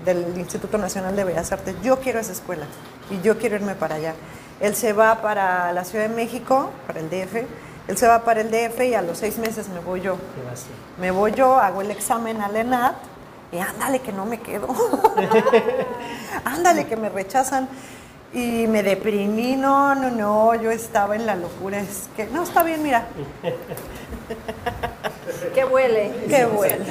del 0.07 0.25
Instituto 0.39 0.79
Nacional 0.79 1.15
de 1.15 1.25
Bellas 1.25 1.53
Artes. 1.53 1.75
Yo 1.83 2.01
quiero 2.01 2.19
esa 2.21 2.33
escuela 2.33 2.67
y 3.11 3.21
yo 3.21 3.37
quiero 3.39 3.57
irme 3.57 3.75
para 3.75 3.97
allá. 3.97 4.15
Él 4.61 4.75
se 4.75 4.93
va 4.93 5.21
para 5.21 5.73
la 5.73 5.85
Ciudad 5.85 6.09
de 6.09 6.15
México, 6.15 6.71
para 6.87 7.01
el 7.01 7.11
DF. 7.11 7.45
Él 7.89 7.99
se 7.99 8.07
va 8.07 8.25
para 8.25 8.41
el 8.41 8.51
DF 8.51 8.81
y 8.85 8.95
a 8.95 9.03
los 9.03 9.19
seis 9.19 9.39
meses 9.39 9.69
me 9.69 9.81
voy 9.81 10.01
yo. 10.01 10.17
Me 11.01 11.11
voy 11.11 11.33
yo, 11.33 11.59
hago 11.59 11.83
el 11.83 11.91
examen 11.91 12.41
al 12.41 12.57
ENAT 12.57 12.95
y 13.53 13.59
ándale 13.59 14.01
que 14.01 14.13
no 14.13 14.25
me 14.27 14.41
quedo. 14.41 14.69
ándale 16.45 16.87
que 16.87 16.97
me 16.97 17.09
rechazan. 17.09 17.69
Y 18.33 18.67
me 18.67 18.83
deprimí, 18.83 19.55
no, 19.55 19.95
no, 19.95 20.11
no, 20.11 20.55
yo 20.57 20.73
estaba 20.73 21.15
en 21.15 21.25
la 21.25 21.37
locura. 21.37 21.79
Es 21.79 22.09
que, 22.17 22.27
no, 22.27 22.43
está 22.43 22.65
bien, 22.65 22.83
mira, 22.83 23.07
Que 25.55 25.65
huele. 25.65 26.13
qué 26.29 26.45
bueno. 26.45 26.85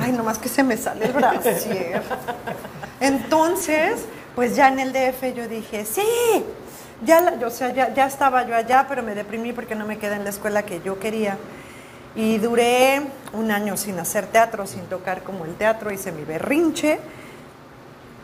Ay, 0.00 0.10
nomás 0.12 0.38
que 0.38 0.48
se 0.48 0.64
me 0.64 0.76
sale 0.76 1.04
el 1.04 1.12
brasier. 1.12 2.02
Entonces, 2.98 4.04
pues 4.34 4.56
ya 4.56 4.68
en 4.68 4.78
el 4.80 4.92
DF 4.92 5.34
yo 5.34 5.48
dije, 5.48 5.84
sí, 5.84 6.02
ya, 7.04 7.20
la- 7.20 7.46
o 7.46 7.50
sea, 7.50 7.72
ya, 7.72 7.92
ya 7.94 8.06
estaba 8.06 8.46
yo 8.46 8.54
allá, 8.54 8.86
pero 8.88 9.02
me 9.02 9.14
deprimí 9.14 9.52
porque 9.52 9.74
no 9.74 9.86
me 9.86 9.98
quedé 9.98 10.16
en 10.16 10.24
la 10.24 10.30
escuela 10.30 10.62
que 10.64 10.80
yo 10.82 10.98
quería. 10.98 11.36
Y 12.14 12.38
duré 12.38 13.02
un 13.32 13.50
año 13.50 13.76
sin 13.76 13.98
hacer 13.98 14.26
teatro, 14.26 14.66
sin 14.66 14.82
tocar 14.82 15.22
como 15.22 15.44
el 15.46 15.54
teatro, 15.54 15.90
hice 15.90 16.12
mi 16.12 16.24
berrinche. 16.24 16.98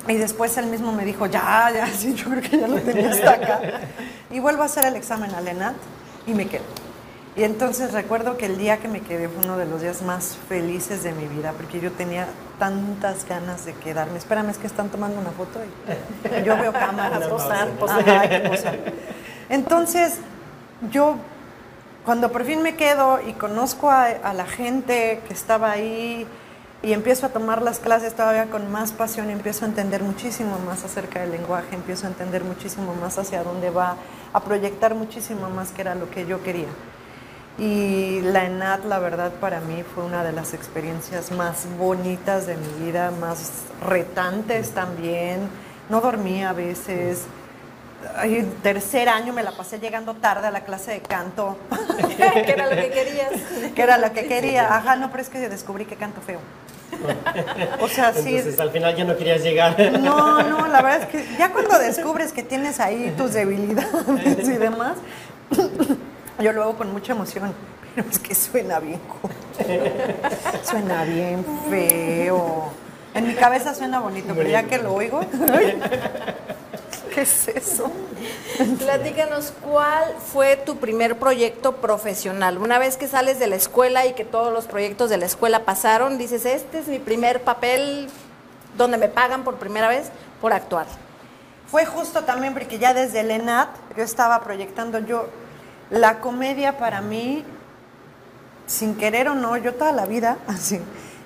Y 0.07 0.15
después 0.15 0.57
él 0.59 0.67
mismo 0.67 0.93
me 0.93 1.05
dijo, 1.05 1.27
ya, 1.27 1.71
ya, 1.75 1.87
sí, 1.97 2.15
yo 2.15 2.27
creo 2.31 2.43
que 2.43 2.59
ya 2.59 2.69
lo 2.69 2.77
tenía 2.81 3.11
hasta 3.11 3.33
acá. 3.33 3.61
Y 4.31 4.39
vuelvo 4.41 4.63
a 4.63 4.67
hacer 4.67 4.85
el 4.87 4.97
examen 4.97 5.35
al 5.35 5.47
ENAT 5.49 5.75
y 6.27 6.35
me 6.35 6.47
quedo. 6.47 6.65
Y 7.39 7.45
entonces 7.45 7.93
recuerdo 7.93 8.37
que 8.37 8.47
el 8.47 8.59
día 8.59 8.79
que 8.79 8.89
me 8.89 9.01
quedé 9.01 9.29
fue 9.29 9.45
uno 9.45 9.57
de 9.57 9.65
los 9.65 9.81
días 9.81 10.03
más 10.03 10.37
felices 10.49 11.05
de 11.05 11.13
mi 11.13 11.29
vida, 11.29 11.53
porque 11.57 11.79
yo 11.79 11.93
tenía 11.93 12.27
tantas 12.59 13.25
ganas 13.29 13.65
de 13.65 13.75
quedarme. 13.75 14.19
Espérame, 14.19 14.51
es 14.51 14.59
que 14.59 14.67
están 14.67 14.89
tomando 14.89 15.21
una 15.21 15.31
foto 15.31 15.61
y 15.63 16.45
yo 16.45 16.57
veo 16.57 16.73
cámaras. 16.73 17.29
Posar, 17.29 17.69
posar. 17.79 18.01
Ajá, 18.01 18.21
hay 18.23 18.29
que 18.29 18.49
posar. 18.49 18.79
Entonces, 19.51 20.19
yo 20.91 21.15
cuando 22.05 22.33
por 22.33 22.45
fin 22.45 22.61
me 22.61 22.75
quedo 22.75 23.21
y 23.25 23.35
conozco 23.35 23.89
a, 23.89 24.07
a 24.07 24.35
la 24.35 24.47
gente 24.47 25.21
que 25.29 25.33
estaba 25.33 25.71
ahí 25.71 26.27
y 26.83 26.93
empiezo 26.93 27.27
a 27.27 27.29
tomar 27.29 27.63
las 27.63 27.79
clases 27.79 28.15
todavía 28.15 28.47
con 28.47 28.69
más 28.73 28.91
pasión, 28.91 29.31
empiezo 29.31 29.65
a 29.65 29.69
entender 29.69 30.03
muchísimo 30.03 30.59
más 30.67 30.83
acerca 30.83 31.21
del 31.21 31.31
lenguaje, 31.31 31.77
empiezo 31.77 32.09
a 32.09 32.11
entender 32.11 32.43
muchísimo 32.43 32.97
más 32.97 33.17
hacia 33.17 33.45
dónde 33.45 33.71
va, 33.71 33.95
a 34.33 34.41
proyectar 34.41 34.97
muchísimo 34.97 35.49
más 35.51 35.71
que 35.71 35.83
era 35.83 35.95
lo 35.95 36.11
que 36.11 36.27
yo 36.27 36.43
quería. 36.43 36.67
Y 37.59 38.21
la 38.21 38.45
ENAT, 38.45 38.85
la 38.85 39.01
verdad, 39.01 39.33
para 39.41 39.61
mí 39.61 39.83
fue 39.83 40.05
una 40.05 40.23
de 40.23 40.31
las 40.31 40.55
experiencias 40.55 41.33
más 41.33 41.67
bonitas 41.77 42.47
de 42.47 42.57
mi 42.57 42.87
vida, 42.87 43.11
más 43.11 43.51
retantes 43.85 44.71
también. 44.71 45.49
No 45.89 46.01
dormía 46.01 46.51
a 46.51 46.53
veces. 46.53 47.25
Ay, 48.17 48.49
tercer 48.63 49.09
año 49.09 49.33
me 49.33 49.43
la 49.43 49.51
pasé 49.51 49.81
llegando 49.81 50.15
tarde 50.15 50.47
a 50.47 50.51
la 50.53 50.61
clase 50.61 50.93
de 50.93 51.01
canto. 51.01 51.59
que 52.07 52.53
era 52.53 52.73
lo 52.73 52.77
que 52.77 52.91
querías. 52.91 53.33
que 53.75 53.83
era 53.83 53.99
lo 53.99 54.13
que 54.13 54.27
quería. 54.29 54.77
Ajá, 54.77 54.95
no, 54.95 55.11
pero 55.11 55.23
es 55.23 55.29
que 55.29 55.49
descubrí 55.49 55.85
que 55.85 55.97
canto 55.97 56.21
feo. 56.21 56.39
O 57.81 57.89
sea, 57.89 58.13
sí. 58.13 58.37
Entonces 58.37 58.61
al 58.61 58.71
final 58.71 58.95
ya 58.95 59.05
no 59.05 59.17
querías 59.17 59.43
llegar. 59.43 59.77
No, 59.99 60.43
no, 60.43 60.67
la 60.69 60.81
verdad 60.81 61.03
es 61.03 61.07
que 61.07 61.37
ya 61.37 61.53
cuando 61.53 61.77
descubres 61.79 62.33
que 62.33 62.45
tienes 62.45 62.79
ahí 62.79 63.13
tus 63.17 63.33
debilidades 63.33 64.49
y 64.49 64.57
demás, 64.57 64.95
yo 66.39 66.53
lo 66.53 66.63
hago 66.63 66.77
con 66.77 66.93
mucha 66.93 67.13
emoción. 67.13 67.55
Pero 67.95 68.09
es 68.11 68.19
que 68.19 68.35
suena 68.35 68.79
bien. 68.79 69.01
Suena 70.63 71.05
bien 71.05 71.45
feo. 71.69 72.71
En 73.15 73.27
mi 73.27 73.35
cabeza 73.35 73.75
suena 73.75 73.99
bonito, 73.99 74.35
pero 74.35 74.49
ya 74.49 74.65
que 74.65 74.79
lo 74.79 74.95
oigo. 74.95 75.21
¿Qué 77.15 77.23
es 77.23 77.49
eso? 77.49 77.91
Platícanos, 78.79 79.53
¿cuál 79.63 80.15
fue 80.33 80.57
tu 80.57 80.77
primer 80.77 81.19
proyecto 81.19 81.77
profesional? 81.77 82.59
Una 82.59 82.79
vez 82.79 82.97
que 82.97 83.09
sales 83.09 83.41
de 83.41 83.49
la 83.49 83.57
escuela 83.57 84.07
y 84.07 84.13
que 84.13 84.25
todos 84.25 84.53
los 84.53 84.67
proyectos 84.67 85.11
de 85.11 85.17
la 85.17 85.27
escuela 85.27 85.65
pasaron, 85.65 86.19
dices, 86.19 86.45
este 86.45 86.79
es 86.79 86.87
mi 86.87 87.01
primer 87.01 87.43
papel 87.43 88.09
donde 88.77 88.99
me 88.99 89.09
pagan 89.09 89.43
por 89.43 89.57
primera 89.57 89.89
vez 89.89 90.11
por 90.41 90.53
actuar. 90.53 90.87
Fue 91.69 91.85
justo 91.87 92.23
también 92.23 92.53
porque 92.53 92.79
ya 92.79 92.95
desde 92.95 93.21
el 93.21 93.31
ENAT 93.31 93.71
yo 93.97 94.05
estaba 94.05 94.41
proyectando 94.45 95.01
yo 95.01 95.29
la 95.91 96.19
comedia 96.21 96.77
para 96.79 97.01
mí, 97.01 97.45
sin 98.67 98.95
querer 98.97 99.29
o 99.29 99.35
no, 99.35 99.57
yo 99.57 99.75
toda 99.75 99.93
la 99.93 100.07
vida, 100.07 100.37
así, 100.47 100.81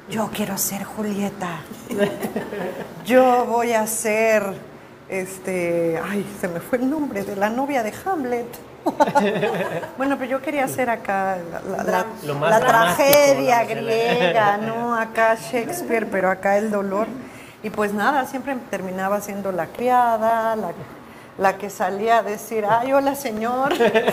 yo 0.08 0.30
quiero 0.32 0.56
ser 0.58 0.84
Julieta. 0.84 1.60
Yo 3.04 3.44
voy 3.46 3.72
a 3.72 3.86
ser, 3.86 4.42
este, 5.08 6.00
ay, 6.04 6.26
se 6.40 6.48
me 6.48 6.60
fue 6.60 6.78
el 6.78 6.88
nombre 6.90 7.24
de 7.24 7.36
la 7.36 7.50
novia 7.50 7.82
de 7.82 7.92
Hamlet. 8.04 8.46
bueno, 9.96 10.16
pero 10.18 10.28
yo 10.30 10.42
quería 10.42 10.66
ser 10.66 10.90
acá 10.90 11.38
la, 11.76 11.84
la- 11.84 12.06
Lo 12.24 12.34
más 12.34 12.50
la 12.50 12.58
dramático, 12.60 12.96
tragedia 12.96 13.64
griega, 13.64 14.56
¿no? 14.56 14.96
Acá 14.96 15.36
Shakespeare, 15.36 16.08
pero 16.10 16.28
acá 16.30 16.58
el 16.58 16.70
dolor. 16.70 17.06
Y 17.62 17.70
pues 17.70 17.94
nada, 17.94 18.26
siempre 18.26 18.56
terminaba 18.70 19.20
siendo 19.20 19.52
la 19.52 19.66
criada, 19.66 20.56
la, 20.56 20.72
la 21.38 21.56
que 21.56 21.70
salía 21.70 22.18
a 22.18 22.22
decir, 22.22 22.64
ay, 22.68 22.92
hola 22.92 23.14
señor. 23.14 23.72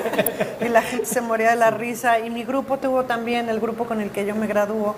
y 0.61 0.67
la 0.70 0.82
gente 0.82 1.05
se 1.05 1.22
moría 1.22 1.51
de 1.51 1.55
la 1.55 1.72
risa. 1.72 2.20
Y 2.20 2.30
mi 2.30 2.43
grupo 2.43 2.78
tuvo 2.78 3.05
también, 3.05 3.49
el 3.49 3.59
grupo 3.59 3.86
con 3.86 4.01
el 4.01 4.11
que 4.11 4.26
yo 4.26 4.36
me 4.36 4.47
graduó, 4.47 4.95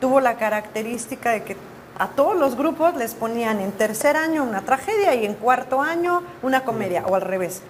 tuvo 0.00 0.20
la 0.20 0.36
característica 0.36 1.30
de 1.30 1.42
que 1.42 1.56
a 1.98 2.08
todos 2.08 2.36
los 2.36 2.56
grupos 2.56 2.96
les 2.96 3.14
ponían 3.14 3.60
en 3.60 3.72
tercer 3.72 4.16
año 4.16 4.42
una 4.42 4.62
tragedia 4.62 5.14
y 5.14 5.24
en 5.26 5.34
cuarto 5.34 5.80
año 5.80 6.22
una 6.42 6.64
comedia, 6.64 7.04
o 7.06 7.14
al 7.14 7.22
revés. 7.22 7.62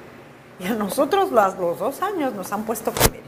Y 0.59 0.66
a 0.66 0.74
nosotros 0.74 1.32
las, 1.32 1.59
los 1.59 1.78
dos 1.78 2.03
años 2.03 2.32
nos 2.34 2.53
han 2.53 2.64
puesto 2.64 2.92
comedia. 2.92 3.22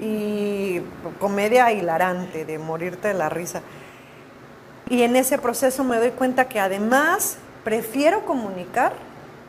Y 0.00 0.82
comedia 1.18 1.72
hilarante, 1.72 2.44
de 2.44 2.58
morirte 2.58 3.08
de 3.08 3.14
la 3.14 3.28
risa. 3.28 3.62
Y 4.88 5.02
en 5.02 5.16
ese 5.16 5.38
proceso 5.38 5.84
me 5.84 5.98
doy 5.98 6.10
cuenta 6.10 6.48
que 6.48 6.60
además 6.60 7.38
prefiero 7.64 8.24
comunicar, 8.24 8.92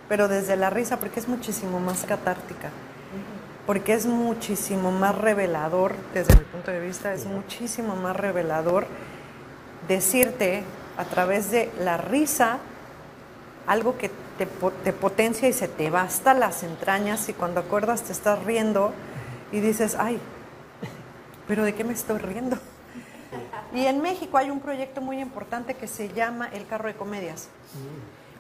pero 0.10 0.28
desde 0.28 0.57
la 0.57 0.72
risa, 0.72 0.97
porque 0.97 1.20
es 1.20 1.28
muchísimo 1.28 1.80
más 1.80 2.03
catártica, 2.03 2.72
porque 3.68 3.93
es 3.93 4.07
muchísimo 4.07 4.91
más 4.91 5.16
revelador, 5.16 5.95
desde 6.14 6.36
mi 6.36 6.43
punto 6.43 6.72
de 6.72 6.80
vista, 6.80 7.14
es 7.14 7.26
muchísimo 7.26 7.95
más 7.95 8.16
revelador 8.16 8.88
decirte 9.88 10.64
a 10.97 11.05
través 11.05 11.51
de 11.51 11.72
la 11.80 11.97
risa 11.97 12.57
algo 13.68 13.97
que 13.99 14.10
te, 14.39 14.47
te 14.84 14.93
potencia 14.93 15.47
y 15.47 15.53
se 15.53 15.68
te 15.68 15.91
basta 15.91 16.34
las 16.34 16.64
entrañas 16.64 17.30
y 17.30 17.34
cuando 17.34 17.60
acuerdas 17.60 18.01
te 18.01 18.12
estás 18.12 18.43
riendo 18.43 18.91
y 19.51 19.60
dices, 19.60 19.95
ay, 19.99 20.20
pero 21.47 21.64
¿de 21.64 21.76
qué 21.76 21.84
me 21.84 21.93
estoy 21.93 22.18
riendo? 22.18 22.57
Y 23.76 23.86
en 23.86 24.01
México 24.01 24.39
hay 24.39 24.49
un 24.49 24.60
proyecto 24.60 25.01
muy 25.01 25.20
importante 25.22 25.76
que 25.76 25.88
se 25.88 26.10
llama 26.10 26.49
El 26.51 26.66
Carro 26.66 26.88
de 26.88 26.95
Comedias, 26.95 27.49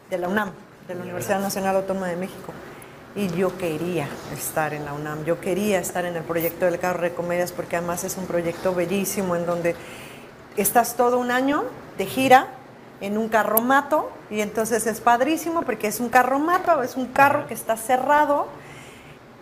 de 0.09 0.17
la 0.17 0.27
UNAM, 0.27 0.51
de 0.89 0.95
la 0.95 1.03
Universidad 1.03 1.39
Nacional 1.39 1.75
Autónoma 1.75 2.07
de 2.07 2.15
México. 2.15 2.51
Y 3.15 3.27
yo 3.35 3.55
quería 3.59 4.07
estar 4.33 4.73
en 4.73 4.85
la 4.85 4.93
UNAM, 4.93 5.23
yo 5.23 5.39
quería 5.39 5.79
estar 5.79 6.03
en 6.03 6.15
el 6.15 6.23
proyecto 6.23 6.65
del 6.65 6.79
Carro 6.79 7.03
de 7.03 7.13
Comedias 7.13 7.51
porque 7.51 7.75
además 7.75 8.03
es 8.03 8.17
un 8.17 8.25
proyecto 8.25 8.73
bellísimo 8.73 9.35
en 9.35 9.45
donde 9.45 9.75
estás 10.57 10.95
todo 10.95 11.19
un 11.19 11.29
año 11.29 11.63
de 11.99 12.07
gira 12.07 12.47
en 13.01 13.19
un 13.19 13.29
carromato 13.29 14.11
y 14.31 14.41
entonces 14.41 14.87
es 14.87 14.99
padrísimo 14.99 15.61
porque 15.61 15.87
es 15.87 15.99
un 15.99 16.09
carromato, 16.09 16.81
es 16.81 16.95
un 16.95 17.05
carro 17.05 17.45
que 17.45 17.53
está 17.53 17.77
cerrado 17.77 18.47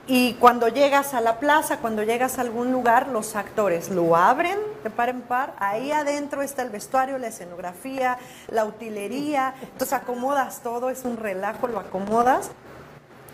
y 0.07 0.35
cuando 0.35 0.69
llegas 0.69 1.13
a 1.13 1.19
la 1.19 1.37
plaza, 1.37 1.79
cuando 1.79 2.01
llegas 2.01 2.37
a 2.37 2.41
algún 2.41 2.71
lugar, 2.71 3.09
los 3.09 3.35
actores 3.35 3.89
lo 3.89 4.15
abren 4.15 4.57
de 4.83 4.89
par 4.89 5.09
en 5.09 5.21
par. 5.21 5.53
Ahí 5.59 5.91
adentro 5.91 6.41
está 6.41 6.61
el 6.61 6.69
vestuario, 6.69 7.17
la 7.17 7.27
escenografía, 7.27 8.17
la 8.49 8.63
utilería. 8.63 9.53
Entonces 9.61 9.91
acomodas 9.91 10.61
todo, 10.63 10.89
es 10.89 11.03
un 11.03 11.17
relajo, 11.17 11.67
lo 11.67 11.79
acomodas 11.79 12.51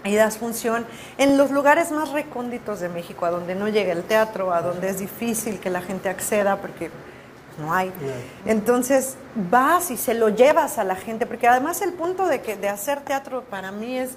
y 0.04 0.16
das 0.16 0.38
función 0.38 0.86
en 1.18 1.38
los 1.38 1.52
lugares 1.52 1.92
más 1.92 2.10
recónditos 2.10 2.80
de 2.80 2.90
México, 2.90 3.26
a 3.26 3.30
donde 3.30 3.54
no 3.54 3.70
llega 3.70 3.94
el 3.94 4.04
teatro, 4.04 4.52
a 4.52 4.62
donde 4.62 4.90
es 4.90 5.00
difícil 5.00 5.60
que 5.60 5.70
la 5.70 5.82
gente 5.82 6.10
acceda 6.10 6.58
porque 6.58 6.90
no 7.60 7.74
hay. 7.74 7.92
Entonces 8.46 9.16
vas 9.52 9.92
y 9.92 9.98
se 9.98 10.14
lo 10.14 10.30
llevas 10.30 10.80
a 10.80 10.84
la 10.84 10.96
gente, 10.96 11.26
porque 11.26 11.48
además 11.48 11.82
el 11.82 11.94
punto 11.94 12.26
de, 12.26 12.42
que, 12.42 12.56
de 12.56 12.68
hacer 12.68 13.02
teatro 13.02 13.44
para 13.44 13.72
mí 13.72 14.00
es 14.00 14.12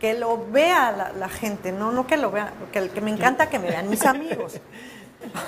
que 0.00 0.14
lo 0.14 0.46
vea 0.50 0.92
la, 0.92 1.12
la 1.12 1.28
gente, 1.28 1.72
no, 1.72 1.92
no 1.92 2.06
que 2.06 2.16
lo 2.16 2.30
vea, 2.30 2.52
que, 2.72 2.88
que 2.90 3.00
me 3.00 3.10
encanta 3.10 3.48
que 3.48 3.58
me 3.58 3.68
vean 3.68 3.88
mis 3.88 4.04
amigos. 4.04 4.60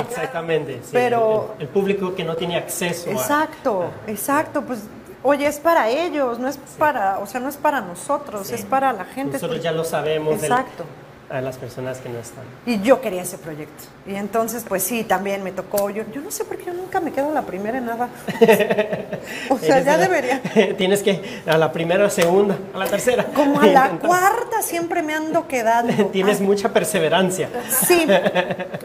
Exactamente. 0.00 0.80
sí. 0.82 0.90
Pero- 0.92 1.54
el, 1.58 1.62
el 1.62 1.68
público 1.68 2.14
que 2.14 2.24
no 2.24 2.36
tiene 2.36 2.56
acceso 2.56 3.10
a- 3.10 3.12
Exacto, 3.12 3.90
exacto, 4.06 4.62
pues 4.62 4.80
oye, 5.22 5.46
es 5.46 5.58
para 5.58 5.88
ellos, 5.88 6.38
no 6.38 6.48
es 6.48 6.56
para, 6.78 7.18
o 7.18 7.26
sea, 7.26 7.40
no 7.40 7.48
es 7.48 7.56
para 7.56 7.80
nosotros, 7.80 8.50
es 8.50 8.64
para 8.64 8.92
la 8.92 9.04
gente. 9.04 9.34
Nosotros 9.34 9.62
ya 9.62 9.72
lo 9.72 9.84
sabemos 9.84 10.42
Exacto. 10.42 10.84
A 11.30 11.40
las 11.40 11.58
personas 11.58 11.98
que 11.98 12.08
no 12.08 12.18
están. 12.18 12.42
Y 12.66 12.80
yo 12.82 13.00
quería 13.00 13.22
ese 13.22 13.38
proyecto. 13.38 13.84
Y 14.04 14.16
entonces, 14.16 14.64
pues 14.68 14.82
sí, 14.82 15.04
también 15.04 15.44
me 15.44 15.52
tocó. 15.52 15.88
Yo, 15.90 16.02
yo 16.12 16.20
no 16.20 16.30
sé 16.32 16.44
por 16.44 16.56
qué 16.56 16.64
yo 16.66 16.72
nunca 16.74 16.98
me 17.00 17.12
quedo 17.12 17.32
la 17.32 17.42
primera 17.42 17.78
en 17.78 17.86
nada. 17.86 18.08
o 19.48 19.56
sea, 19.58 19.78
ya 19.80 19.96
la- 19.96 19.98
debería. 19.98 20.42
Tienes 20.76 21.02
que 21.04 21.42
a 21.46 21.56
la 21.56 21.70
primera, 21.72 22.00
a 22.00 22.04
la 22.04 22.10
segunda, 22.10 22.58
a 22.74 22.78
la 22.78 22.86
tercera. 22.86 23.24
Como 23.26 23.60
a 23.60 23.66
la 23.66 23.90
cuarta 24.00 24.60
siempre 24.62 25.02
me 25.02 25.14
ando 25.14 25.46
quedando. 25.46 26.06
Tienes 26.06 26.40
Ah, 26.40 26.44
mucha 26.44 26.72
perseverancia. 26.72 27.48
Sí, 27.86 28.06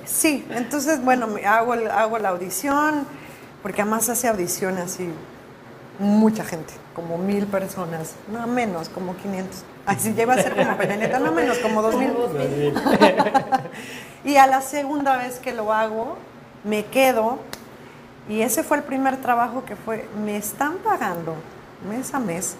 sí. 0.05 0.45
Entonces, 0.51 1.03
bueno, 1.03 1.25
me 1.27 1.45
hago, 1.45 1.73
el- 1.73 1.89
hago 1.89 2.19
la 2.19 2.29
audición, 2.29 3.07
porque 3.63 3.81
además 3.81 4.07
hace 4.09 4.27
audición 4.27 4.77
así 4.77 5.09
mucha 5.97 6.43
gente, 6.43 6.73
como 6.93 7.17
mil 7.17 7.47
personas, 7.47 8.13
no 8.31 8.45
menos, 8.47 8.89
como 8.89 9.15
500. 9.15 9.63
Así 9.85 10.13
iba 10.17 10.33
a 10.33 10.37
ser 10.41 10.55
como 10.55 10.77
Peña 10.77 11.19
no 11.19 11.31
menos, 11.31 11.57
como 11.59 11.81
dos 11.81 11.95
mil. 11.95 12.11
Y 14.23 14.37
a 14.37 14.47
la 14.47 14.61
segunda 14.61 15.17
vez 15.17 15.39
que 15.39 15.53
lo 15.53 15.71
hago, 15.73 16.17
me 16.63 16.85
quedo. 16.85 17.37
Y 18.27 18.41
ese 18.41 18.63
fue 18.63 18.77
el 18.77 18.83
primer 18.83 19.17
trabajo 19.17 19.63
que 19.65 19.75
fue, 19.75 20.07
me 20.23 20.35
están 20.37 20.77
pagando 20.77 21.35
mes 21.87 22.13
a 22.15 22.19
mes 22.19 22.55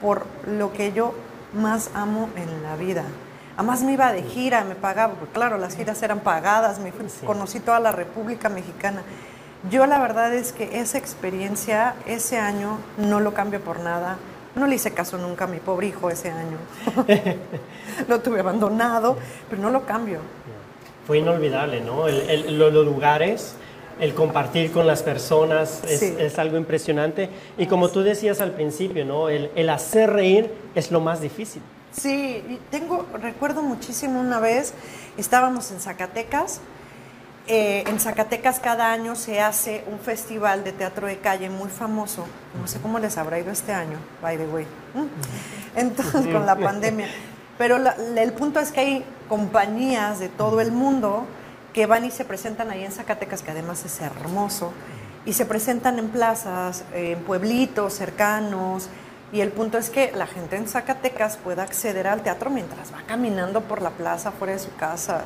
por 0.00 0.24
lo 0.46 0.72
que 0.72 0.92
yo 0.92 1.14
más 1.52 1.90
amo 1.94 2.28
en 2.36 2.62
la 2.62 2.76
vida. 2.76 3.02
Además 3.56 3.82
me 3.82 3.94
iba 3.94 4.12
de 4.12 4.22
gira, 4.22 4.62
me 4.62 4.76
pagaba, 4.76 5.14
porque 5.14 5.32
claro, 5.32 5.58
las 5.58 5.74
giras 5.74 6.00
eran 6.04 6.20
pagadas, 6.20 6.78
me 6.78 6.92
fui- 6.92 7.08
conocí 7.26 7.58
toda 7.58 7.80
la 7.80 7.90
República 7.90 8.48
Mexicana. 8.48 9.02
Yo 9.68 9.84
la 9.86 9.98
verdad 9.98 10.32
es 10.32 10.52
que 10.52 10.78
esa 10.80 10.98
experiencia, 10.98 11.94
ese 12.06 12.38
año, 12.38 12.78
no 12.98 13.18
lo 13.18 13.34
cambio 13.34 13.60
por 13.60 13.80
nada. 13.80 14.16
No 14.58 14.66
le 14.66 14.74
hice 14.76 14.92
caso 14.92 15.16
nunca 15.18 15.44
a 15.44 15.46
mi 15.46 15.58
pobre 15.58 15.86
hijo 15.88 16.10
ese 16.10 16.30
año. 16.30 16.56
lo 18.08 18.20
tuve 18.20 18.40
abandonado, 18.40 19.16
pero 19.48 19.62
no 19.62 19.70
lo 19.70 19.84
cambio. 19.86 20.18
Fue 21.06 21.18
inolvidable, 21.18 21.80
¿no? 21.80 22.06
El- 22.08 22.28
el- 22.28 22.58
lo- 22.58 22.70
los 22.70 22.84
lugares, 22.84 23.54
el 24.00 24.14
compartir 24.14 24.70
con 24.72 24.86
las 24.86 25.02
personas 25.02 25.82
es, 25.84 26.00
Sí. 26.00 26.14
es 26.18 26.38
algo 26.38 26.56
impresionante. 26.56 27.30
Y 27.56 27.66
como 27.66 27.88
tú 27.88 28.02
decías 28.02 28.40
al 28.40 28.52
principio, 28.52 29.04
¿no? 29.04 29.28
El, 29.28 29.50
el 29.54 29.70
hacer 29.70 30.10
reír 30.10 30.50
es 30.74 30.90
lo 30.90 31.00
más 31.00 31.20
difícil. 31.20 31.62
Sí, 31.92 32.58
tengo, 32.70 33.06
recuerdo 33.22 33.62
muchísimo 33.62 34.20
una 34.20 34.40
vez, 34.40 34.74
estábamos 35.16 35.70
en 35.70 35.80
Zacatecas. 35.80 36.60
Eh, 37.48 37.82
en 37.86 37.98
Zacatecas 37.98 38.60
cada 38.60 38.92
año 38.92 39.16
se 39.16 39.40
hace 39.40 39.84
un 39.90 39.98
festival 39.98 40.64
de 40.64 40.72
teatro 40.72 41.06
de 41.06 41.18
calle 41.18 41.48
muy 41.50 41.68
famoso. 41.70 42.26
No 42.60 42.68
sé 42.68 42.78
cómo 42.80 42.98
les 42.98 43.16
habrá 43.18 43.38
ido 43.38 43.50
este 43.50 43.72
año, 43.72 43.98
by 44.22 44.36
the 44.36 44.46
way. 44.46 44.66
¿Mm? 44.94 45.78
Entonces, 45.78 46.26
con 46.32 46.46
la 46.46 46.54
pandemia. 46.56 47.08
Pero 47.56 47.78
la- 47.78 47.96
el 48.16 48.32
punto 48.34 48.60
es 48.60 48.70
que 48.70 48.80
hay 48.80 49.04
compañías 49.28 50.18
de 50.20 50.28
todo 50.28 50.60
el 50.60 50.72
mundo 50.72 51.26
que 51.72 51.86
van 51.86 52.04
y 52.04 52.10
se 52.10 52.24
presentan 52.24 52.70
ahí 52.70 52.84
en 52.84 52.92
Zacatecas, 52.92 53.42
que 53.42 53.50
además 53.50 53.84
es 53.84 54.00
hermoso, 54.00 54.72
y 55.24 55.32
se 55.32 55.44
presentan 55.44 55.98
en 55.98 56.08
plazas, 56.08 56.84
eh, 56.94 57.12
en 57.12 57.24
pueblitos 57.24 57.94
cercanos, 57.94 58.88
y 59.32 59.40
el 59.40 59.50
punto 59.50 59.76
es 59.78 59.90
que 59.90 60.12
la 60.14 60.26
gente 60.26 60.56
en 60.56 60.66
Zacatecas 60.68 61.36
pueda 61.36 61.62
acceder 61.62 62.06
al 62.06 62.22
teatro 62.22 62.48
mientras 62.50 62.92
va 62.92 63.02
caminando 63.06 63.60
por 63.62 63.82
la 63.82 63.90
plaza 63.90 64.32
fuera 64.32 64.54
de 64.54 64.58
su 64.58 64.74
casa. 64.76 65.22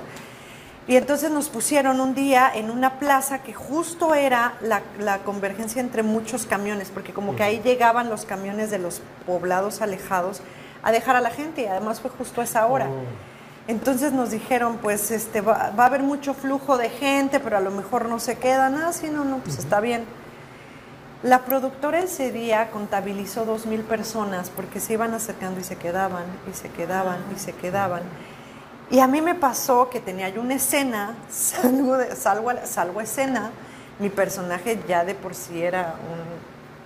Y 0.88 0.96
entonces 0.96 1.30
nos 1.30 1.48
pusieron 1.48 2.00
un 2.00 2.14
día 2.14 2.50
en 2.52 2.70
una 2.70 2.98
plaza 2.98 3.42
que 3.42 3.54
justo 3.54 4.14
era 4.14 4.54
la, 4.60 4.82
la 4.98 5.18
convergencia 5.18 5.80
entre 5.80 6.02
muchos 6.02 6.44
camiones, 6.44 6.90
porque 6.92 7.12
como 7.12 7.36
que 7.36 7.44
ahí 7.44 7.60
llegaban 7.62 8.08
los 8.08 8.24
camiones 8.24 8.70
de 8.70 8.78
los 8.78 9.00
poblados 9.24 9.80
alejados 9.80 10.42
a 10.82 10.90
dejar 10.90 11.14
a 11.14 11.20
la 11.20 11.30
gente, 11.30 11.62
y 11.62 11.66
además 11.66 12.00
fue 12.00 12.10
justo 12.10 12.40
a 12.40 12.44
esa 12.44 12.66
hora. 12.66 12.88
Entonces 13.68 14.12
nos 14.12 14.32
dijeron, 14.32 14.78
pues 14.82 15.12
este, 15.12 15.40
va, 15.40 15.70
va 15.78 15.84
a 15.84 15.86
haber 15.86 16.02
mucho 16.02 16.34
flujo 16.34 16.76
de 16.76 16.90
gente, 16.90 17.38
pero 17.38 17.56
a 17.56 17.60
lo 17.60 17.70
mejor 17.70 18.08
no 18.08 18.18
se 18.18 18.36
quedan. 18.36 18.74
Ah, 18.74 18.92
sí, 18.92 19.08
no, 19.08 19.24
no, 19.24 19.38
pues 19.38 19.58
está 19.58 19.78
bien. 19.78 20.04
La 21.22 21.42
productora 21.42 22.00
ese 22.00 22.32
día 22.32 22.70
contabilizó 22.72 23.44
dos 23.44 23.66
mil 23.66 23.82
personas 23.82 24.50
porque 24.50 24.80
se 24.80 24.94
iban 24.94 25.14
acercando 25.14 25.60
y 25.60 25.62
se 25.62 25.76
quedaban, 25.76 26.24
y 26.50 26.54
se 26.54 26.68
quedaban, 26.70 27.18
y 27.32 27.38
se 27.38 27.52
quedaban. 27.52 28.02
Y 28.90 28.98
a 29.00 29.06
mí 29.06 29.22
me 29.22 29.34
pasó 29.34 29.88
que 29.88 30.00
tenía 30.00 30.28
yo 30.28 30.40
una 30.42 30.54
escena, 30.54 31.14
salgo, 31.30 31.96
de, 31.96 32.14
salgo, 32.16 32.50
a, 32.50 32.66
salgo 32.66 33.00
a 33.00 33.02
escena, 33.04 33.50
mi 33.98 34.10
personaje 34.10 34.78
ya 34.88 35.04
de 35.04 35.14
por 35.14 35.34
sí 35.34 35.62
era 35.62 35.94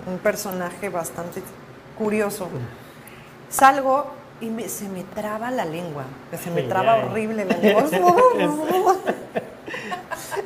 un, 0.06 0.12
un 0.12 0.18
personaje 0.18 0.88
bastante 0.88 1.42
curioso. 1.98 2.48
Salgo 3.48 4.06
y 4.40 4.46
me- 4.50 4.68
se 4.68 4.88
me 4.88 5.02
traba 5.02 5.50
la 5.50 5.64
lengua, 5.64 6.04
se 6.42 6.50
me 6.50 6.62
traba 6.62 6.96
horrible 7.06 7.44
la 7.44 7.56
lengua. 7.58 7.84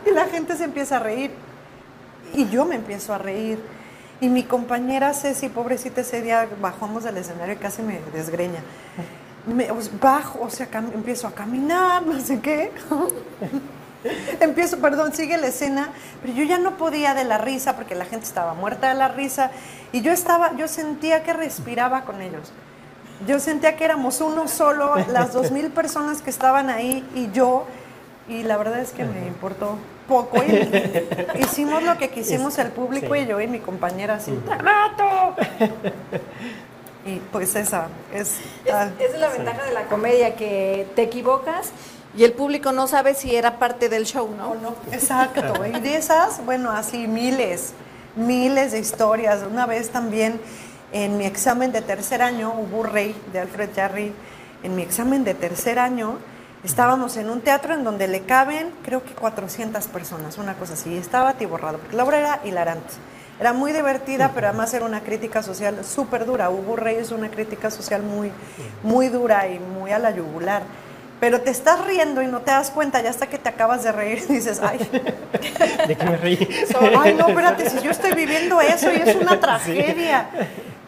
y 0.07 0.11
la 0.11 0.27
gente 0.27 0.57
se 0.57 0.65
empieza 0.65 0.97
a 0.97 1.01
reír. 1.01 1.31
Y 2.33 2.49
yo 2.49 2.65
me 2.65 2.77
empiezo 2.77 3.13
a 3.13 3.19
reír. 3.19 3.59
Y 4.21 4.29
mi 4.29 4.45
compañera 4.45 5.13
Ceci, 5.15 5.49
pobrecita, 5.49 6.03
ese 6.03 6.21
día 6.23 6.47
bajamos 6.61 7.05
del 7.05 7.17
escenario 7.17 7.55
y 7.55 7.57
casi 7.59 7.83
me 7.83 8.01
desgreña. 8.13 8.61
Me, 9.47 9.70
os- 9.70 9.91
bajo, 10.01 10.41
o 10.43 10.51
sea, 10.51 10.68
empiezo 10.95 11.26
a 11.26 11.32
caminar, 11.32 12.03
no 12.07 12.20
sé 12.20 12.41
qué. 12.41 12.70
empiezo, 14.41 14.78
perdón, 14.78 15.12
sigue 15.12 15.36
la 15.36 15.49
escena, 15.49 15.91
pero 16.22 16.32
yo 16.34 16.45
ya 16.45 16.59
no 16.59 16.76
podía 16.76 17.14
de 17.14 17.24
la 17.24 17.38
risa 17.38 17.76
porque 17.76 17.95
la 17.95 18.05
gente 18.05 18.26
estaba 18.26 18.55
muerta 18.55 18.88
de 18.88 18.95
la 18.95 19.09
risa 19.09 19.51
y 19.93 20.01
yo 20.03 20.12
estaba, 20.12 20.57
yo 20.57 20.68
sentía 20.68 21.22
que 21.22 21.32
respiraba 21.32 22.03
con 22.03 22.20
ellos. 22.22 22.53
Yo 23.26 23.38
sentía 23.38 23.76
que 23.76 23.84
éramos 23.84 24.20
uno 24.22 24.49
solo, 24.49 24.95
las 25.09 25.34
dos 25.34 25.51
mil 25.51 25.70
personas 25.70 26.22
que 26.22 26.30
estaban 26.30 26.70
ahí 26.70 27.07
y 27.14 27.30
yo, 27.32 27.66
y 28.28 28.45
la 28.45 28.57
verdad 28.57 28.80
es 28.80 28.93
que 28.93 29.05
me 29.05 29.26
importó 29.26 29.76
poco. 30.09 30.43
Y 30.43 30.70
hicimos 31.43 31.82
lo 31.82 31.99
que 31.99 32.09
quisimos 32.09 32.57
el 32.59 32.68
público 32.68 33.14
sí. 33.14 33.20
y 33.20 33.26
yo 33.26 33.38
y 33.41 33.47
mi 33.47 33.59
compañera 33.61 34.14
así, 34.14 34.32
¡te 34.32 34.62
mato! 34.62 35.36
Y 37.07 37.17
pues 37.33 37.55
esa 37.57 37.89
es... 38.13 38.37
ah, 38.73 38.91
Esa 38.99 39.15
es 39.15 39.19
la 39.19 39.29
ventaja 39.29 39.65
de 39.65 39.73
la 39.73 39.85
comedia, 39.87 40.37
que 40.37 40.87
te 40.95 41.03
equivocas 41.03 41.73
y 42.17 42.25
el 42.25 42.33
público 42.33 42.73
no 42.73 42.89
sabe 42.89 43.15
si 43.15 43.35
era 43.37 43.59
parte 43.59 43.89
del 43.89 44.05
show, 44.05 44.29
¿no? 44.37 44.55
no, 44.57 44.75
exacto. 44.93 45.65
Y 45.65 45.81
de 45.81 45.97
esas, 45.97 46.45
bueno, 46.45 46.71
así 46.71 47.07
miles, 47.07 47.73
miles 48.17 48.73
de 48.73 48.81
historias. 48.81 49.43
Una 49.49 49.65
vez 49.67 49.91
también 49.91 50.41
en 50.93 51.19
mi 51.19 51.25
examen 51.25 51.71
de 51.71 51.83
tercer 51.83 52.21
año, 52.21 52.53
hubo 52.53 52.83
Rey 52.83 53.15
de 53.33 53.39
Alfred 53.39 53.71
Jarry, 53.75 54.13
en 54.65 54.75
mi 54.75 54.83
examen 54.83 55.23
de 55.23 55.35
tercer 55.35 55.79
año, 55.79 56.19
estábamos 56.65 57.17
en 57.17 57.31
un 57.31 57.43
teatro 57.43 57.75
en 57.75 57.85
donde 57.85 58.09
le 58.09 58.23
caben, 58.23 58.73
creo 58.85 59.05
que 59.05 59.15
400 59.15 59.87
personas, 59.87 60.37
una 60.37 60.55
cosa 60.55 60.73
así. 60.75 60.91
y 60.93 60.99
Estaba 60.99 61.31
atiborrado, 61.31 61.79
porque 61.79 61.97
la 61.97 62.05
obra 62.05 62.19
era 62.19 62.41
hilarante. 62.45 62.93
Era 63.41 63.55
muy 63.55 63.72
divertida, 63.72 64.32
pero 64.34 64.49
además 64.49 64.74
era 64.74 64.84
una 64.84 65.01
crítica 65.01 65.43
social 65.43 65.82
súper 65.82 66.26
dura. 66.26 66.51
Hugo 66.51 66.76
Rey 66.76 66.97
es 66.97 67.11
una 67.11 67.30
crítica 67.30 67.70
social 67.70 68.03
muy, 68.03 68.30
muy 68.82 69.09
dura 69.09 69.49
y 69.49 69.59
muy 69.59 69.93
a 69.93 69.99
la 69.99 70.11
yugular. 70.11 70.62
Pero 71.20 71.41
te 71.41 71.51
estás 71.51 71.82
riendo 71.86 72.20
y 72.22 72.26
no 72.26 72.41
te 72.41 72.51
das 72.51 72.70
cuenta, 72.70 73.01
ya 73.03 73.09
hasta 73.09 73.28
que 73.28 73.38
te 73.38 73.49
acabas 73.49 73.82
de 73.82 73.93
reír 73.93 74.26
dices, 74.28 74.61
ay, 74.62 74.78
¿De 75.88 75.97
qué 75.97 76.05
me 76.05 76.16
reí? 76.18 76.49
ay, 76.99 77.14
no, 77.14 77.28
espérate, 77.28 77.70
si 77.70 77.80
yo 77.80 77.91
estoy 77.91 78.12
viviendo 78.12 78.61
eso 78.61 78.93
y 78.93 78.97
es 78.97 79.16
una 79.16 79.41
tragedia. 79.41 80.28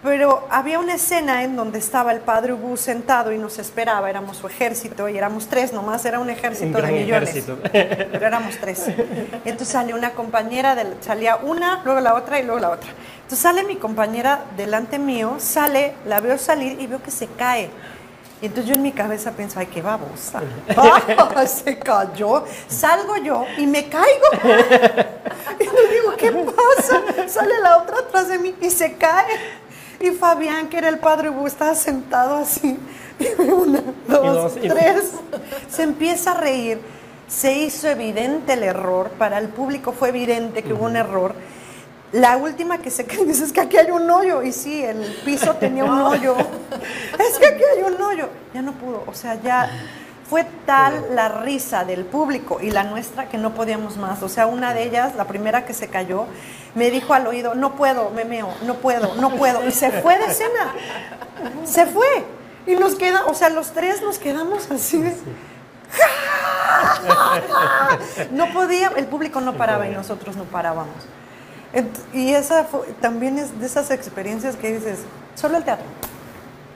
Pero 0.03 0.49
había 0.51 0.81
una 0.81 0.95
escena 0.95 1.45
en 1.45 1.55
donde 1.55 1.79
estaba 1.79 2.11
el 2.13 2.19
padre 2.21 2.53
Hugo 2.53 2.77
sentado 2.77 3.31
y 3.31 3.39
nos 3.39 3.59
esperaba, 3.61 4.11
éramos 4.11 4.37
su 4.39 4.49
ejército 4.49 5.09
y 5.09 5.17
éramos 5.17 5.47
tres, 5.47 5.73
nomás 5.73 6.05
era 6.05 6.19
un 6.19 6.29
ejército 6.29 6.79
Un 6.79 6.87
de 6.87 6.93
millones. 6.93 7.29
ejército. 7.31 7.57
Pero 7.73 8.27
éramos 8.27 8.57
tres. 8.61 8.85
Entonces 9.45 9.69
salió 9.69 9.95
una 9.95 10.11
compañera, 10.11 10.75
del- 10.75 10.97
salía 11.01 11.37
una, 11.37 11.83
luego 11.85 12.01
la 12.01 12.15
otra 12.15 12.41
y 12.41 12.43
luego 12.43 12.59
la 12.59 12.71
otra. 12.71 12.89
Entonces 13.17 13.39
sale 13.39 13.63
mi 13.63 13.77
compañera 13.77 14.41
delante 14.57 14.99
mío, 14.99 15.37
sale, 15.39 15.95
la 16.05 16.19
veo 16.21 16.37
salir 16.37 16.81
y 16.81 16.89
veo 16.89 17.01
que 17.01 17.13
se 17.13 17.29
cae. 17.29 17.71
Y 18.41 18.47
entonces 18.47 18.71
yo 18.71 18.75
en 18.75 18.83
mi 18.83 18.91
cabeza 18.91 19.31
pienso, 19.31 19.61
ay, 19.61 19.67
qué 19.67 19.83
babosa. 19.83 20.41
Ah, 20.77 21.47
se 21.47 21.79
cayó. 21.79 22.45
Salgo 22.67 23.17
yo 23.19 23.45
y 23.57 23.69
me 23.69 23.89
caigo. 23.89 24.27
Y 25.61 25.65
le 25.65 25.95
digo, 25.95 26.13
¿qué 26.17 26.33
pasa? 26.33 27.29
Sale 27.29 27.61
la 27.61 27.79
otra 27.79 27.99
atrás 27.99 28.27
de 28.29 28.39
mí 28.39 28.53
y 28.61 28.69
se 28.71 28.95
cae. 28.95 29.27
Y 30.03 30.11
Fabián, 30.11 30.69
que 30.69 30.79
era 30.79 30.89
el 30.89 30.99
padre 30.99 31.31
Hugo, 31.31 31.47
estaba 31.47 31.75
sentado 31.77 32.35
así. 32.37 32.77
Una, 33.39 33.83
dos, 34.09 34.55
dos, 34.55 34.57
y- 34.61 34.69
tres. 34.69 35.13
Se 35.71 35.85
empieza 35.85 36.33
a 36.33 36.35
reír. 36.35 36.81
Se 37.29 37.55
hizo 37.55 37.89
evidente 37.89 38.55
el 38.55 38.65
error. 38.65 39.11
Para 39.11 39.39
el 39.39 39.49
público 39.49 39.93
fue 39.93 40.09
evidente 40.09 40.63
que 40.65 40.73
hubo 40.73 40.87
un 40.87 40.97
error. 40.97 41.35
La 42.11 42.37
última 42.37 42.79
que 42.79 42.91
se 42.91 43.05
cae 43.07 43.25
dice, 43.25 43.45
es 43.45 43.53
que 43.53 43.61
aquí 43.61 43.77
hay 43.77 43.93
un 43.93 44.11
hoyo. 44.11 44.43
Y 44.43 44.53
sí, 44.53 44.83
el 44.83 44.99
piso 45.25 45.55
tenía 45.61 45.85
un 45.85 46.01
hoyo. 46.01 46.35
Es 47.19 47.39
que 47.39 47.47
aquí 47.47 47.63
hay 47.77 47.85
un 47.85 48.03
hoyo. 48.03 48.29
Ya 48.53 48.61
no 48.63 48.73
pudo. 48.73 49.05
O 49.07 49.15
sea, 49.15 49.41
ya 49.41 49.71
fue 50.29 50.45
tal 50.67 51.15
la 51.15 51.29
risa 51.29 51.85
del 51.85 52.05
público 52.07 52.59
y 52.61 52.71
la 52.71 52.83
nuestra 52.85 53.29
que 53.29 53.39
no 53.39 53.55
podíamos 53.55 53.99
más. 53.99 54.21
O 54.25 54.29
sea, 54.29 54.47
una 54.47 54.75
de 54.75 54.83
ellas, 54.83 55.15
la 55.15 55.27
primera 55.27 55.65
que 55.65 55.75
se 55.75 55.87
cayó, 55.89 56.27
me 56.75 56.91
dijo 56.91 57.13
al 57.15 57.27
oído, 57.27 57.55
no 57.55 57.75
puedo, 57.75 58.11
me 58.11 58.25
meo, 58.25 58.49
no 58.65 58.75
puedo, 58.77 59.15
no 59.17 59.31
puedo. 59.37 59.67
Y 59.67 59.73
se 59.73 59.91
fue 59.91 60.19
de 60.19 60.27
escena. 60.27 60.75
Se 61.65 61.87
fue. 61.87 62.25
Y 62.67 62.77
nos 62.77 62.95
queda, 62.95 63.27
o 63.27 63.35
sea, 63.35 63.49
los 63.49 63.73
tres 63.73 64.03
nos 64.03 64.19
quedamos 64.19 64.71
así 64.71 64.99
de... 65.03 65.15
No 68.31 68.53
podía, 68.53 68.93
el 68.97 69.07
público 69.07 69.41
no 69.41 69.55
paraba 69.55 69.87
y 69.87 69.91
nosotros 69.91 70.37
no 70.37 70.45
parábamos. 70.45 70.95
Y 72.13 72.35
esa 72.35 72.65
fue- 72.65 72.87
también 73.01 73.39
es 73.39 73.59
de 73.59 73.67
esas 73.67 73.91
experiencias 73.91 74.57
que 74.57 74.73
dices, 74.73 75.01
solo 75.35 75.57
el 75.57 75.65
teatro. 75.65 75.87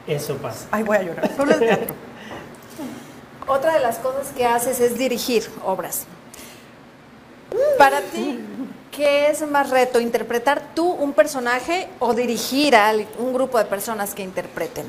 Eso 0.07 0.37
pasa. 0.37 0.67
Ay, 0.71 0.83
voy 0.83 0.97
a 0.97 1.03
llorar, 1.03 1.31
solo 1.37 1.53
el 1.53 1.59
teatro. 1.61 1.95
Otra 3.47 3.75
de 3.75 3.81
las 3.81 3.99
cosas 3.99 4.29
que 4.37 4.45
haces 4.47 4.81
es 4.81 4.97
dirigir 4.99 5.49
obras. 5.65 6.07
Para 7.79 8.01
ti, 8.01 8.45
¿qué 8.97 9.29
es 9.31 9.47
más 9.49 9.71
reto? 9.71 10.01
¿Interpretar 10.01 10.71
tú 10.75 10.91
un 10.91 11.13
personaje 11.13 11.89
o 11.99 12.15
dirigir 12.15 12.75
a 12.75 12.93
un 13.19 13.33
grupo 13.35 13.59
de 13.59 13.67
personas 13.67 14.15
que 14.15 14.23
interpreten? 14.23 14.87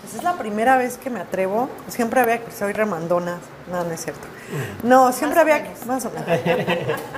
Pues 0.00 0.14
es 0.14 0.22
la 0.22 0.34
primera 0.34 0.76
vez 0.78 0.96
que 0.96 1.10
me 1.10 1.20
atrevo. 1.20 1.68
Siempre 1.88 2.20
había 2.20 2.42
que 2.42 2.50
soy 2.50 2.72
remandona. 2.72 3.38
No, 3.70 3.84
no 3.84 3.90
es 3.90 4.02
cierto. 4.02 4.26
No, 4.82 5.12
siempre 5.12 5.40
había 5.40 5.62
que. 5.62 5.70
Más 5.86 6.04
o 6.06 6.10
menos. 6.10 6.26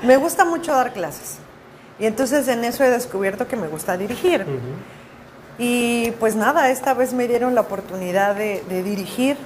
Me 0.02 0.16
gusta 0.16 0.44
mucho 0.44 0.72
dar 0.72 0.92
clases. 0.92 1.38
Y 1.98 2.06
entonces 2.06 2.46
en 2.48 2.64
eso 2.64 2.84
he 2.84 2.90
descubierto 2.90 3.46
que 3.46 3.56
me 3.56 3.68
gusta 3.68 3.96
dirigir. 3.96 4.44
Y 5.58 6.10
pues 6.12 6.36
nada, 6.36 6.70
esta 6.70 6.92
vez 6.92 7.12
me 7.12 7.26
dieron 7.26 7.54
la 7.54 7.62
oportunidad 7.62 8.34
de, 8.34 8.62
de 8.68 8.82
dirigir, 8.82 9.36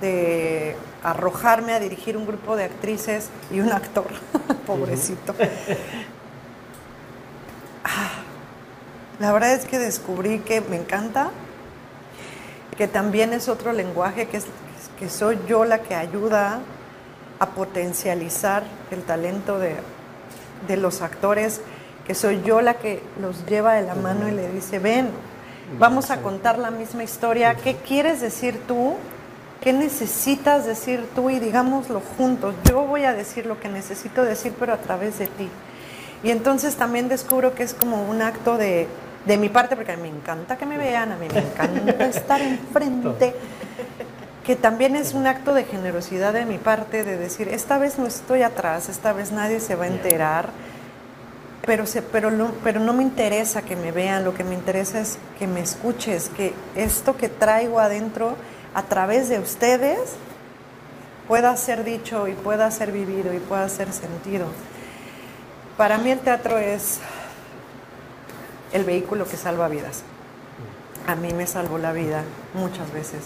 de 0.00 0.76
arrojarme 1.02 1.72
a 1.72 1.80
dirigir 1.80 2.16
un 2.16 2.26
grupo 2.26 2.56
de 2.56 2.64
actrices 2.64 3.28
y 3.50 3.60
un 3.60 3.72
actor, 3.72 4.06
pobrecito. 4.66 5.34
Ah, 7.84 8.10
La 9.20 9.32
verdad 9.32 9.52
es 9.52 9.64
que 9.64 9.80
descubrí 9.80 10.38
que 10.38 10.60
me 10.60 10.76
encanta, 10.76 11.30
que 12.76 12.86
también 12.86 13.32
es 13.32 13.48
otro 13.48 13.72
lenguaje, 13.72 14.28
que, 14.28 14.36
es, 14.36 14.46
que 14.96 15.08
soy 15.08 15.38
yo 15.48 15.64
la 15.64 15.80
que 15.80 15.96
ayuda 15.96 16.60
a 17.40 17.46
potencializar 17.46 18.62
el 18.92 19.02
talento 19.02 19.58
de, 19.58 19.74
de 20.68 20.76
los 20.76 21.02
actores, 21.02 21.60
que 22.06 22.14
soy 22.14 22.42
yo 22.44 22.60
la 22.60 22.74
que 22.74 23.02
los 23.20 23.44
lleva 23.46 23.74
de 23.74 23.82
la 23.82 23.96
mano 23.96 24.28
y 24.28 24.30
le 24.30 24.50
dice, 24.52 24.78
ven, 24.78 25.10
vamos 25.80 26.12
a 26.12 26.22
contar 26.22 26.56
la 26.56 26.70
misma 26.70 27.02
historia, 27.02 27.56
¿qué 27.56 27.74
quieres 27.74 28.20
decir 28.20 28.60
tú? 28.68 28.94
¿Qué 29.60 29.72
necesitas 29.72 30.64
decir 30.64 31.04
tú? 31.16 31.28
Y 31.28 31.40
digámoslo 31.40 32.00
juntos, 32.16 32.54
yo 32.64 32.82
voy 32.82 33.02
a 33.02 33.12
decir 33.12 33.46
lo 33.46 33.58
que 33.58 33.68
necesito 33.68 34.22
decir, 34.22 34.54
pero 34.60 34.74
a 34.74 34.78
través 34.78 35.18
de 35.18 35.26
ti. 35.26 35.48
Y 36.22 36.30
entonces 36.30 36.76
también 36.76 37.08
descubro 37.08 37.56
que 37.56 37.64
es 37.64 37.74
como 37.74 38.08
un 38.08 38.22
acto 38.22 38.56
de, 38.56 38.86
de 39.24 39.36
mi 39.36 39.48
parte, 39.48 39.76
porque 39.76 39.92
a 39.92 39.96
mí 39.96 40.02
me 40.02 40.16
encanta 40.16 40.56
que 40.56 40.66
me 40.66 40.78
vean, 40.78 41.12
a 41.12 41.16
mí 41.16 41.26
me 41.32 41.40
encanta 41.40 42.06
estar 42.06 42.40
enfrente, 42.40 43.34
que 44.44 44.56
también 44.56 44.96
es 44.96 45.12
un 45.12 45.26
acto 45.26 45.52
de 45.52 45.64
generosidad 45.64 46.32
de 46.32 46.46
mi 46.46 46.58
parte, 46.58 47.04
de 47.04 47.16
decir, 47.16 47.48
esta 47.48 47.78
vez 47.78 47.98
no 47.98 48.06
estoy 48.06 48.42
atrás, 48.42 48.88
esta 48.88 49.12
vez 49.12 49.32
nadie 49.32 49.60
se 49.60 49.74
va 49.74 49.84
a 49.84 49.88
enterar, 49.88 50.48
pero, 51.66 51.84
se, 51.84 52.00
pero, 52.00 52.30
no, 52.30 52.52
pero 52.64 52.80
no 52.80 52.94
me 52.94 53.02
interesa 53.02 53.60
que 53.60 53.76
me 53.76 53.92
vean, 53.92 54.24
lo 54.24 54.32
que 54.32 54.44
me 54.44 54.54
interesa 54.54 55.00
es 55.00 55.18
que 55.38 55.46
me 55.46 55.60
escuches, 55.60 56.30
que 56.30 56.54
esto 56.74 57.16
que 57.16 57.28
traigo 57.28 57.78
adentro 57.78 58.36
a 58.72 58.82
través 58.84 59.28
de 59.28 59.38
ustedes 59.38 59.98
pueda 61.26 61.54
ser 61.58 61.84
dicho 61.84 62.26
y 62.26 62.32
pueda 62.32 62.70
ser 62.70 62.90
vivido 62.90 63.34
y 63.34 63.38
pueda 63.38 63.68
ser 63.68 63.92
sentido. 63.92 64.46
Para 65.76 65.98
mí 65.98 66.10
el 66.10 66.20
teatro 66.20 66.56
es 66.56 67.00
el 68.72 68.84
vehículo 68.84 69.24
que 69.26 69.36
salva 69.36 69.68
vidas. 69.68 70.02
A 71.06 71.14
mí 71.14 71.32
me 71.32 71.46
salvó 71.46 71.78
la 71.78 71.92
vida 71.92 72.22
muchas 72.54 72.92
veces 72.92 73.22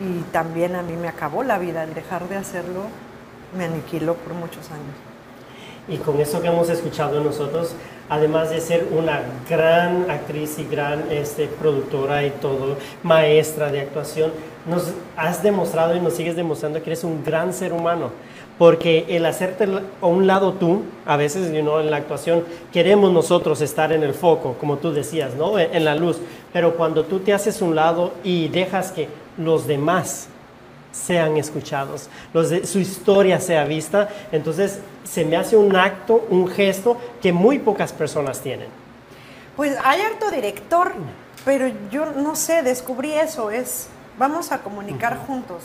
y 0.00 0.20
también 0.32 0.76
a 0.76 0.82
mí 0.82 0.94
me 0.94 1.08
acabó 1.08 1.42
la 1.42 1.58
vida. 1.58 1.84
El 1.84 1.94
dejar 1.94 2.28
de 2.28 2.36
hacerlo 2.36 2.82
me 3.56 3.64
aniquiló 3.64 4.14
por 4.14 4.34
muchos 4.34 4.70
años. 4.70 4.94
Y 5.88 5.96
con 5.96 6.20
eso 6.20 6.42
que 6.42 6.48
hemos 6.48 6.68
escuchado 6.68 7.22
nosotros, 7.24 7.72
además 8.10 8.50
de 8.50 8.60
ser 8.60 8.88
una 8.90 9.22
gran 9.48 10.10
actriz 10.10 10.58
y 10.58 10.64
gran 10.64 11.10
este, 11.10 11.46
productora 11.46 12.24
y 12.26 12.30
todo, 12.30 12.76
maestra 13.02 13.72
de 13.72 13.80
actuación, 13.80 14.32
nos 14.66 14.92
has 15.16 15.42
demostrado 15.42 15.96
y 15.96 16.00
nos 16.00 16.12
sigues 16.12 16.36
demostrando 16.36 16.82
que 16.82 16.90
eres 16.90 17.04
un 17.04 17.24
gran 17.24 17.54
ser 17.54 17.72
humano. 17.72 18.10
Porque 18.58 19.06
el 19.08 19.24
hacerte 19.24 19.68
a 20.00 20.06
un 20.06 20.26
lado 20.26 20.54
tú, 20.54 20.82
a 21.06 21.16
veces 21.16 21.52
you 21.52 21.60
know, 21.60 21.78
en 21.78 21.90
la 21.90 21.98
actuación 21.98 22.44
queremos 22.72 23.12
nosotros 23.12 23.60
estar 23.60 23.92
en 23.92 24.02
el 24.02 24.14
foco, 24.14 24.54
como 24.58 24.78
tú 24.78 24.92
decías, 24.92 25.34
¿no? 25.34 25.58
en 25.58 25.84
la 25.84 25.94
luz. 25.94 26.18
Pero 26.52 26.76
cuando 26.76 27.04
tú 27.04 27.20
te 27.20 27.32
haces 27.32 27.62
un 27.62 27.76
lado 27.76 28.12
y 28.24 28.48
dejas 28.48 28.90
que 28.90 29.08
los 29.36 29.68
demás 29.68 30.28
sean 30.92 31.36
escuchados, 31.36 32.08
los 32.32 32.50
de, 32.50 32.66
su 32.66 32.78
historia 32.78 33.40
sea 33.40 33.64
vista. 33.64 34.08
Entonces 34.32 34.80
se 35.04 35.24
me 35.24 35.36
hace 35.36 35.56
un 35.56 35.74
acto, 35.76 36.26
un 36.30 36.48
gesto 36.48 36.96
que 37.22 37.32
muy 37.32 37.58
pocas 37.58 37.92
personas 37.92 38.40
tienen. 38.40 38.68
Pues 39.56 39.76
hay 39.84 40.00
harto 40.00 40.30
director, 40.30 40.92
pero 41.44 41.70
yo 41.90 42.06
no 42.12 42.36
sé, 42.36 42.62
descubrí 42.62 43.12
eso, 43.12 43.50
es 43.50 43.88
vamos 44.18 44.52
a 44.52 44.58
comunicar 44.58 45.16
juntos. 45.26 45.62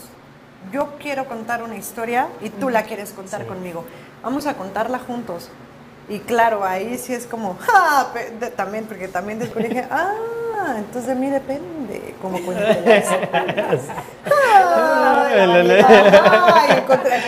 Yo 0.71 0.97
quiero 0.99 1.25
contar 1.25 1.61
una 1.63 1.75
historia 1.75 2.27
y 2.41 2.49
tú 2.49 2.69
la 2.69 2.83
quieres 2.83 3.11
contar 3.11 3.45
conmigo. 3.45 3.83
Vamos 4.23 4.47
a 4.47 4.55
contarla 4.55 4.99
juntos. 4.99 5.49
Y 6.09 6.19
claro, 6.19 6.65
ahí 6.65 6.97
sí 6.97 7.13
es 7.13 7.25
como, 7.25 7.57
también, 8.55 8.85
porque 8.85 9.07
también 9.07 9.39
descubrí 9.39 9.69
que, 9.73 9.85
ah, 9.89 10.13
entonces 10.77 11.07
de 11.07 11.15
mí 11.15 11.29
depende, 11.29 12.15
como 12.21 12.39
cuando 12.45 12.61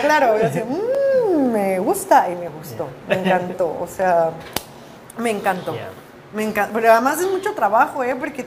claro, 0.00 0.36
yo 0.38 0.64
mmm, 0.66 1.52
me 1.52 1.78
gusta 1.78 2.28
y 2.30 2.36
me 2.36 2.48
gustó, 2.48 2.88
me 3.08 3.16
encantó, 3.20 3.76
o 3.80 3.86
sea, 3.86 4.30
me 5.18 5.30
encantó. 5.30 5.74
Me 6.34 6.44
encanta, 6.44 6.72
pero 6.74 6.92
además 6.92 7.20
es 7.20 7.30
mucho 7.30 7.52
trabajo, 7.54 8.02
¿eh? 8.02 8.14
Porque 8.16 8.44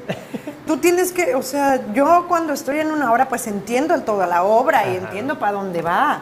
tú 0.67 0.77
tienes 0.77 1.11
que, 1.11 1.35
o 1.35 1.41
sea, 1.41 1.81
yo 1.93 2.25
cuando 2.27 2.53
estoy 2.53 2.79
en 2.79 2.91
una 2.91 3.11
obra, 3.11 3.27
pues 3.27 3.47
entiendo 3.47 3.99
toda 4.01 4.27
la 4.27 4.43
obra 4.43 4.87
y 4.87 4.97
entiendo 4.97 5.39
para 5.39 5.53
dónde 5.53 5.81
va. 5.81 6.21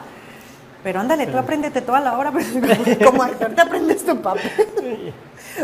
Pero 0.84 1.00
ándale, 1.00 1.28
tú 1.28 1.38
apréndete 1.38 1.82
toda 1.82 2.00
la 2.00 2.18
obra, 2.18 2.32
pero 2.62 3.12
como 3.12 3.24
actor 3.24 3.54
te 3.54 3.62
aprendes 3.62 4.06
tu 4.06 4.22
papel. 4.22 5.14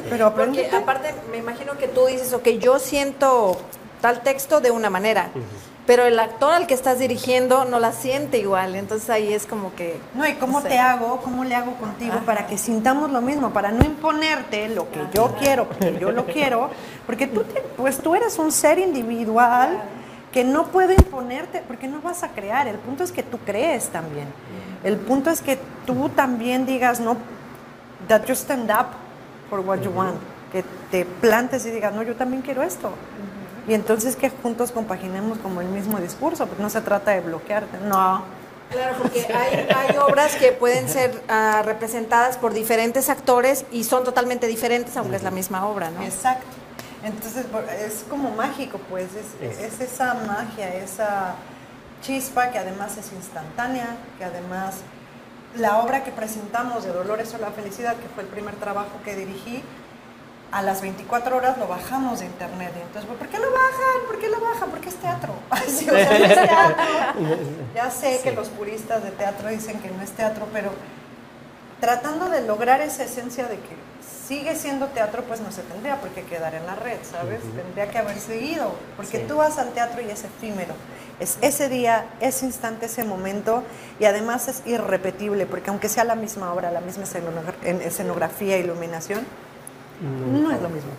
Pero 0.09 0.33
Porque 0.33 0.69
aparte, 0.75 1.13
me 1.31 1.37
imagino 1.37 1.77
que 1.77 1.87
tú 1.87 2.07
dices, 2.07 2.33
ok, 2.33 2.47
yo 2.59 2.79
siento 2.79 3.57
tal 4.01 4.21
texto 4.21 4.59
de 4.59 4.71
una 4.71 4.89
manera, 4.89 5.29
pero 5.85 6.05
el 6.05 6.17
actor 6.17 6.53
al 6.53 6.67
que 6.67 6.73
estás 6.73 6.99
dirigiendo 6.99 7.65
no 7.65 7.79
la 7.79 7.91
siente 7.91 8.37
igual, 8.37 8.75
entonces 8.75 9.09
ahí 9.09 9.33
es 9.33 9.45
como 9.45 9.75
que... 9.75 9.99
No, 10.13 10.25
¿y 10.25 10.33
cómo 10.33 10.61
te 10.61 10.79
hago? 10.79 11.17
¿Cómo 11.21 11.43
le 11.43 11.55
hago 11.55 11.73
contigo 11.75 12.19
para 12.25 12.47
que 12.47 12.57
sintamos 12.57 13.11
lo 13.11 13.21
mismo? 13.21 13.51
Para 13.51 13.71
no 13.71 13.83
imponerte 13.83 14.69
lo 14.69 14.89
que 14.89 15.01
yo 15.13 15.35
quiero, 15.39 15.67
porque 15.67 15.97
yo 15.99 16.11
lo 16.11 16.25
quiero, 16.25 16.69
porque 17.05 17.27
tú, 17.27 17.43
pues 17.75 17.99
tú 17.99 18.15
eres 18.15 18.39
un 18.39 18.51
ser 18.51 18.79
individual 18.79 19.81
que 20.31 20.43
no 20.43 20.67
puedo 20.67 20.93
imponerte, 20.93 21.61
porque 21.67 21.87
no 21.87 22.01
vas 22.01 22.23
a 22.23 22.29
crear, 22.29 22.67
el 22.67 22.77
punto 22.77 23.03
es 23.03 23.11
que 23.11 23.21
tú 23.21 23.37
crees 23.39 23.89
también. 23.89 24.27
El 24.83 24.97
punto 24.97 25.29
es 25.29 25.41
que 25.41 25.59
tú 25.85 26.09
también 26.09 26.65
digas, 26.65 26.99
no, 26.99 27.17
that 28.07 28.25
you 28.25 28.33
stand 28.33 28.71
up 28.71 28.87
for 29.49 29.59
what 29.59 29.81
you 29.81 29.91
want, 29.91 30.15
que 30.51 30.63
te 30.89 31.05
plantes 31.05 31.65
y 31.65 31.71
digas, 31.71 31.93
no, 31.93 32.03
yo 32.03 32.15
también 32.15 32.41
quiero 32.41 32.63
esto. 32.63 32.91
Y 33.67 33.73
entonces 33.73 34.15
que 34.15 34.29
juntos 34.29 34.71
compaginemos 34.71 35.37
como 35.39 35.61
el 35.61 35.67
mismo 35.67 35.99
discurso, 35.99 36.47
porque 36.47 36.61
no 36.61 36.69
se 36.69 36.81
trata 36.81 37.11
de 37.11 37.21
bloquearte, 37.21 37.77
no. 37.85 38.23
Claro, 38.69 38.95
porque 38.97 39.25
hay, 39.31 39.97
obras 39.97 40.35
que 40.35 40.51
pueden 40.51 40.89
ser 40.89 41.21
ah, 41.29 41.61
representadas 41.63 42.37
por 42.37 42.53
diferentes 42.53 43.09
actores 43.09 43.65
y 43.71 43.83
son 43.83 44.03
totalmente 44.03 44.47
diferentes, 44.47 44.97
aunque 44.97 45.15
es 45.15 45.23
la 45.23 45.31
misma 45.31 45.67
obra, 45.67 45.91
¿no? 45.91 46.01
Exacto. 46.01 46.47
Entonces 47.03 47.45
es 47.85 48.05
como 48.09 48.31
mágico, 48.31 48.79
pues, 48.89 49.07
es, 49.41 49.59
es 49.59 49.79
esa 49.79 50.13
magia, 50.13 50.73
esa 50.73 51.35
chispa 52.01 52.49
que 52.49 52.57
además 52.57 52.97
es 52.97 53.11
instantánea, 53.13 53.97
que 54.17 54.25
además 54.25 54.75
la 55.57 55.79
obra 55.79 56.03
que 56.03 56.11
presentamos 56.11 56.83
de 56.83 56.91
Dolores 56.91 57.33
o 57.33 57.37
la 57.37 57.51
Felicidad, 57.51 57.95
que 57.95 58.07
fue 58.09 58.23
el 58.23 58.29
primer 58.29 58.55
trabajo 58.55 58.91
que 59.03 59.15
dirigí, 59.15 59.61
a 60.53 60.61
las 60.61 60.81
24 60.81 61.35
horas 61.35 61.57
lo 61.57 61.67
bajamos 61.67 62.19
de 62.19 62.27
internet. 62.27 62.71
Entonces, 62.79 63.09
¿por 63.17 63.27
qué 63.27 63.39
lo 63.39 63.51
bajan? 63.51 64.07
¿Por 64.07 64.19
qué 64.19 64.29
lo 64.29 64.39
bajan? 64.39 64.69
Porque 64.69 64.89
es 64.89 64.95
teatro. 64.95 65.33
sí, 65.67 65.89
o 65.89 65.93
sea, 65.93 66.19
no 66.19 66.25
es 66.25 66.33
teatro. 66.35 66.83
Ya 67.73 67.89
sé 67.89 68.19
que 68.23 68.31
los 68.31 68.49
puristas 68.49 69.03
de 69.03 69.09
teatro 69.11 69.49
dicen 69.49 69.79
que 69.79 69.89
no 69.89 70.03
es 70.03 70.11
teatro, 70.11 70.47
pero 70.53 70.71
tratando 71.79 72.29
de 72.29 72.41
lograr 72.41 72.81
esa 72.81 73.03
esencia 73.03 73.45
de 73.45 73.55
que 73.55 73.75
sigue 74.27 74.55
siendo 74.55 74.87
teatro, 74.87 75.23
pues 75.23 75.41
no 75.41 75.51
se 75.51 75.63
tendría 75.63 75.99
por 75.99 76.11
qué 76.11 76.21
quedar 76.21 76.53
en 76.53 76.67
la 76.67 76.75
red, 76.75 76.97
¿sabes? 77.01 77.41
Tendría 77.41 77.89
que 77.89 77.97
haber 77.97 78.19
seguido, 78.19 78.75
porque 78.95 79.19
tú 79.19 79.37
vas 79.37 79.57
al 79.57 79.69
teatro 79.69 80.01
y 80.01 80.09
es 80.09 80.23
efímero. 80.23 80.75
Es 81.19 81.39
ese 81.41 81.67
día, 81.67 82.05
ese 82.21 82.45
instante, 82.45 82.85
ese 82.85 83.03
momento, 83.03 83.63
y 83.99 84.05
además 84.05 84.47
es 84.47 84.61
irrepetible, 84.67 85.47
porque 85.47 85.71
aunque 85.71 85.89
sea 85.89 86.03
la 86.03 86.15
misma 86.15 86.53
obra, 86.53 86.71
la 86.71 86.79
misma 86.79 87.05
escenografía, 87.63 88.57
iluminación, 88.57 89.25
no, 90.01 90.51
es 90.51 90.61
lo 90.61 90.69
mismo. 90.69 90.91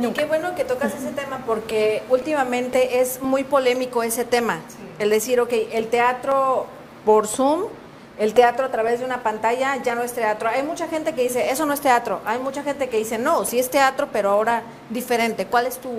Y 0.00 0.12
qué 0.12 0.24
bueno 0.24 0.54
que 0.54 0.64
tocas 0.64 0.94
ese 0.94 1.10
tema 1.10 1.42
porque 1.46 2.02
últimamente 2.08 3.00
es 3.00 3.20
muy 3.20 3.44
polémico 3.44 4.02
ese 4.02 4.24
tema. 4.24 4.60
El 4.98 5.10
decir, 5.10 5.40
ok, 5.40 5.52
el 5.72 5.88
teatro 5.88 6.66
por 7.04 7.26
Zoom, 7.26 7.64
el 8.18 8.34
teatro 8.34 8.64
a 8.66 8.70
través 8.70 9.00
de 9.00 9.04
una 9.04 9.22
pantalla 9.22 9.76
ya 9.82 9.94
no 9.94 10.02
es 10.02 10.12
teatro. 10.12 10.48
Hay 10.48 10.62
mucha 10.62 10.88
gente 10.88 11.14
que 11.14 11.22
dice, 11.22 11.50
eso 11.50 11.66
no 11.66 11.72
es 11.72 11.80
teatro. 11.80 12.20
Hay 12.24 12.38
mucha 12.38 12.62
gente 12.62 12.88
que 12.88 12.96
dice, 12.96 13.18
no, 13.18 13.44
sí 13.44 13.58
es 13.58 13.70
teatro, 13.70 14.08
pero 14.12 14.30
ahora 14.30 14.62
diferente. 14.90 15.46
¿Cuál 15.46 15.66
es 15.66 15.78
tu, 15.78 15.90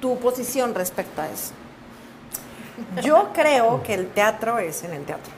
tu 0.00 0.18
posición 0.18 0.74
respecto 0.74 1.22
a 1.22 1.28
eso? 1.28 1.52
Yo 3.02 3.28
creo 3.34 3.82
que 3.82 3.94
el 3.94 4.08
teatro 4.08 4.58
es 4.58 4.84
en 4.84 4.94
el 4.94 5.04
teatro. 5.04 5.32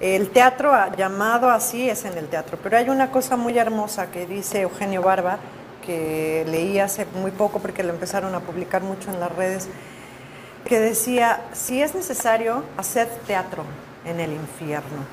El 0.00 0.30
teatro 0.30 0.72
llamado 0.96 1.50
así 1.50 1.90
es 1.90 2.04
en 2.04 2.16
el 2.16 2.28
teatro, 2.28 2.56
pero 2.62 2.76
hay 2.76 2.88
una 2.88 3.10
cosa 3.10 3.36
muy 3.36 3.58
hermosa 3.58 4.12
que 4.12 4.26
dice 4.26 4.60
Eugenio 4.60 5.02
Barba, 5.02 5.38
que 5.84 6.44
leí 6.48 6.78
hace 6.78 7.04
muy 7.20 7.32
poco 7.32 7.58
porque 7.58 7.82
lo 7.82 7.90
empezaron 7.90 8.32
a 8.34 8.40
publicar 8.40 8.82
mucho 8.82 9.10
en 9.10 9.18
las 9.18 9.34
redes, 9.34 9.68
que 10.64 10.78
decía, 10.78 11.40
si 11.52 11.82
es 11.82 11.96
necesario, 11.96 12.62
hacer 12.76 13.08
teatro 13.26 13.64
en 14.04 14.20
el 14.20 14.32
infierno. 14.32 15.04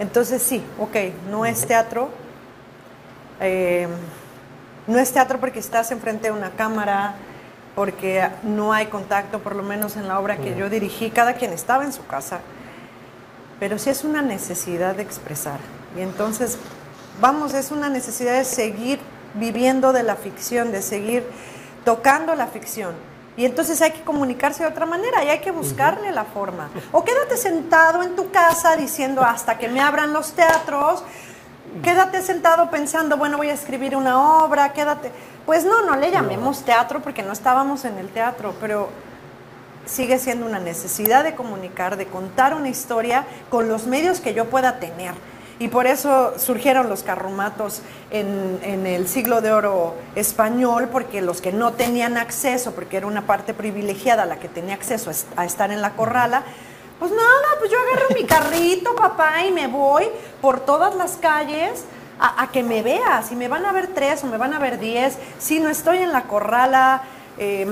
Entonces 0.00 0.42
sí, 0.42 0.64
ok, 0.80 0.96
no 1.30 1.46
es 1.46 1.64
teatro, 1.64 2.08
eh, 3.40 3.86
no 4.88 4.98
es 4.98 5.12
teatro 5.12 5.38
porque 5.38 5.60
estás 5.60 5.92
enfrente 5.92 6.28
de 6.28 6.32
una 6.32 6.50
cámara, 6.50 7.14
porque 7.76 8.28
no 8.42 8.72
hay 8.72 8.86
contacto, 8.86 9.38
por 9.38 9.54
lo 9.54 9.62
menos 9.62 9.96
en 9.96 10.08
la 10.08 10.18
obra 10.18 10.36
que 10.36 10.56
yo 10.56 10.68
dirigí, 10.68 11.10
cada 11.10 11.34
quien 11.34 11.52
estaba 11.52 11.84
en 11.84 11.92
su 11.92 12.04
casa 12.06 12.40
pero 13.60 13.78
sí 13.78 13.90
es 13.90 14.04
una 14.04 14.22
necesidad 14.22 14.94
de 14.96 15.02
expresar. 15.02 15.58
Y 15.96 16.00
entonces, 16.00 16.58
vamos, 17.20 17.54
es 17.54 17.70
una 17.70 17.88
necesidad 17.88 18.34
de 18.34 18.44
seguir 18.44 19.00
viviendo 19.34 19.92
de 19.92 20.02
la 20.02 20.16
ficción, 20.16 20.72
de 20.72 20.82
seguir 20.82 21.24
tocando 21.84 22.34
la 22.34 22.46
ficción. 22.46 22.94
Y 23.36 23.44
entonces 23.44 23.80
hay 23.82 23.92
que 23.92 24.02
comunicarse 24.02 24.64
de 24.64 24.68
otra 24.68 24.84
manera 24.84 25.22
y 25.24 25.28
hay 25.28 25.38
que 25.38 25.52
buscarle 25.52 26.10
la 26.10 26.24
forma. 26.24 26.70
O 26.90 27.04
quédate 27.04 27.36
sentado 27.36 28.02
en 28.02 28.16
tu 28.16 28.32
casa 28.32 28.76
diciendo 28.76 29.22
hasta 29.22 29.58
que 29.58 29.68
me 29.68 29.80
abran 29.80 30.12
los 30.12 30.32
teatros, 30.32 31.04
quédate 31.82 32.20
sentado 32.22 32.68
pensando, 32.68 33.16
bueno, 33.16 33.36
voy 33.36 33.50
a 33.50 33.52
escribir 33.52 33.94
una 33.94 34.44
obra, 34.44 34.72
quédate. 34.72 35.12
Pues 35.46 35.64
no, 35.64 35.82
no 35.82 35.94
le 35.94 36.10
llamemos 36.10 36.64
teatro 36.64 37.00
porque 37.00 37.22
no 37.22 37.32
estábamos 37.32 37.84
en 37.84 37.98
el 37.98 38.08
teatro, 38.08 38.54
pero 38.60 38.88
sigue 39.88 40.18
siendo 40.18 40.46
una 40.46 40.60
necesidad 40.60 41.24
de 41.24 41.34
comunicar, 41.34 41.96
de 41.96 42.06
contar 42.06 42.54
una 42.54 42.68
historia 42.68 43.26
con 43.50 43.68
los 43.68 43.86
medios 43.86 44.20
que 44.20 44.34
yo 44.34 44.44
pueda 44.46 44.78
tener. 44.78 45.14
Y 45.60 45.68
por 45.68 45.88
eso 45.88 46.34
surgieron 46.38 46.88
los 46.88 47.02
carromatos 47.02 47.82
en, 48.12 48.86
el 48.86 49.08
siglo 49.08 49.40
de 49.40 49.50
oro 49.50 49.96
español, 50.14 50.88
porque 50.92 51.20
los 51.20 51.40
que 51.40 51.52
no 51.52 51.72
tenían 51.72 52.16
acceso, 52.16 52.72
porque 52.72 52.98
era 52.98 53.08
una 53.08 53.26
parte 53.26 53.54
privilegiada 53.54 54.24
la 54.24 54.38
que 54.38 54.48
tenía 54.48 54.74
acceso 54.74 55.10
a 55.36 55.44
estar 55.44 55.72
en 55.72 55.82
la 55.82 55.94
corrala, 55.94 56.44
pues 57.00 57.10
nada, 57.10 57.46
pues 57.58 57.70
yo 57.70 57.78
agarro 57.78 58.14
mi 58.14 58.24
carrito, 58.24 58.94
papá, 58.94 59.44
y 59.44 59.52
me 59.52 59.68
voy 59.68 60.04
por 60.40 60.60
todas 60.60 60.94
las 60.96 61.16
calles 61.16 61.84
a, 62.18 62.48
que 62.52 62.62
me 62.62 62.82
veas. 62.82 63.30
Y 63.30 63.36
me 63.36 63.48
van 63.48 63.64
a 63.66 63.72
ver 63.72 63.88
tres 63.88 64.24
o 64.24 64.26
me 64.26 64.36
van 64.36 64.52
a 64.52 64.58
ver 64.58 64.78
diez. 64.78 65.16
Si 65.38 65.60
no 65.60 65.68
estoy 65.68 65.98
en 65.98 66.12
la 66.12 66.24
corrala 66.24 67.02
eh, 67.38 67.66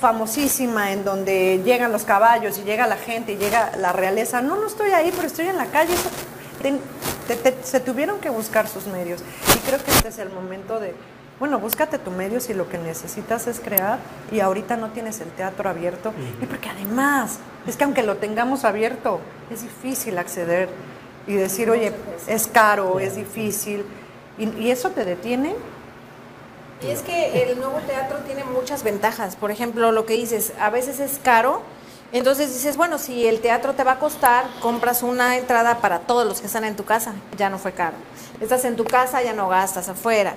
famosísima 0.00 0.92
en 0.92 1.04
donde 1.04 1.60
llegan 1.64 1.92
los 1.92 2.04
caballos 2.04 2.58
y 2.58 2.62
llega 2.64 2.86
la 2.86 2.96
gente 2.96 3.32
y 3.32 3.36
llega 3.36 3.76
la 3.76 3.92
realeza. 3.92 4.42
No, 4.42 4.56
no 4.56 4.66
estoy 4.66 4.90
ahí, 4.90 5.12
pero 5.14 5.26
estoy 5.26 5.46
en 5.46 5.56
la 5.56 5.66
calle. 5.66 5.94
se 7.62 7.80
tuvieron 7.80 8.20
que 8.20 8.30
buscar 8.30 8.68
sus 8.68 8.86
medios. 8.86 9.22
Y 9.54 9.58
creo 9.60 9.82
que 9.82 9.90
este 9.90 10.08
es 10.08 10.18
el 10.18 10.30
momento 10.30 10.80
de, 10.80 10.94
bueno, 11.40 11.58
búscate 11.58 11.98
tu 11.98 12.10
medio 12.10 12.40
si 12.40 12.54
lo 12.54 12.68
que 12.68 12.78
necesitas 12.78 13.46
es 13.46 13.60
crear 13.60 13.98
y 14.30 14.40
ahorita 14.40 14.76
no 14.76 14.90
tienes 14.90 15.20
el 15.20 15.28
teatro 15.28 15.68
abierto. 15.68 16.12
Y 16.40 16.46
porque 16.46 16.68
además, 16.68 17.38
es 17.66 17.76
que 17.76 17.84
aunque 17.84 18.02
lo 18.02 18.16
tengamos 18.16 18.64
abierto, 18.64 19.20
es 19.50 19.62
difícil 19.62 20.18
acceder 20.18 20.68
y 21.26 21.34
decir, 21.34 21.70
oye, 21.70 21.92
es 22.26 22.46
caro, 22.46 23.00
es 23.00 23.16
difícil. 23.16 23.84
¿Y, 24.38 24.70
eso 24.70 24.90
te 24.90 25.04
detiene? 25.04 25.54
Y 26.84 26.90
es 26.90 27.00
que 27.00 27.44
el 27.44 27.58
nuevo 27.58 27.78
teatro 27.86 28.18
tiene 28.26 28.44
muchas 28.44 28.82
ventajas. 28.82 29.36
Por 29.36 29.50
ejemplo, 29.50 29.90
lo 29.90 30.04
que 30.04 30.14
dices, 30.14 30.52
a 30.60 30.68
veces 30.68 31.00
es 31.00 31.18
caro. 31.22 31.62
Entonces 32.12 32.52
dices, 32.52 32.76
bueno, 32.76 32.98
si 32.98 33.26
el 33.26 33.40
teatro 33.40 33.72
te 33.72 33.84
va 33.84 33.92
a 33.92 33.98
costar, 33.98 34.44
compras 34.60 35.02
una 35.02 35.38
entrada 35.38 35.78
para 35.78 36.00
todos 36.00 36.26
los 36.26 36.40
que 36.40 36.46
están 36.46 36.64
en 36.64 36.76
tu 36.76 36.84
casa, 36.84 37.14
ya 37.38 37.48
no 37.48 37.58
fue 37.58 37.72
caro. 37.72 37.96
Estás 38.40 38.66
en 38.66 38.76
tu 38.76 38.84
casa, 38.84 39.22
ya 39.22 39.32
no 39.32 39.48
gastas 39.48 39.88
afuera. 39.88 40.34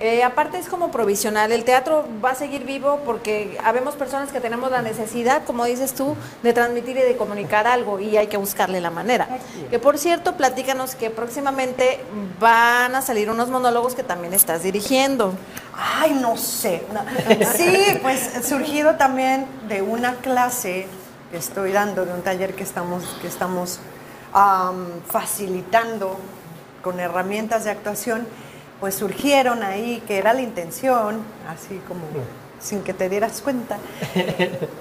Eh, 0.00 0.24
aparte 0.24 0.58
es 0.58 0.68
como 0.68 0.90
provisional, 0.90 1.52
el 1.52 1.62
teatro 1.62 2.04
va 2.22 2.30
a 2.30 2.34
seguir 2.34 2.64
vivo 2.64 3.00
porque 3.04 3.56
habemos 3.62 3.94
personas 3.94 4.32
que 4.32 4.40
tenemos 4.40 4.72
la 4.72 4.82
necesidad, 4.82 5.44
como 5.44 5.64
dices 5.64 5.94
tú, 5.94 6.16
de 6.42 6.52
transmitir 6.52 6.96
y 6.96 7.02
de 7.02 7.16
comunicar 7.16 7.68
algo 7.68 8.00
y 8.00 8.16
hay 8.16 8.26
que 8.26 8.36
buscarle 8.36 8.80
la 8.80 8.90
manera. 8.90 9.28
Que 9.70 9.78
por 9.78 9.96
cierto, 9.96 10.36
platícanos 10.36 10.96
que 10.96 11.10
próximamente 11.10 12.00
van 12.40 12.96
a 12.96 13.02
salir 13.02 13.30
unos 13.30 13.50
monólogos 13.50 13.94
que 13.94 14.02
también 14.02 14.34
estás 14.34 14.64
dirigiendo. 14.64 15.32
Ay, 15.72 16.12
no 16.20 16.36
sé. 16.36 16.82
Sí, 17.56 17.98
pues 18.02 18.30
surgido 18.44 18.96
también 18.96 19.46
de 19.68 19.80
una 19.82 20.14
clase 20.16 20.86
que 21.30 21.36
estoy 21.36 21.72
dando, 21.72 22.04
de 22.04 22.12
un 22.12 22.22
taller 22.22 22.54
que 22.54 22.64
estamos, 22.64 23.04
que 23.20 23.28
estamos 23.28 23.78
facilitando 25.06 26.18
con 26.82 26.98
herramientas 26.98 27.64
de 27.64 27.70
actuación 27.70 28.26
pues 28.80 28.94
surgieron 28.94 29.62
ahí, 29.62 30.02
que 30.06 30.18
era 30.18 30.32
la 30.32 30.42
intención, 30.42 31.22
así 31.48 31.80
como 31.88 32.02
sin 32.60 32.82
que 32.82 32.94
te 32.94 33.08
dieras 33.08 33.40
cuenta, 33.42 33.78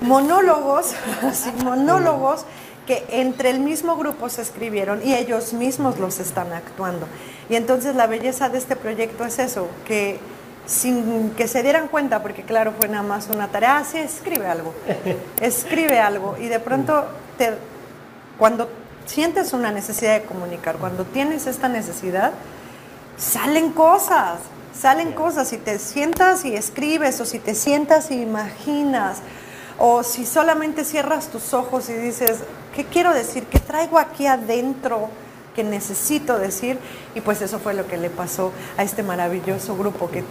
monólogos, 0.02 0.94
así, 1.22 1.52
monólogos 1.64 2.46
que 2.88 3.06
entre 3.10 3.50
el 3.50 3.60
mismo 3.60 3.96
grupo 3.98 4.30
se 4.30 4.42
escribieron 4.42 5.02
y 5.06 5.14
ellos 5.14 5.54
mismos 5.54 6.00
los 6.00 6.20
están 6.20 6.52
actuando. 6.54 7.08
Y 7.50 7.56
entonces 7.56 7.96
la 7.96 8.08
belleza 8.08 8.50
de 8.50 8.58
este 8.58 8.76
proyecto 8.76 9.26
es 9.26 9.40
eso, 9.40 9.68
que 9.86 10.20
sin 10.66 11.32
que 11.32 11.48
se 11.48 11.62
dieran 11.62 11.88
cuenta, 11.88 12.22
porque 12.22 12.44
claro, 12.44 12.74
fue 12.78 12.88
nada 12.88 13.04
más 13.04 13.28
una 13.28 13.50
tarea, 13.50 13.78
ah, 13.78 13.84
sí, 13.84 13.98
escribe 13.98 14.48
algo, 14.48 14.74
escribe 15.42 16.00
algo, 16.00 16.38
y 16.40 16.48
de 16.48 16.60
pronto 16.60 17.06
te, 17.38 17.54
cuando 18.38 18.70
sientes 19.06 19.54
una 19.54 19.72
necesidad 19.72 20.20
de 20.20 20.26
comunicar, 20.26 20.78
cuando 20.78 21.04
tienes 21.04 21.48
esta 21.48 21.68
necesidad, 21.68 22.32
salen 23.18 23.72
cosas, 23.72 24.40
salen 24.80 25.14
cosas. 25.14 25.48
Si 25.48 25.58
te 25.58 25.80
sientas 25.80 26.46
y 26.46 26.56
escribes, 26.56 27.20
o 27.22 27.26
si 27.26 27.40
te 27.40 27.56
sientas 27.56 28.12
y 28.12 28.22
imaginas, 28.22 29.20
o 29.80 30.04
si 30.04 30.26
solamente 30.26 30.86
cierras 30.86 31.28
tus 31.28 31.54
ojos 31.54 31.90
y 31.90 31.94
dices, 31.94 32.40
¿qué 32.76 32.86
quiero 32.86 33.14
decir? 33.14 33.44
¿Qué 33.46 33.60
traigo 33.60 33.98
aquí 33.98 34.28
adentro 34.28 35.10
que 35.56 35.64
necesito 35.64 36.38
decir? 36.38 36.78
Y 37.16 37.22
pues 37.22 37.42
eso 37.42 37.60
fue 37.60 37.74
lo 37.74 37.88
que 37.88 37.98
le 37.98 38.10
pasó 38.10 38.52
a 38.78 38.84
este 38.84 39.04
maravilloso 39.04 39.76
grupo 39.76 40.10
que, 40.10 40.24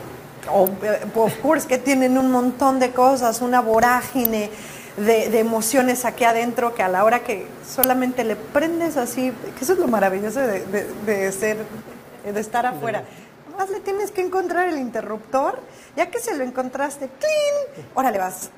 of 0.49 1.39
course, 1.41 1.67
que 1.67 1.79
tienen 1.79 2.19
un 2.19 2.31
montón 2.31 2.79
de 2.79 2.93
cosas, 2.93 3.41
una 3.41 3.61
vorágine. 3.61 4.51
De, 4.95 5.39
emociones 5.39 6.05
aquí 6.05 6.25
adentro 6.25 6.75
que 6.75 6.83
a 6.83 6.89
la 6.89 7.03
hora 7.03 7.21
que 7.21 7.47
solamente 7.67 8.25
le 8.25 8.37
prendes 8.37 8.99
así, 8.99 9.33
que 9.57 9.65
eso 9.65 9.73
es 9.73 9.79
lo 9.79 9.89
maravilloso 9.89 10.41
de, 10.41 10.61
de 11.07 11.33
ser 11.33 11.57
de 12.25 12.41
estar 12.41 12.67
afuera. 12.67 13.05
Más 13.59 13.69
le 13.69 13.81
tienes 13.81 14.11
que 14.11 14.23
encontrar 14.23 14.69
el 14.69 14.79
interruptor, 14.79 15.59
ya 15.97 16.07
que 16.07 16.19
se 16.21 16.37
lo 16.37 16.43
encontraste, 16.43 17.09
¡clean! 17.19 17.87
Órale 17.95 18.19
vas. 18.19 18.51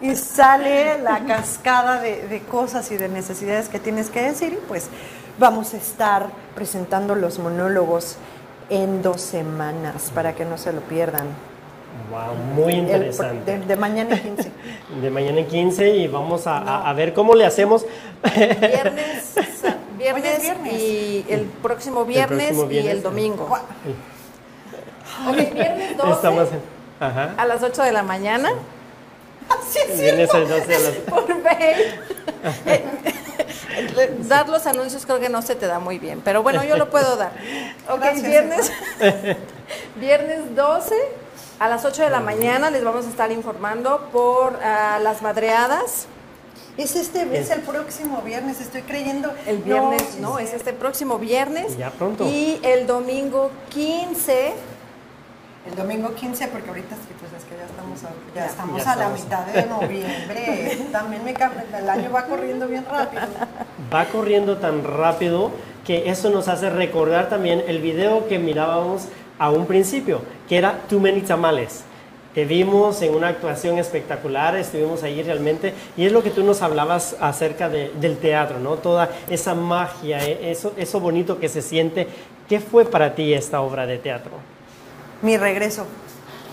Y 0.00 0.16
sale 0.16 0.98
la 0.98 1.24
cascada 1.24 2.00
de, 2.00 2.42
cosas 2.50 2.90
y 2.90 2.96
de 2.96 3.08
necesidades 3.08 3.68
que 3.68 3.78
tienes 3.78 4.10
que 4.10 4.22
decir 4.22 4.54
y 4.54 4.66
pues 4.66 4.88
vamos 5.38 5.74
a 5.74 5.76
estar 5.76 6.26
presentando 6.54 7.14
los 7.14 7.38
monólogos 7.38 8.16
en 8.70 9.02
dos 9.02 9.20
semanas 9.20 10.10
para 10.12 10.34
que 10.34 10.44
no 10.44 10.58
se 10.58 10.72
lo 10.72 10.80
pierdan. 10.80 11.28
Wow, 12.10 12.34
muy 12.56 12.72
interesante. 12.72 13.58
de, 13.58 13.76
mañana 13.76 14.16
en 14.16 14.36
15. 14.36 14.50
De 15.00 15.10
mañana 15.10 15.38
en 15.38 15.46
15 15.46 15.96
y 15.96 16.08
vamos 16.08 16.46
a, 16.48 16.88
a 16.88 16.92
ver 16.92 17.14
cómo 17.14 17.34
le 17.34 17.46
hacemos. 17.46 17.86
Viernes, 18.34 19.36
viernes, 20.12 20.52
y 20.72 21.24
el 21.28 21.42
próximo 21.42 22.04
viernes, 22.04 22.56
y 22.70 22.78
el 22.88 23.02
domingo. 23.02 23.48
Ok, 25.28 25.36
viernes 25.36 25.96
12 25.96 26.28
a 27.00 27.44
las 27.46 27.62
8 27.62 27.82
de 27.82 27.92
la 27.92 28.02
mañana. 28.02 28.50
Sí, 29.68 29.80
sí, 29.94 30.00
viernes 30.00 30.30
12 30.30 30.74
a 30.74 30.78
las... 30.78 30.94
Por 31.08 31.24
dar 34.28 34.48
los 34.48 34.66
anuncios 34.66 35.04
creo 35.06 35.20
que 35.20 35.28
no 35.28 35.42
se 35.42 35.54
te 35.54 35.66
da 35.66 35.78
muy 35.78 35.98
bien, 35.98 36.20
pero 36.24 36.42
bueno, 36.42 36.64
yo 36.64 36.76
lo 36.76 36.90
puedo 36.90 37.16
dar. 37.16 37.32
Ok, 37.88 38.02
viernes, 38.22 38.70
viernes 39.96 40.54
12 40.54 40.94
a 41.58 41.68
las 41.68 41.84
8 41.84 42.02
de 42.02 42.10
la 42.10 42.20
mañana 42.20 42.70
les 42.70 42.84
vamos 42.84 43.06
a 43.06 43.08
estar 43.08 43.32
informando 43.32 44.08
por 44.12 44.52
uh, 44.52 45.02
las 45.02 45.22
madreadas 45.22 46.06
es 46.76 46.96
este, 46.96 47.38
es 47.38 47.50
el 47.50 47.60
próximo 47.60 48.22
viernes, 48.22 48.60
estoy 48.60 48.82
creyendo. 48.82 49.32
El 49.46 49.58
viernes, 49.58 50.18
no, 50.20 50.38
es 50.38 50.52
este 50.52 50.72
próximo 50.72 51.18
viernes. 51.18 51.76
Ya 51.78 51.90
pronto. 51.90 52.24
Y 52.24 52.58
el 52.62 52.86
domingo 52.86 53.50
15. 53.70 54.52
El 55.66 55.76
domingo 55.76 56.14
15, 56.14 56.48
porque 56.48 56.68
ahorita 56.68 56.94
sí, 56.96 57.14
pues 57.18 57.32
es 57.32 57.44
que 57.48 57.56
ya 57.56 57.64
estamos 57.64 58.04
a, 58.04 58.10
ya 58.34 58.46
estamos 58.46 58.86
a 58.86 58.96
la 58.96 59.08
mitad 59.08 59.46
de 59.46 59.66
noviembre. 59.66 60.78
También 60.92 61.24
me 61.24 61.30
el 61.32 61.88
año 61.88 62.12
va 62.12 62.26
corriendo 62.26 62.68
bien 62.68 62.84
rápido. 62.84 63.22
Va 63.92 64.04
corriendo 64.06 64.58
tan 64.58 64.84
rápido 64.84 65.52
que 65.86 66.10
eso 66.10 66.28
nos 66.30 66.48
hace 66.48 66.70
recordar 66.70 67.28
también 67.28 67.62
el 67.66 67.80
video 67.80 68.26
que 68.26 68.38
mirábamos 68.38 69.08
a 69.38 69.50
un 69.50 69.66
principio, 69.66 70.22
que 70.48 70.56
era 70.56 70.80
Too 70.88 71.00
Many 71.00 71.20
Tamales. 71.20 71.84
Te 72.34 72.44
vimos 72.44 73.00
en 73.02 73.14
una 73.14 73.28
actuación 73.28 73.78
espectacular, 73.78 74.56
estuvimos 74.56 75.04
ahí 75.04 75.22
realmente, 75.22 75.72
y 75.96 76.04
es 76.04 76.10
lo 76.10 76.20
que 76.20 76.30
tú 76.30 76.42
nos 76.42 76.62
hablabas 76.62 77.14
acerca 77.20 77.68
del 77.68 78.18
teatro, 78.18 78.58
¿no? 78.58 78.74
Toda 78.74 79.08
esa 79.30 79.54
magia, 79.54 80.18
e, 80.26 80.50
eso, 80.50 80.72
eso 80.76 80.98
bonito 80.98 81.38
que 81.38 81.48
se 81.48 81.62
siente. 81.62 82.08
¿Qué 82.48 82.58
fue 82.58 82.86
para 82.86 83.14
ti 83.14 83.32
esta 83.32 83.60
obra 83.60 83.86
de 83.86 83.98
teatro? 83.98 84.32
Mi 85.22 85.36
regreso. 85.36 85.86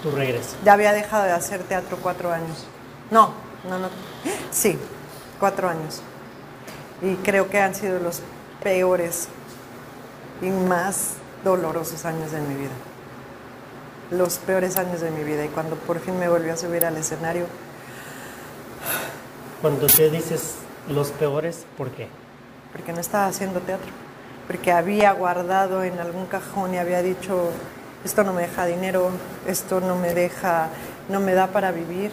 Tu 0.03 0.11
regreso. 0.11 0.55
Ya 0.63 0.73
había 0.73 0.93
dejado 0.93 1.23
de 1.23 1.31
hacer 1.31 1.63
teatro 1.63 1.97
cuatro 1.99 2.31
años. 2.31 2.67
No, 3.09 3.33
no, 3.67 3.79
no. 3.79 3.89
Sí, 4.51 4.77
cuatro 5.39 5.67
años. 5.67 6.03
Y 7.01 7.15
creo 7.15 7.49
que 7.49 7.59
han 7.59 7.73
sido 7.73 7.99
los 7.99 8.21
peores 8.61 9.29
y 10.43 10.49
más 10.49 11.13
dolorosos 11.43 12.05
años 12.05 12.31
de 12.31 12.39
mi 12.41 12.53
vida 12.53 12.90
los 14.11 14.37
peores 14.39 14.77
años 14.77 14.99
de 14.99 15.09
mi 15.09 15.23
vida 15.23 15.45
y 15.45 15.47
cuando 15.47 15.75
por 15.75 15.99
fin 15.99 16.19
me 16.19 16.27
volví 16.27 16.49
a 16.49 16.57
subir 16.57 16.85
al 16.85 16.97
escenario. 16.97 17.45
Cuando 19.61 19.87
te 19.87 20.09
dices 20.09 20.55
los 20.89 21.11
peores, 21.11 21.65
¿por 21.77 21.91
qué? 21.91 22.07
Porque 22.73 22.93
no 22.93 22.99
estaba 22.99 23.27
haciendo 23.27 23.61
teatro, 23.61 23.89
porque 24.47 24.71
había 24.71 25.11
guardado 25.13 25.83
en 25.83 25.99
algún 25.99 26.25
cajón 26.25 26.73
y 26.73 26.77
había 26.77 27.01
dicho, 27.01 27.51
esto 28.03 28.23
no 28.23 28.33
me 28.33 28.43
deja 28.43 28.65
dinero, 28.65 29.11
esto 29.47 29.79
no 29.79 29.95
me 29.95 30.13
deja, 30.13 30.67
no 31.09 31.19
me 31.19 31.33
da 31.33 31.47
para 31.47 31.71
vivir. 31.71 32.11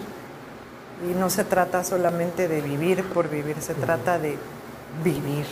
Y 1.08 1.14
no 1.14 1.30
se 1.30 1.44
trata 1.44 1.84
solamente 1.84 2.48
de 2.48 2.60
vivir 2.60 3.04
por 3.04 3.30
vivir, 3.30 3.56
se 3.60 3.74
trata 3.74 4.18
de 4.18 4.36
vivir. 5.04 5.46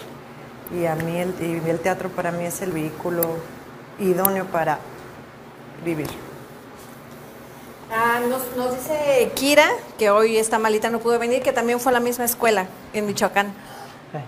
Y 0.76 0.86
a 0.86 0.96
mí 0.96 1.18
el, 1.18 1.34
y 1.40 1.70
el 1.70 1.78
teatro 1.78 2.08
para 2.08 2.32
mí 2.32 2.44
es 2.44 2.62
el 2.62 2.72
vehículo 2.72 3.36
idóneo 4.00 4.44
para 4.46 4.78
vivir. 5.84 6.25
Ah, 7.92 8.20
nos, 8.28 8.74
dice 8.74 9.30
Kira, 9.34 9.68
que 9.98 10.10
hoy 10.10 10.36
esta 10.36 10.58
malita 10.58 10.90
no 10.90 10.98
pudo 10.98 11.18
venir, 11.18 11.42
que 11.42 11.52
también 11.52 11.78
fue 11.78 11.92
a 11.92 11.94
la 11.94 12.00
misma 12.00 12.24
escuela 12.24 12.66
en 12.92 13.06
Michoacán. 13.06 13.52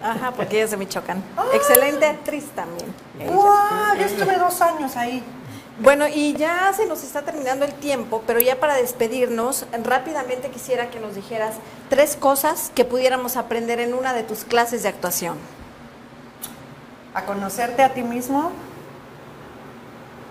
Ajá, 0.03 0.33
porque 0.33 0.57
ella 0.57 0.65
es 0.65 0.71
de 0.71 0.77
Michoacán. 0.77 1.23
Excelente 1.53 2.07
actriz 2.07 2.45
también. 2.55 2.95
¡Wow! 3.33 3.97
Yo 3.99 4.05
estuve 4.05 4.37
dos 4.37 4.61
años 4.61 4.97
ahí. 4.97 5.25
Bueno, 5.81 6.07
y 6.09 6.35
ya 6.35 6.73
se 6.73 6.87
nos 6.87 7.05
está 7.05 7.23
terminando 7.23 7.65
el 7.65 7.73
tiempo, 7.73 8.23
pero 8.27 8.41
ya 8.41 8.59
para 8.59 8.75
despedirnos, 8.75 9.67
rápidamente 9.85 10.51
quisiera 10.51 10.91
que 10.91 10.99
nos 10.99 11.15
dijeras 11.15 11.55
tres 11.89 12.17
cosas 12.17 12.73
que 12.75 12.85
pudiéramos 12.85 13.37
aprender 13.37 13.79
en 13.79 13.95
una 13.95 14.13
de 14.13 14.25
tus 14.25 14.45
clases 14.45 14.83
de 14.83 14.89
actuación. 14.89 15.37
A 17.15 17.25
conocerte 17.25 17.83
a 17.83 17.95
ti 17.95 18.03
mismo, 18.03 18.51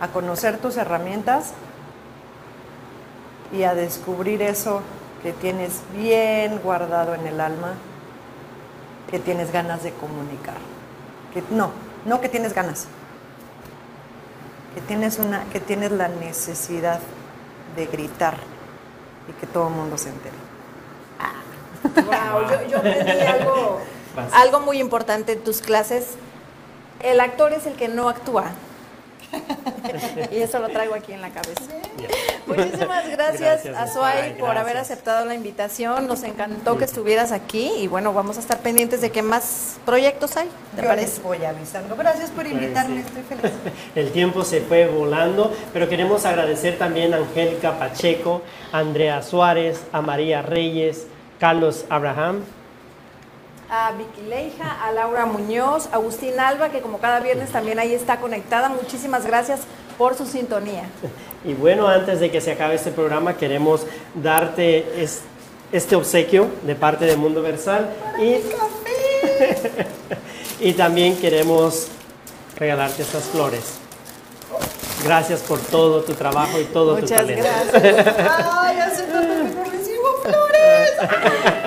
a 0.01 0.09
conocer 0.09 0.57
tus 0.57 0.75
herramientas 0.78 1.53
y 3.52 3.64
a 3.64 3.74
descubrir 3.74 4.41
eso 4.41 4.82
que 5.24 5.34
tienes 5.34 5.82
bien 5.93 6.60
guardado 6.60 7.16
en 7.16 7.26
el 7.28 7.41
alma, 7.41 7.74
que 9.10 9.20
tienes 9.20 9.52
ganas 9.52 9.84
de 9.84 9.91
comunicar. 9.93 10.58
Que, 11.34 11.43
no, 11.50 11.72
no 12.06 12.22
que 12.22 12.30
tienes 12.30 12.54
ganas, 12.54 12.88
que 14.76 14.82
tienes, 14.82 15.20
una, 15.20 15.45
que 15.45 15.60
tienes 15.60 15.91
la 15.91 16.08
necesidad 16.08 17.00
de 17.76 17.86
gritar 17.88 18.38
y 19.28 19.34
que 19.34 19.48
todo 19.48 19.68
el 19.68 19.74
mundo 19.74 19.98
se 19.98 20.10
entere. 20.10 20.36
Wow, 21.84 22.50
yo, 22.50 22.68
yo 22.70 22.78
aprendí 22.78 23.12
algo, 23.28 23.80
algo 24.34 24.60
muy 24.62 24.80
importante 24.80 25.34
en 25.34 25.43
tus 25.43 25.62
clases. 25.62 26.16
El 27.02 27.20
actor 27.20 27.54
es 27.54 27.66
el 27.66 27.76
que 27.76 27.88
no 27.88 28.10
actúa. 28.10 28.52
y 30.32 30.38
eso 30.38 30.59
lo 30.59 30.69
traigo 30.69 30.95
aquí 30.95 31.13
en 31.13 31.21
la 31.21 31.30
cabeza. 31.30 31.61
Muchísimas 32.45 33.09
gracias, 33.09 33.63
Gracias, 33.63 33.78
a 33.78 33.88
Suay 33.88 34.19
Azuay, 34.19 34.38
por 34.38 34.57
haber 34.57 34.78
aceptado 34.78 35.25
la 35.25 35.36
invitación. 35.36 36.07
Nos 36.07 36.23
encantó 36.23 36.78
que 36.78 36.86
estuvieras 36.86 37.32
aquí 37.32 37.71
y 37.78 37.88
bueno, 37.88 38.13
vamos 38.13 38.38
a 38.38 38.39
estar 38.39 38.59
pendientes 38.59 39.01
de 39.01 39.11
qué 39.11 39.21
más 39.21 39.78
proyectos 39.86 40.38
hay. 40.38 40.49
¿Te 40.75 40.82
Yo 40.82 40.88
parece? 40.88 41.07
les 41.07 41.23
voy 41.23 41.43
avisando. 41.43 41.95
Gracias 41.95 42.30
por 42.32 42.47
invitarme, 42.47 43.03
sí. 43.03 43.07
estoy 43.07 43.23
feliz. 43.23 43.57
El 43.95 44.11
tiempo 44.11 44.43
se 44.43 44.61
fue 44.61 44.88
volando, 44.88 45.53
pero 45.73 45.89
queremos 45.89 46.25
agradecer 46.25 46.78
también 46.78 47.13
a 47.13 47.17
Angélica 47.17 47.78
Pacheco, 47.78 48.41
a 48.71 48.80
Andrea 48.80 49.21
Suárez, 49.23 49.82
a 49.91 50.01
María 50.01 50.41
Reyes, 50.41 51.07
Carlos 51.39 51.86
Abraham, 51.89 52.43
A 53.70 53.91
Vicky 53.91 54.22
Leija, 54.30 54.82
a 54.84 54.91
Laura 54.93 55.26
Muñoz, 55.26 55.88
a 55.91 55.95
Agustín 55.95 56.39
Alba, 56.39 56.70
que 56.70 56.80
como 56.82 56.99
cada 56.99 57.20
viernes 57.20 57.51
también 57.51 57.80
ahí 57.80 57.93
está 57.93 58.18
conectada. 58.20 58.70
Muchísimas 58.70 59.26
gracias 59.26 59.61
por 59.97 60.15
su 60.15 60.26
sintonía. 60.26 60.84
Y 61.43 61.53
bueno, 61.53 61.88
antes 61.88 62.20
de 62.22 62.32
que 62.32 62.39
se 62.39 62.51
acabe 62.53 62.76
este 62.76 62.91
programa, 62.91 63.36
queremos 63.36 63.86
darte 64.15 65.03
es- 65.03 65.22
este 65.72 65.95
obsequio 65.97 66.47
de 66.63 66.76
parte 66.76 67.03
de 67.05 67.18
Mundo 67.18 67.41
Versal 67.41 67.89
y, 68.20 68.38
y 70.70 70.74
también 70.74 71.18
queremos 71.18 71.88
regalarte 72.57 73.01
estas 73.01 73.24
flores. 73.26 73.63
Gracias 75.03 75.41
por 75.41 75.59
todo 75.59 76.01
tu 76.03 76.13
trabajo 76.13 76.57
y 76.59 76.63
todo 76.65 76.95
tu 76.95 77.01
Muchas 77.01 77.18
talento. 77.20 77.43
gracias. 77.74 78.15
Ay, 78.51 78.80
hace 78.80 79.03
tanto 79.03 79.34
que 79.34 79.43
no 79.55 79.63
recibo 79.65 80.22
flores. 80.24 80.91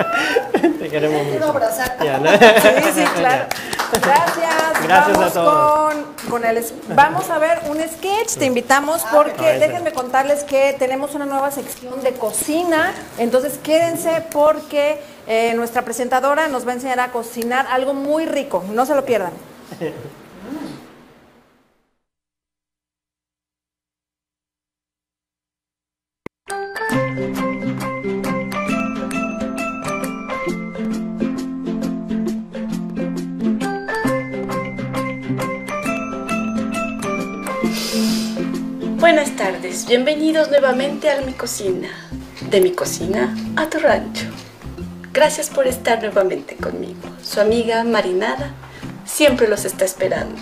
Queremos 0.91 1.23
mucho. 1.25 1.45
abrazar. 1.45 1.97
Ya, 2.03 2.17
¿no? 2.19 2.29
Sí, 2.31 2.91
sí, 2.93 3.03
claro. 3.15 3.45
Gracias. 3.91 4.83
Gracias 4.83 5.17
a 5.17 5.19
Vamos 5.19 5.33
todos. 5.33 5.93
Con, 5.93 6.29
con 6.29 6.45
el, 6.45 6.63
vamos 6.95 7.29
a 7.29 7.37
ver 7.39 7.59
un 7.69 7.77
sketch. 7.81 8.35
Te 8.37 8.45
invitamos 8.45 9.01
porque 9.11 9.45
Ah, 9.45 9.51
ese. 9.55 9.67
déjenme 9.67 9.91
contarles 9.93 10.43
que 10.43 10.75
tenemos 10.77 11.13
una 11.15 11.25
nueva 11.25 11.51
sección 11.51 12.01
de 12.03 12.13
cocina. 12.13 12.93
Entonces 13.17 13.57
quédense 13.63 14.23
porque 14.31 15.01
eh, 15.27 15.53
nuestra 15.55 15.81
presentadora 15.83 16.47
nos 16.47 16.65
va 16.67 16.71
a 16.71 16.75
enseñar 16.75 16.99
a 16.99 17.11
cocinar 17.11 17.67
algo 17.71 17.93
muy 17.93 18.25
rico. 18.25 18.63
No 18.71 18.85
se 18.85 18.95
lo 18.95 19.05
pierdan. 19.05 19.31
Tardes, 39.81 39.87
bienvenidos 39.87 40.49
nuevamente 40.49 41.09
a 41.09 41.21
mi 41.21 41.33
cocina, 41.33 41.89
de 42.49 42.61
mi 42.61 42.71
cocina 42.71 43.35
a 43.55 43.69
tu 43.69 43.79
rancho. 43.79 44.25
Gracias 45.13 45.49
por 45.49 45.67
estar 45.67 46.01
nuevamente 46.01 46.55
conmigo. 46.55 47.09
Su 47.23 47.39
amiga 47.39 47.83
Marinada 47.83 48.53
siempre 49.05 49.47
los 49.47 49.65
está 49.65 49.85
esperando. 49.85 50.41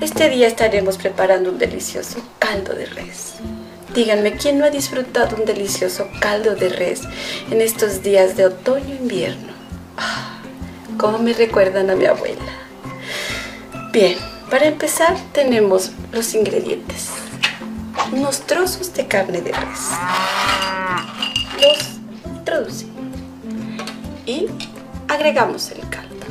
Este 0.00 0.28
día 0.28 0.46
estaremos 0.46 0.98
preparando 0.98 1.50
un 1.50 1.58
delicioso 1.58 2.20
caldo 2.38 2.74
de 2.74 2.86
res. 2.86 3.34
Díganme, 3.94 4.32
¿quién 4.32 4.58
no 4.58 4.64
ha 4.64 4.70
disfrutado 4.70 5.36
un 5.36 5.44
delicioso 5.44 6.08
caldo 6.20 6.54
de 6.54 6.68
res 6.68 7.02
en 7.50 7.60
estos 7.60 8.02
días 8.02 8.36
de 8.36 8.46
otoño-invierno? 8.46 9.52
Ah, 9.96 10.38
¿Cómo 10.98 11.18
me 11.18 11.32
recuerdan 11.32 11.90
a 11.90 11.96
mi 11.96 12.06
abuela? 12.06 12.52
Bien, 13.92 14.16
para 14.50 14.66
empezar 14.66 15.16
tenemos 15.32 15.92
los 16.12 16.34
ingredientes. 16.34 17.10
Unos 18.12 18.40
trozos 18.40 18.92
de 18.94 19.06
carne 19.06 19.40
de 19.40 19.52
res. 19.52 19.90
Los 21.60 22.00
introducimos. 22.36 22.96
Y 24.26 24.46
agregamos 25.08 25.70
el 25.70 25.80
caldo. 25.88 26.26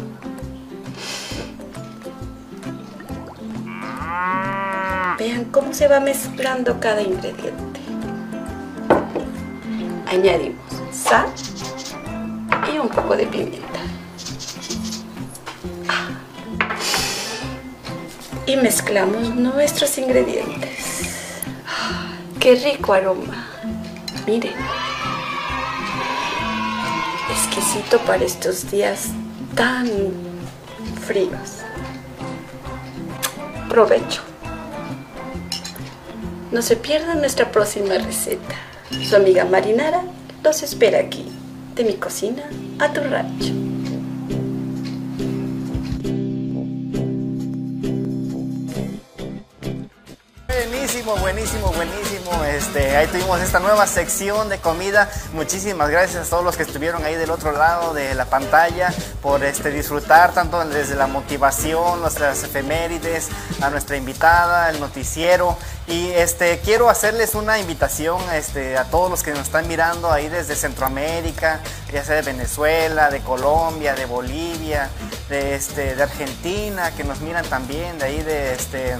Vean 5.17 5.45
cómo 5.45 5.73
se 5.73 5.87
va 5.87 5.99
mezclando 5.99 6.79
cada 6.79 7.01
ingrediente. 7.01 7.79
Añadimos 10.11 10.63
sal 10.91 11.27
y 12.73 12.77
un 12.77 12.89
poco 12.89 13.15
de 13.15 13.25
pimienta. 13.27 13.79
y 18.49 18.55
mezclamos 18.55 19.35
nuestros 19.35 19.95
ingredientes. 19.99 20.88
¡Qué 22.39 22.55
rico 22.55 22.93
aroma! 22.93 23.47
Miren. 24.25 24.53
Exquisito 27.29 27.99
para 28.05 28.23
estos 28.23 28.71
días 28.71 29.09
tan 29.55 29.89
fríos. 31.05 31.63
Provecho. 33.67 34.21
No 36.53 36.61
se 36.61 36.77
pierdan 36.77 37.19
nuestra 37.19 37.51
próxima 37.51 37.97
receta. 37.97 38.55
Su 39.03 39.17
amiga 39.17 39.43
Marinara 39.43 40.03
los 40.41 40.63
espera 40.63 40.99
aquí, 40.99 41.25
de 41.75 41.83
mi 41.83 41.95
cocina 41.95 42.43
a 42.79 42.93
tu 42.93 43.01
rancho. 43.01 43.68
Buenísimo, 50.89 51.17
buenísimo, 51.17 51.71
buenísimo. 51.73 52.45
Este, 52.45 52.97
ahí 52.97 53.05
tuvimos 53.05 53.39
esta 53.41 53.59
nueva 53.59 53.85
sección 53.85 54.49
de 54.49 54.57
comida. 54.57 55.07
Muchísimas 55.33 55.87
gracias 55.91 56.25
a 56.25 56.29
todos 56.31 56.43
los 56.43 56.57
que 56.57 56.63
estuvieron 56.63 57.05
ahí 57.05 57.13
del 57.13 57.29
otro 57.29 57.51
lado 57.51 57.93
de 57.93 58.15
la 58.15 58.25
pantalla 58.25 58.91
por 59.21 59.43
este, 59.43 59.69
disfrutar 59.69 60.33
tanto 60.33 60.65
desde 60.65 60.95
la 60.95 61.05
motivación, 61.05 62.01
nuestras 62.01 62.43
efemérides, 62.43 63.29
a 63.61 63.69
nuestra 63.69 63.97
invitada, 63.97 64.71
el 64.71 64.79
noticiero. 64.79 65.55
Y 65.85 66.07
este, 66.07 66.57
quiero 66.65 66.89
hacerles 66.89 67.35
una 67.35 67.59
invitación 67.59 68.19
este, 68.33 68.75
a 68.75 68.85
todos 68.85 69.11
los 69.11 69.21
que 69.21 69.29
nos 69.29 69.41
están 69.41 69.67
mirando 69.67 70.11
ahí 70.11 70.27
desde 70.27 70.55
Centroamérica, 70.55 71.59
ya 71.93 72.03
sea 72.03 72.15
de 72.15 72.23
Venezuela, 72.23 73.11
de 73.11 73.19
Colombia, 73.19 73.93
de 73.93 74.05
Bolivia, 74.05 74.89
de, 75.29 75.53
este, 75.53 75.95
de 75.95 76.01
Argentina, 76.01 76.89
que 76.95 77.03
nos 77.03 77.21
miran 77.21 77.45
también, 77.45 77.99
de 77.99 78.05
ahí 78.05 78.23
de 78.23 78.55
este 78.55 78.97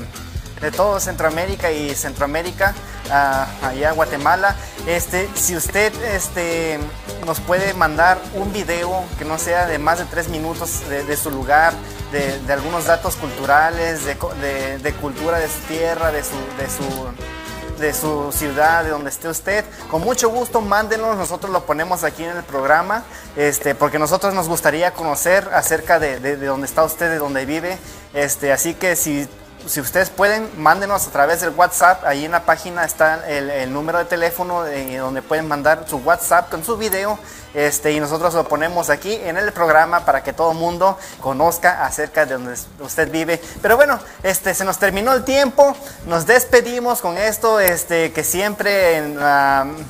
de 0.62 0.72
todo 0.72 1.00
Centroamérica 1.00 1.72
y 1.72 1.96
Centroamérica, 1.96 2.74
ah, 3.12 3.48
allá 3.62 3.92
Guatemala. 3.92 4.56
Este, 4.88 5.30
si 5.36 5.56
usted 5.56 5.94
este, 6.04 6.80
nos 7.26 7.40
puede 7.40 7.74
mandar 7.74 8.18
un 8.34 8.52
video 8.52 9.04
que 9.18 9.26
no 9.26 9.38
sea 9.38 9.68
de 9.68 9.80
más 9.80 10.00
de 10.00 10.06
tres 10.06 10.30
minutos 10.30 10.82
de, 10.90 11.18
su 11.18 11.32
lugar, 11.32 11.74
de, 12.12 12.54
algunos 12.54 12.86
datos 12.86 13.16
culturales, 13.16 14.06
de, 14.06 14.94
cultura 14.94 15.40
de 15.40 15.48
su 15.48 15.60
tierra, 15.68 16.12
de 16.12 16.24
su, 16.24 16.36
de 16.58 16.70
su, 16.70 17.80
de 17.80 17.94
su 17.94 18.32
ciudad, 18.32 18.84
de 18.84 18.90
donde 18.90 19.10
esté 19.10 19.30
usted. 19.30 19.66
Con 19.90 20.02
mucho 20.02 20.30
gusto, 20.30 20.62
mándenos, 20.62 21.18
nosotros 21.18 21.52
lo 21.52 21.66
ponemos 21.66 22.04
aquí 22.04 22.24
en 22.24 22.36
el 22.36 22.44
programa, 22.44 23.04
este, 23.36 23.76
porque 23.76 24.00
nosotros 24.00 24.34
nos 24.34 24.48
gustaría 24.48 24.92
conocer 24.92 25.50
acerca 25.54 26.00
de, 26.00 26.20
de, 26.20 26.36
de 26.36 26.46
dónde 26.46 26.68
está 26.68 26.84
usted, 26.84 27.10
de 27.10 27.18
dónde 27.18 27.46
vive. 27.46 27.78
Este, 28.14 28.52
así 28.52 28.74
que 28.74 28.96
si 28.96 29.28
si 29.66 29.82
ustedes 29.82 30.10
pueden, 30.10 30.50
mándenos 30.58 31.08
a 31.08 31.12
través 31.12 31.42
del 31.42 31.52
WhatsApp. 31.52 32.04
Ahí 32.06 32.26
en 32.26 32.32
la 32.32 32.44
página 32.44 32.86
está 32.86 33.28
el, 33.28 33.72
número 33.72 34.00
de 34.00 34.06
teléfono 34.06 34.66
eh, 34.66 34.98
donde 34.98 35.22
pueden 35.22 35.48
mandar 35.48 35.86
su 35.88 35.98
WhatsApp 35.98 36.50
con 36.50 36.64
su 36.64 36.78
video. 36.78 37.20
Este, 37.54 37.92
y 37.92 38.00
nosotros 38.00 38.34
lo 38.36 38.44
ponemos 38.48 38.90
aquí 38.90 39.14
en 39.14 39.38
el 39.38 39.52
programa 39.52 40.06
para 40.06 40.24
que 40.24 40.34
todo 40.34 40.52
el 40.52 40.58
mundo 40.58 40.98
conozca 41.20 41.84
acerca 41.86 42.26
de 42.26 42.34
donde 42.34 42.56
usted 42.80 43.12
vive. 43.12 43.42
Pero 43.62 43.76
bueno, 43.76 44.00
este, 44.24 44.54
se 44.54 44.66
nos 44.66 44.78
terminó 44.78 45.14
el 45.14 45.24
tiempo. 45.24 45.76
Nos 46.06 46.26
despedimos 46.26 47.02
con 47.02 47.18
esto. 47.18 47.60
Este, 47.60 48.12
que 48.12 48.24
siempre 48.24 49.02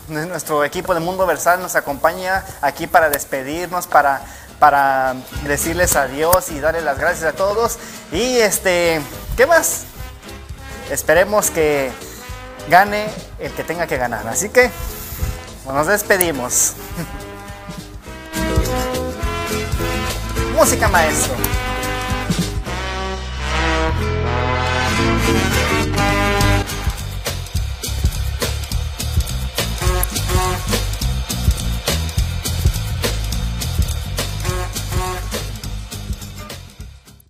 nuestro 0.07 0.63
equipo 0.63 0.93
de 0.93 0.99
Mundo 0.99 1.26
Versal 1.26 1.61
nos 1.61 1.76
acompaña 1.76 2.43
aquí 2.61 2.88
para 2.88 3.09
despedirnos, 3.09 3.88
para 3.88 4.22
para 4.60 5.16
decirles 5.45 5.95
adiós 5.95 6.51
y 6.51 6.60
darle 6.60 6.82
las 6.82 6.99
gracias 6.99 7.34
a 7.34 7.36
todos. 7.36 7.80
Y 8.12 8.38
este, 8.38 9.01
¿qué 9.38 9.47
más? 9.47 9.86
Esperemos 10.91 11.49
que 11.49 11.91
gane 12.70 13.07
el 13.39 13.51
que 13.53 13.64
tenga 13.64 13.88
que 13.88 13.97
ganar. 13.97 14.28
Así 14.28 14.49
que 14.49 14.70
nos 15.66 15.88
despedimos. 15.88 16.74
Música 20.55 20.88
maestro. 20.89 21.34